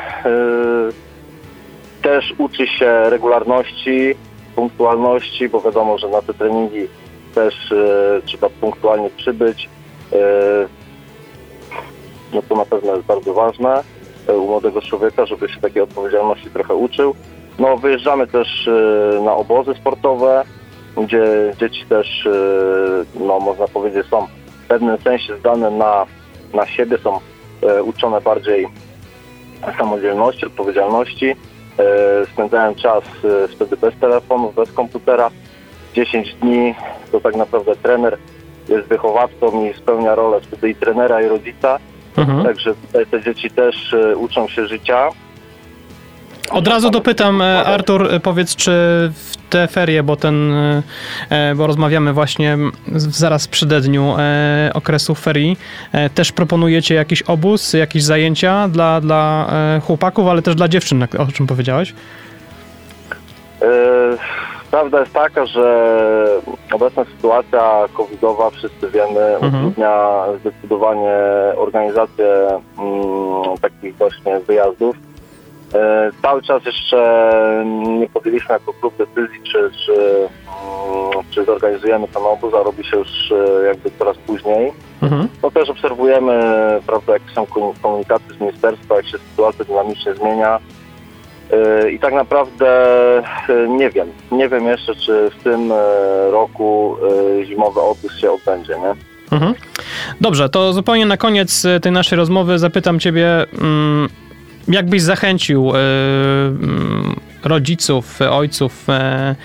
też 2.02 2.34
uczy 2.38 2.68
się 2.68 3.10
regularności, 3.10 4.16
punktualności, 4.56 5.50
bo 5.50 5.62
wiadomo, 5.62 5.98
że 5.98 6.08
na 6.08 6.22
te 6.22 6.34
treningi 6.34 6.88
też 7.36 7.74
trzeba 8.26 8.50
punktualnie 8.50 9.10
przybyć. 9.10 9.70
No 12.34 12.42
to 12.42 12.56
na 12.56 12.66
pewno 12.66 12.96
jest 12.96 13.08
bardzo 13.08 13.34
ważne 13.34 13.84
e, 14.28 14.38
u 14.38 14.48
młodego 14.48 14.82
człowieka, 14.82 15.26
żeby 15.26 15.50
się 15.50 15.62
takiej 15.62 15.82
odpowiedzialności 15.82 16.50
trochę 16.50 16.76
uczył. 16.76 17.16
No 17.60 17.78
wyjeżdżamy 17.78 18.28
też 18.28 18.68
e, 18.68 19.22
na 19.22 19.34
obozy 19.34 19.74
sportowe, 19.74 20.46
gdzie 20.98 21.54
dzieci 21.60 21.86
też, 21.90 22.26
e, 22.26 22.32
no 23.20 23.40
można 23.40 23.68
powiedzieć, 23.68 24.08
są 24.08 24.28
w 24.64 24.68
pewnym 24.68 24.98
sensie 24.98 25.38
zdane 25.38 25.72
na, 25.72 26.06
na 26.54 26.66
siebie, 26.66 26.98
są 26.98 27.20
uczone 27.84 28.22
bardziej 28.22 28.68
samodzielności, 29.78 30.46
odpowiedzialności. 30.46 31.36
Spędzałem 32.34 32.76
czas 32.76 33.04
wtedy 33.50 33.78
bez 33.78 33.96
telefonów, 34.00 34.56
bez 34.56 34.72
komputera. 34.72 35.30
10 35.94 36.34
dni 36.34 36.76
to 37.12 37.20
tak 37.20 37.36
naprawdę 37.36 37.76
trener 37.76 38.18
jest 38.70 38.88
wychowawcą 38.88 39.66
i 39.66 39.74
spełnia 39.74 40.16
rolę 40.16 40.40
wtedy 40.42 40.70
i 40.70 40.76
trenera, 40.76 41.22
i 41.22 41.28
rodzica. 41.28 41.80
Mhm. 42.22 42.44
Także 42.44 42.74
tutaj 42.76 43.06
te 43.06 43.24
dzieci 43.24 43.52
też 43.52 43.94
e, 43.94 44.18
uczą 44.18 44.48
się 44.48 44.68
życia. 44.68 45.10
Od 46.52 46.68
razu 46.68 46.90
dopytam, 46.90 47.42
e, 47.42 47.66
Artur, 47.66 48.14
e, 48.14 48.20
powiedz, 48.20 48.56
czy 48.56 48.72
w 49.14 49.38
te 49.50 49.68
ferie, 49.68 50.04
bo 50.04 50.16
ten, 50.16 50.54
bo 51.56 51.68
rozmawiamy 51.68 52.14
właśnie 52.14 52.58
zaraz 52.96 53.48
przy 53.48 53.66
dniu 53.66 54.16
okresu 54.74 55.16
ferii, 55.16 55.58
też 56.16 56.32
proponujecie 56.32 56.96
jakiś 56.96 57.22
obóz, 57.22 57.74
jakieś 57.74 58.04
zajęcia 58.04 58.68
dla, 58.68 59.02
dla 59.02 59.52
chłopaków, 59.84 60.28
ale 60.28 60.42
też 60.42 60.56
dla 60.56 60.68
dziewczyn, 60.68 61.08
o 61.18 61.28
czym 61.32 61.48
powiedziałeś? 61.48 61.94
E, 63.62 63.68
Prawda 64.72 65.00
jest 65.00 65.14
taka, 65.14 65.46
że 65.46 65.96
obecna 66.74 67.06
sytuacja 67.06 67.86
covidowa, 67.94 68.50
wszyscy 68.50 68.88
wiemy, 68.90 69.36
Mhm. 69.36 69.56
utrudnia 69.66 70.24
zdecydowanie 70.40 71.14
organizację 71.58 72.48
mm, 72.80 73.58
takich 73.62 73.96
właśnie 73.98 74.40
wyjazdów. 74.40 74.96
E, 75.74 76.12
Cały 76.22 76.42
czas 76.42 76.66
jeszcze 76.66 77.64
nie 78.00 78.10
podjęliśmy 78.10 78.54
jako 78.54 78.74
klub 78.74 78.94
decyzji, 78.98 79.40
czy, 79.44 79.72
czy, 79.86 79.94
mm, 79.94 81.24
czy 81.32 81.46
zorganizujemy 81.46 82.08
ten 82.08 82.24
obóz, 82.26 82.54
a 82.54 82.64
robi 82.64 82.84
się 82.84 82.98
już 82.98 83.32
e, 83.32 83.66
jakby 83.68 83.92
coraz 84.00 84.18
później. 84.18 84.74
Mhm. 85.04 85.28
No 85.44 85.52
też 85.52 85.70
obserwujemy, 85.70 86.40
prawda, 86.88 87.14
jakie 87.14 87.32
są 87.36 87.46
komu- 87.46 87.74
komunikaty 87.82 88.34
z 88.34 88.40
ministerstwa, 88.42 88.96
jak 88.96 89.06
się 89.08 89.18
sytuacja 89.18 89.66
dynamicznie 89.66 90.14
zmienia. 90.14 90.60
Yy, 91.52 91.92
I 91.92 92.00
tak 92.00 92.14
naprawdę 92.14 92.68
yy, 93.50 93.70
nie 93.70 93.90
wiem, 93.90 94.08
nie 94.32 94.50
wiem 94.50 94.66
jeszcze, 94.66 94.96
czy 94.96 95.30
w 95.40 95.44
tym 95.44 95.70
yy, 95.70 96.32
roku 96.32 96.96
zimowy 97.44 97.82
obóz 97.82 98.18
się 98.18 98.32
odbędzie, 98.32 98.74
nie? 98.80 99.10
Mhm. 99.32 99.54
Dobrze, 100.22 100.50
to 100.50 100.74
zupełnie 100.74 101.06
na 101.06 101.18
koniec 101.18 101.66
e, 101.66 101.80
tej 101.80 101.92
naszej 101.92 102.18
rozmowy 102.18 102.60
zapytam 102.60 103.00
ciebie, 103.00 103.46
mm, 103.62 104.10
jak 104.68 104.90
byś 104.90 105.02
zachęcił 105.02 105.72
e, 105.72 105.80
mm, 106.48 107.16
rodziców, 107.44 108.22
e, 108.22 108.32
ojców 108.32 108.90
e, 108.90 109.36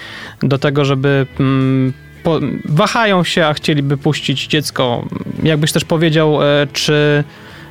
do 0.43 0.59
tego, 0.59 0.85
żeby 0.85 1.27
mm, 1.41 1.93
wahają 2.65 3.25
się, 3.25 3.47
a 3.47 3.55
chcieliby 3.55 3.97
puścić 3.97 4.47
dziecko. 4.47 5.05
Jakbyś 5.43 5.73
też 5.73 5.85
powiedział, 5.85 6.43
e, 6.43 6.67
czy 6.73 7.25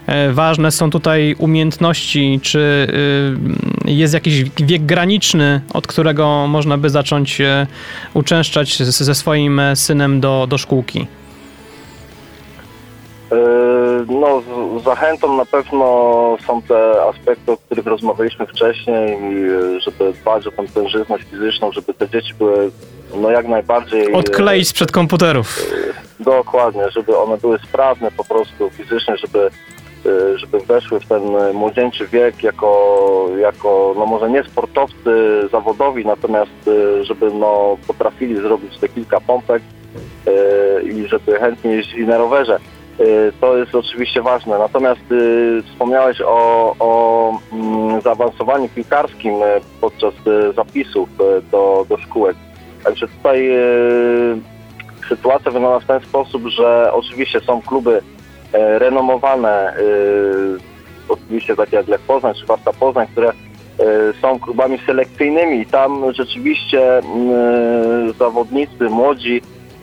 e, 0.08 0.32
ważne 0.32 0.72
są 0.72 0.90
tutaj 0.90 1.36
umiejętności, 1.38 2.40
czy 2.44 2.60
y, 2.60 3.73
jest 3.86 4.14
jakiś 4.14 4.44
wiek 4.44 4.86
graniczny, 4.86 5.62
od 5.74 5.88
którego 5.88 6.48
można 6.48 6.78
by 6.78 6.90
zacząć 6.90 7.42
e, 7.42 7.68
uczęszczać 8.14 8.78
ze 8.78 9.16
swoim 9.16 9.60
e, 9.60 9.76
synem 9.76 10.20
do, 10.20 10.48
do 10.48 10.58
szkółki? 10.58 11.08
Yy, 13.32 13.84
No, 14.08 14.42
zachętą 14.86 15.38
na 15.38 15.46
pewno 15.46 15.86
są 16.48 16.62
te 16.62 17.04
aspekty, 17.10 17.52
o 17.52 17.58
których 17.58 17.86
rozmawialiśmy 17.86 18.48
wcześniej, 18.48 19.18
żeby 19.80 20.14
dbać 20.14 20.48
o 20.48 20.52
tę 20.52 20.68
tężyzność 20.74 21.24
fizyczną, 21.32 21.72
żeby 21.72 21.94
te 21.94 22.10
dzieci 22.10 22.34
były 22.34 22.72
no 23.16 23.32
jak 23.32 23.48
najbardziej... 23.48 24.14
Odkleić 24.14 24.68
sprzed 24.68 24.92
komputerów. 24.92 25.60
Dokładnie, 26.20 26.92
żeby 26.92 27.18
one 27.18 27.38
były 27.38 27.60
sprawne 27.60 28.12
po 28.12 28.24
prostu 28.24 28.70
fizycznie, 28.70 29.18
żeby, 29.18 29.50
żeby 30.36 30.60
weszły 30.60 31.00
w 31.00 31.08
ten 31.08 31.36
y, 31.36 31.54
młodzieńczy 31.54 32.08
wiek 32.08 32.44
jako, 32.44 33.28
jako 33.38 33.94
no 33.98 34.06
może 34.06 34.30
nie 34.30 34.44
sportowcy 34.44 35.42
zawodowi, 35.52 36.06
natomiast 36.06 36.68
y, 36.68 37.04
żeby 37.04 37.32
no 37.34 37.78
potrafili 37.88 38.36
zrobić 38.36 38.78
te 38.78 38.90
kilka 38.90 39.22
pompek 39.22 39.62
y, 40.28 40.84
i 40.84 41.08
żeby 41.08 41.40
chętnie 41.40 41.72
jeździli 41.72 42.08
na 42.08 42.18
rowerze. 42.18 42.60
Y, 43.00 43.32
To 43.42 43.58
jest 43.58 43.76
oczywiście 43.76 44.22
ważne. 44.22 44.58
Natomiast 44.60 45.12
y, 45.12 45.64
wspomniałeś 45.72 46.22
o, 46.22 46.76
o 46.80 47.40
mm, 47.54 48.02
zaawansowaniu 48.02 48.70
piłkarskim 48.70 49.34
y, 49.44 49.46
podczas 49.82 50.14
y, 50.28 50.54
zapisów 50.54 51.10
y, 51.10 51.42
do, 51.52 51.86
do 51.90 51.98
szkółek. 51.98 52.38
Także 52.84 53.08
tutaj 53.08 53.50
y, 53.50 54.38
sytuacja 55.10 55.52
wygląda 55.52 55.80
w 55.80 55.86
ten 55.88 56.00
sposób, 56.02 56.48
że 56.48 56.94
oczywiście 56.94 57.40
są 57.40 57.62
kluby 57.62 58.02
renomowane, 58.54 59.50
e, 59.50 59.82
oczywiście 61.10 61.56
takie 61.56 61.78
jak 61.78 61.88
Lech 61.88 62.02
Poznań 62.02 62.34
czy 62.36 62.46
Warta 62.46 62.74
Poznań, 62.74 63.08
które 63.08 63.30
e, 63.30 63.34
są 64.22 64.40
klubami 64.40 64.80
selekcyjnymi. 64.86 65.60
I 65.60 65.66
tam 65.66 66.14
rzeczywiście 66.14 66.98
e, 66.98 67.04
zawodnicy, 68.20 68.90
młodzi 68.90 69.42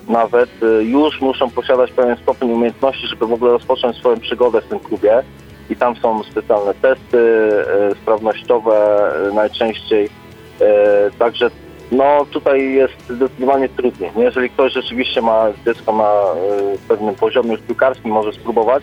nawet 0.08 0.50
e, 0.62 0.84
już 0.84 1.20
muszą 1.20 1.50
posiadać 1.50 1.92
pewien 1.92 2.16
stopień 2.16 2.52
umiejętności, 2.52 3.06
żeby 3.06 3.26
w 3.26 3.32
ogóle 3.32 3.52
rozpocząć 3.52 3.96
swoją 3.96 4.20
przygodę 4.20 4.60
w 4.60 4.68
tym 4.68 4.78
klubie. 4.78 5.22
I 5.70 5.76
tam 5.76 5.96
są 5.96 6.22
specjalne 6.22 6.74
testy 6.74 7.18
e, 7.18 7.94
sprawnościowe 7.94 8.74
e, 9.28 9.34
najczęściej, 9.34 10.08
e, 10.60 11.10
także 11.18 11.50
no 11.93 12.26
tutaj 12.30 12.72
jest 12.72 12.95
zdecydowanie 13.11 13.68
trudniej. 13.68 14.11
Nie? 14.16 14.24
Jeżeli 14.24 14.51
ktoś 14.51 14.72
rzeczywiście 14.72 15.22
ma 15.22 15.47
dziecko 15.66 15.93
na 15.93 16.12
y, 16.74 16.78
pewnym 16.88 17.14
poziomie 17.14 17.51
już 17.51 17.61
piłkarskim, 17.61 18.12
może 18.12 18.32
spróbować. 18.32 18.82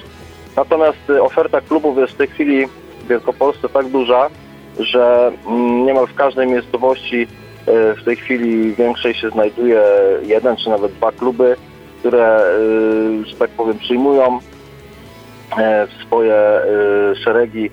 Natomiast 0.56 1.10
y, 1.10 1.24
oferta 1.24 1.62
klubów 1.62 1.98
jest 1.98 2.14
w 2.14 2.18
tej 2.18 2.28
chwili 2.28 2.66
w 2.66 3.08
Wielkopolsce 3.08 3.70
tak 3.70 3.88
duża, 3.88 4.30
że 4.80 5.32
mm, 5.48 5.86
niemal 5.86 6.08
w 6.08 6.14
każdej 6.14 6.48
miejscowości 6.48 7.22
y, 7.22 7.96
w 7.96 8.04
tej 8.06 8.16
chwili 8.16 8.76
większej 8.76 9.14
się 9.14 9.30
znajduje 9.30 9.84
jeden 10.24 10.56
czy 10.56 10.70
nawet 10.70 10.92
dwa 10.92 11.12
kluby, 11.12 11.56
które, 12.00 12.40
że 13.24 13.36
tak 13.36 13.50
powiem, 13.50 13.78
przyjmują 13.80 14.40
e, 15.58 15.88
w 15.88 16.06
swoje 16.06 16.62
y, 17.12 17.16
szeregi 17.16 17.70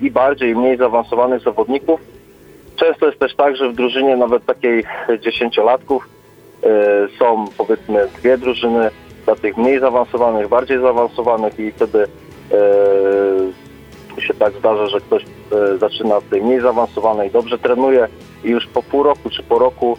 i 0.00 0.10
bardziej 0.10 0.50
i 0.50 0.54
mniej 0.54 0.76
zaawansowanych 0.76 1.42
zawodników. 1.42 2.00
Często 2.78 3.06
jest 3.06 3.18
też 3.18 3.34
tak, 3.34 3.56
że 3.56 3.68
w 3.68 3.74
drużynie 3.74 4.16
nawet 4.16 4.46
takiej 4.46 4.84
dziesięciolatków 5.20 6.08
y, 6.64 6.68
są 7.18 7.44
powiedzmy 7.58 8.08
dwie 8.18 8.38
drużyny 8.38 8.90
dla 9.24 9.36
tych 9.36 9.56
mniej 9.56 9.80
zaawansowanych, 9.80 10.48
bardziej 10.48 10.80
zaawansowanych 10.80 11.58
i 11.60 11.72
wtedy 11.72 12.06
y, 14.18 14.22
się 14.22 14.34
tak 14.34 14.52
zdarza, 14.52 14.86
że 14.86 15.00
ktoś 15.00 15.22
y, 15.22 15.78
zaczyna 15.78 16.20
w 16.20 16.24
tej 16.24 16.42
mniej 16.42 16.60
zaawansowanej, 16.60 17.30
dobrze 17.30 17.58
trenuje 17.58 18.08
i 18.44 18.48
już 18.48 18.66
po 18.66 18.82
pół 18.82 19.02
roku 19.02 19.30
czy 19.30 19.42
po 19.42 19.58
roku 19.58 19.98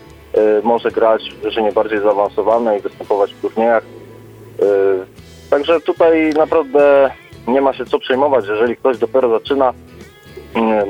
może 0.64 0.92
grać 0.92 1.32
w 1.32 1.42
drużynie 1.42 1.72
bardziej 1.72 2.00
zaawansowanej, 2.00 2.82
występować 2.82 3.34
w 3.34 3.42
turniejach. 3.42 3.84
Także 5.50 5.82
tutaj 5.82 6.34
naprawdę 6.38 7.12
nie 7.48 7.62
ma 7.62 7.74
się 7.74 7.86
co 7.86 8.00
przejmować, 8.00 8.48
jeżeli 8.48 8.76
ktoś 8.76 8.98
dopiero 8.98 9.30
zaczyna, 9.30 9.74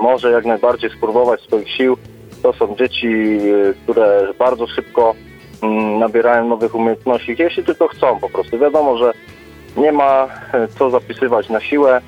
może 0.01 0.31
jak 0.31 0.45
najbardziej 0.45 0.89
spróbować 0.89 1.41
swoich 1.41 1.69
sił. 1.69 1.97
To 2.43 2.53
są 2.53 2.75
dzieci, 2.75 3.07
y, 3.07 3.73
które 3.83 4.33
bardzo 4.39 4.67
szybko 4.67 5.15
mm, 5.63 5.99
nabierają 5.99 6.47
nowych 6.47 6.75
umiejętności, 6.75 7.35
jeśli 7.39 7.63
tylko 7.63 7.87
chcą 7.87 8.19
po 8.19 8.29
prostu. 8.29 8.59
Wiadomo, 8.59 8.97
że 8.97 9.13
nie 9.77 9.91
ma 9.91 10.27
e, 10.53 10.67
co 10.67 10.89
zapisywać 10.89 11.49
na 11.49 11.59
siłę. 11.59 12.01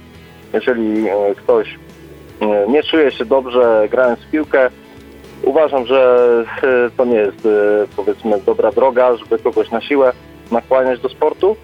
Jeżeli 0.53 1.09
e, 1.09 1.35
ktoś 1.35 1.79
e, 2.41 2.67
nie 2.67 2.83
czuje 2.83 3.11
się 3.11 3.25
dobrze 3.25 3.87
grając 3.91 4.19
w 4.19 4.31
piłkę, 4.31 4.69
uważam, 5.43 5.85
że 5.85 6.27
to 6.97 7.05
nie 7.05 7.15
jest 7.15 7.47
powiedzmy 7.95 8.41
dobra 8.45 8.71
droga, 8.71 9.15
żeby 9.15 9.39
kogoś 9.39 9.71
na 9.71 9.81
siłę 9.81 10.13
nakłaniać 10.51 10.99
do 10.99 11.09
sportu. 11.09 11.55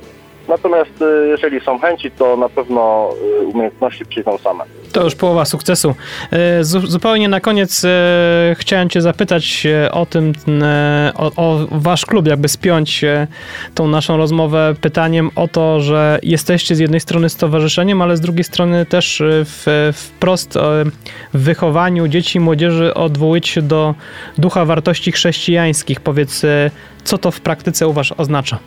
Natomiast 0.48 1.04
jeżeli 1.28 1.60
są 1.60 1.80
chęci, 1.80 2.12
to 2.12 2.38
na 2.38 2.50
pewno 2.50 3.10
umiejętności 3.54 4.06
przyjdą 4.06 4.38
same. 4.38 4.64
To 4.98 5.04
już 5.04 5.16
połowa 5.16 5.46
sukcesu. 5.46 5.96
E, 6.32 6.64
zu- 6.64 6.88
Zupełnie 6.88 7.30
na 7.30 7.40
koniec 7.40 7.86
e, 7.86 8.56
chciałem 8.60 8.90
Cię 8.90 9.02
zapytać 9.02 9.66
e, 9.66 9.92
o 9.92 10.06
tym, 10.06 10.34
o, 11.16 11.32
o 11.36 11.68
Wasz 11.72 12.06
klub, 12.06 12.28
jakby 12.28 12.48
spiąć 12.48 13.06
tą 13.76 13.88
naszą 13.88 14.18
rozmowę 14.18 14.76
pytaniem 14.82 15.32
o 15.36 15.48
to, 15.48 15.82
że 15.82 16.20
jesteście 16.24 16.76
z 16.76 16.80
jednej 16.80 17.00
strony 17.00 17.30
stowarzyszeniem, 17.30 18.02
ale 18.02 18.18
z 18.18 18.22
drugiej 18.22 18.44
strony 18.44 18.86
też 18.86 19.22
w, 19.26 19.92
wprost 19.94 20.54
w 21.34 21.40
wychowaniu 21.44 22.08
dzieci 22.08 22.38
i 22.38 22.42
młodzieży 22.42 22.94
odwołujecie 22.94 23.52
się 23.52 23.62
do 23.62 23.96
ducha 24.38 24.66
wartości 24.66 25.12
chrześcijańskich. 25.12 26.00
Powiedz, 26.00 26.42
co 27.04 27.18
to 27.18 27.32
w 27.32 27.42
praktyce 27.42 27.88
u 27.88 27.94
Was 27.94 28.08
oznacza? 28.18 28.60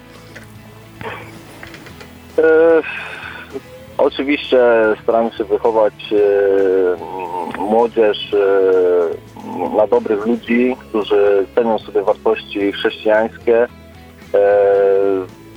Oczywiście 4.01 4.59
staramy 5.03 5.30
się 5.32 5.44
wychować 5.44 5.94
e, 6.12 7.61
młodzież 7.61 8.34
e, 8.34 9.76
na 9.76 9.86
dobrych 9.86 10.26
ludzi, 10.26 10.76
którzy 10.80 11.46
cenią 11.55 11.78
sobie 11.78 12.03
wartości 12.03 12.72
chrześcijańskie. 12.72 13.62
E, 13.64 13.68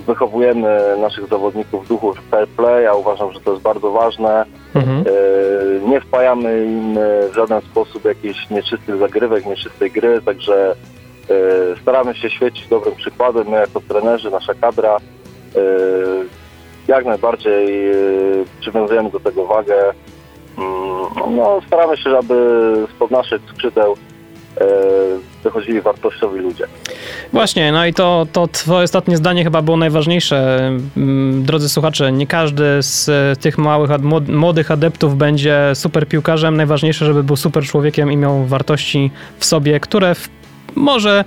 wychowujemy 0.07 0.97
naszych 1.01 1.27
zawodników 1.27 1.85
w 1.85 1.87
duchu 1.87 2.13
fair 2.31 2.47
play, 2.47 2.83
ja 2.83 2.93
uważam, 2.93 3.33
że 3.33 3.39
to 3.39 3.51
jest 3.51 3.63
bardzo 3.63 3.91
ważne. 3.91 4.45
Mhm. 4.75 5.03
Nie 5.89 6.01
wpajamy 6.01 6.65
im 6.65 6.97
w 7.31 7.35
żaden 7.35 7.61
sposób 7.61 8.05
jakichś 8.05 8.49
nieczystych 8.49 8.97
zagrywek, 8.97 9.45
nieczystej 9.45 9.91
gry, 9.91 10.21
także 10.21 10.75
staramy 11.81 12.15
się 12.15 12.29
świecić 12.29 12.67
dobrym 12.67 12.95
przykładem. 12.95 13.47
My 13.47 13.57
jako 13.57 13.81
trenerzy, 13.87 14.31
nasza 14.31 14.53
kadra 14.53 14.97
jak 16.87 17.05
najbardziej 17.05 17.91
e, 17.91 17.95
przywiązujemy 18.59 19.09
do 19.09 19.19
tego 19.19 19.45
wagę. 19.45 19.75
Mm, 20.57 21.35
No, 21.35 21.61
staramy 21.67 21.97
się, 21.97 22.17
aby 22.17 22.35
spod 22.95 23.11
naszych 23.11 23.41
skrzydeł 23.53 23.95
e, 24.61 24.65
wychodzili 25.43 25.81
wartościowi 25.81 26.39
ludzie. 26.39 26.65
Właśnie, 27.33 27.71
no 27.71 27.85
i 27.85 27.93
to, 27.93 28.27
to 28.33 28.47
twoje 28.47 28.83
ostatnie 28.83 29.17
zdanie 29.17 29.43
chyba 29.43 29.61
było 29.61 29.77
najważniejsze. 29.77 30.57
Mm, 30.97 31.43
Drodzy 31.43 31.69
słuchacze, 31.69 32.11
nie 32.11 32.27
każdy 32.27 32.63
z 32.83 33.09
e, 33.09 33.35
tych 33.41 33.57
małych, 33.57 33.89
młodych 34.27 34.71
adeptów 34.71 35.17
będzie 35.17 35.71
super 35.73 36.07
piłkarzem. 36.07 36.57
Najważniejsze, 36.57 37.05
żeby 37.05 37.23
był 37.23 37.35
super 37.35 37.63
człowiekiem 37.63 38.11
i 38.11 38.17
miał 38.17 38.45
wartości 38.45 39.11
w 39.37 39.45
sobie, 39.45 39.79
które 39.79 40.15
w 40.15 40.29
może 40.75 41.25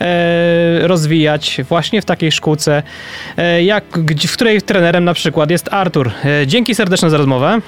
e, 0.00 0.88
rozwijać 0.88 1.60
właśnie 1.68 2.02
w 2.02 2.04
takiej 2.04 2.32
szkółce, 2.32 2.82
e, 3.36 3.64
jak, 3.64 3.84
w 4.28 4.32
której 4.32 4.62
trenerem 4.62 5.04
na 5.04 5.14
przykład 5.14 5.50
jest 5.50 5.72
Artur. 5.72 6.10
E, 6.24 6.46
dzięki 6.46 6.74
serdeczne 6.74 7.10
za 7.10 7.16
rozmowę. 7.16 7.60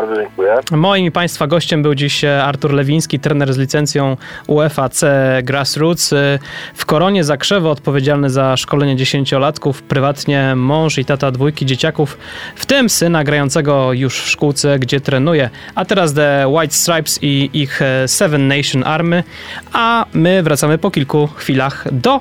Bardzo 0.00 0.16
dziękuję. 0.16 0.54
Moim 0.70 1.06
i 1.06 1.10
Państwa 1.10 1.46
gościem 1.46 1.82
był 1.82 1.94
dziś 1.94 2.24
e, 2.24 2.44
Artur 2.44 2.72
Lewiński, 2.72 3.20
trener 3.20 3.54
z 3.54 3.58
licencją 3.58 4.16
UEFA 4.46 4.88
C 4.88 5.38
Grassroots. 5.42 6.12
E, 6.12 6.38
W 6.74 6.86
Koronie 6.86 7.24
Zakrzewo 7.24 7.70
odpowiedzialny 7.70 8.30
za 8.30 8.56
szkolenie 8.56 8.96
dziesięciolatków, 8.96 9.82
prywatnie 9.82 10.56
mąż 10.56 10.98
i 10.98 11.04
tata 11.04 11.30
dwójki 11.30 11.66
dzieciaków, 11.66 12.18
w 12.56 12.66
tym 12.66 12.88
syna 12.88 13.24
grającego 13.24 13.92
już 13.92 14.20
w 14.20 14.28
szkółce, 14.28 14.78
gdzie 14.78 15.00
trenuje. 15.00 15.50
A 15.74 15.84
teraz 15.84 16.14
The 16.14 16.48
White 16.48 16.74
Stripes 16.74 17.18
i 17.22 17.50
ich 17.52 17.82
e, 17.82 18.08
Seven 18.08 18.48
Nation 18.48 18.84
Army, 18.84 19.24
a 19.72 20.06
my 20.12 20.42
wracamy 20.42 20.78
po 20.78 20.90
kilku 20.90 21.28
chwilach 21.36 21.84
do 21.92 22.20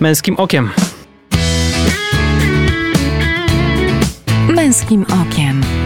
Męskim 0.00 0.36
Okiem. 0.36 0.70
Męskim 4.48 5.06
okiem. 5.22 5.85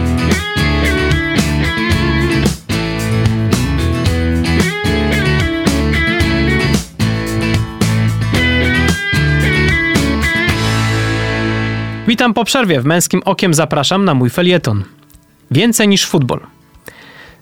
Witam 12.11 12.33
po 12.33 12.45
przerwie. 12.45 12.81
W 12.81 12.85
Męskim 12.85 13.21
Okiem 13.25 13.53
zapraszam 13.53 14.05
na 14.05 14.13
mój 14.13 14.29
felieton. 14.29 14.83
Więcej 15.51 15.87
niż 15.87 16.05
futbol. 16.05 16.39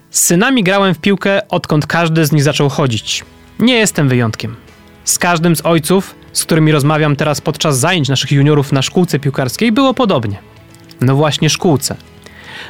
Z 0.10 0.20
synami 0.20 0.64
grałem 0.64 0.94
w 0.94 1.00
piłkę, 1.00 1.48
odkąd 1.48 1.88
każdy 1.88 2.26
z 2.26 2.32
nich 2.32 2.44
zaczął 2.44 2.70
chodzić. 2.70 3.24
Nie 3.60 3.74
jestem 3.74 4.10
wyjątkiem. 4.10 4.56
Z 5.04 5.20
każdym 5.20 5.56
z 5.56 5.66
ojców, 5.66 6.16
z 6.34 6.44
którymi 6.44 6.72
rozmawiam 6.72 7.16
teraz 7.16 7.42
podczas 7.42 7.80
zajęć 7.80 8.10
naszych 8.10 8.32
juniorów 8.32 8.72
na 8.72 8.82
szkółce 8.82 9.20
piłkarskiej, 9.20 9.72
było 9.72 9.94
podobnie. 9.94 10.38
No 11.02 11.16
właśnie 11.16 11.50
szkółce. 11.50 11.96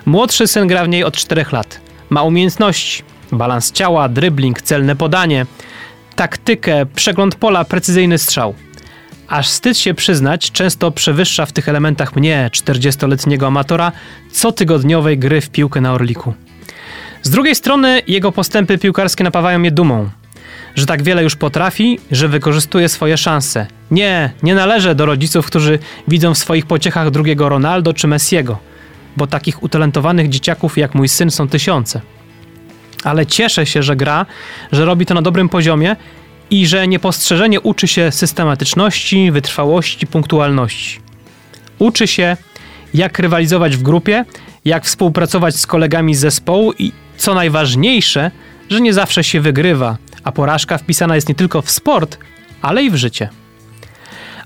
Młodszy 0.05 0.47
syn 0.47 0.67
gra 0.67 0.85
w 0.85 0.89
niej 0.89 1.03
od 1.03 1.17
4 1.17 1.45
lat. 1.51 1.81
Ma 2.09 2.23
umiejętności. 2.23 3.03
Balans 3.31 3.71
ciała, 3.71 4.09
dribbling, 4.09 4.61
celne 4.61 4.95
podanie, 4.95 5.45
taktykę, 6.15 6.85
przegląd 6.85 7.35
pola, 7.35 7.65
precyzyjny 7.65 8.17
strzał. 8.17 8.55
Aż 9.29 9.47
wstyd 9.47 9.77
się 9.77 9.93
przyznać, 9.93 10.51
często 10.51 10.91
przewyższa 10.91 11.45
w 11.45 11.51
tych 11.51 11.69
elementach 11.69 12.15
mnie, 12.15 12.49
40-letniego 12.53 13.47
amatora, 13.47 13.91
cotygodniowej 14.31 15.17
gry 15.17 15.41
w 15.41 15.49
piłkę 15.49 15.81
na 15.81 15.93
Orliku. 15.93 16.33
Z 17.23 17.29
drugiej 17.29 17.55
strony 17.55 18.01
jego 18.07 18.31
postępy 18.31 18.77
piłkarskie 18.77 19.23
napawają 19.23 19.59
mnie 19.59 19.71
dumą, 19.71 20.09
że 20.75 20.85
tak 20.85 21.03
wiele 21.03 21.23
już 21.23 21.35
potrafi, 21.35 21.99
że 22.11 22.27
wykorzystuje 22.27 22.89
swoje 22.89 23.17
szanse. 23.17 23.67
Nie, 23.91 24.31
nie 24.43 24.55
należę 24.55 24.95
do 24.95 25.05
rodziców, 25.05 25.45
którzy 25.45 25.79
widzą 26.07 26.33
w 26.33 26.37
swoich 26.37 26.65
pociechach 26.65 27.11
drugiego 27.11 27.49
Ronaldo 27.49 27.93
czy 27.93 28.07
Messiego, 28.07 28.57
bo 29.17 29.27
takich 29.27 29.63
utalentowanych 29.63 30.29
dzieciaków 30.29 30.77
jak 30.77 30.95
mój 30.95 31.09
syn 31.09 31.31
są 31.31 31.47
tysiące. 31.47 32.01
Ale 33.03 33.25
cieszę 33.25 33.65
się, 33.65 33.83
że 33.83 33.95
gra, 33.95 34.25
że 34.71 34.85
robi 34.85 35.05
to 35.05 35.13
na 35.13 35.21
dobrym 35.21 35.49
poziomie 35.49 35.95
i 36.51 36.67
że 36.67 36.87
niepostrzeżenie 36.87 37.61
uczy 37.61 37.87
się 37.87 38.11
systematyczności, 38.11 39.31
wytrwałości, 39.31 40.07
punktualności. 40.07 40.99
Uczy 41.79 42.07
się, 42.07 42.37
jak 42.93 43.19
rywalizować 43.19 43.77
w 43.77 43.81
grupie, 43.81 44.25
jak 44.65 44.85
współpracować 44.85 45.55
z 45.55 45.67
kolegami 45.67 46.15
z 46.15 46.19
zespołu 46.19 46.73
i 46.79 46.91
co 47.17 47.33
najważniejsze, 47.33 48.31
że 48.69 48.81
nie 48.81 48.93
zawsze 48.93 49.23
się 49.23 49.41
wygrywa, 49.41 49.97
a 50.23 50.31
porażka 50.31 50.77
wpisana 50.77 51.15
jest 51.15 51.29
nie 51.29 51.35
tylko 51.35 51.61
w 51.61 51.71
sport, 51.71 52.17
ale 52.61 52.83
i 52.83 52.89
w 52.89 52.95
życie. 52.95 53.29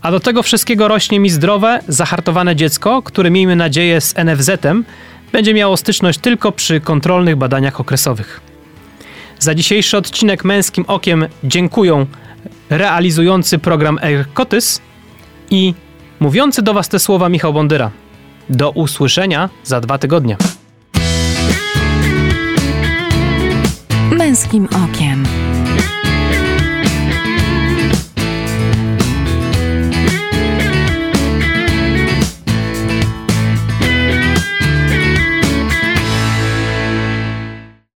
A 0.02 0.12
do 0.12 0.20
tego 0.20 0.44
wszystkiego 0.44 0.88
rośnie 0.88 1.20
mi 1.20 1.30
zdrowe, 1.30 1.80
zahartowane 1.88 2.56
dziecko, 2.56 3.02
które 3.02 3.32
miejmy 3.32 3.56
nadzieję 3.56 4.02
z 4.02 4.14
NFZ-em 4.18 4.86
będzie 5.32 5.54
miało 5.54 5.78
styczność 5.78 6.20
tylko 6.20 6.52
przy 6.52 6.82
kontrolnych 6.82 7.36
badaniach 7.36 7.80
okresowych. 7.80 8.53
Za 9.40 9.56
dzisiejszy 9.56 9.98
odcinek 9.98 10.44
Męskim 10.44 10.86
Okiem 10.88 11.26
dziękują 11.44 12.06
realizujący 12.70 13.60
program 13.60 14.00
Erkotys 14.02 14.82
i 15.50 15.74
mówiący 16.20 16.62
do 16.62 16.74
Was 16.74 16.90
te 16.90 17.00
słowa 17.00 17.30
Michał 17.30 17.54
Bondyra. 17.54 17.92
Do 18.50 18.72
usłyszenia 18.72 19.50
za 19.64 19.82
dwa 19.82 19.98
tygodnie. 19.98 20.38
Męskim 24.12 24.68
okiem. 24.86 25.24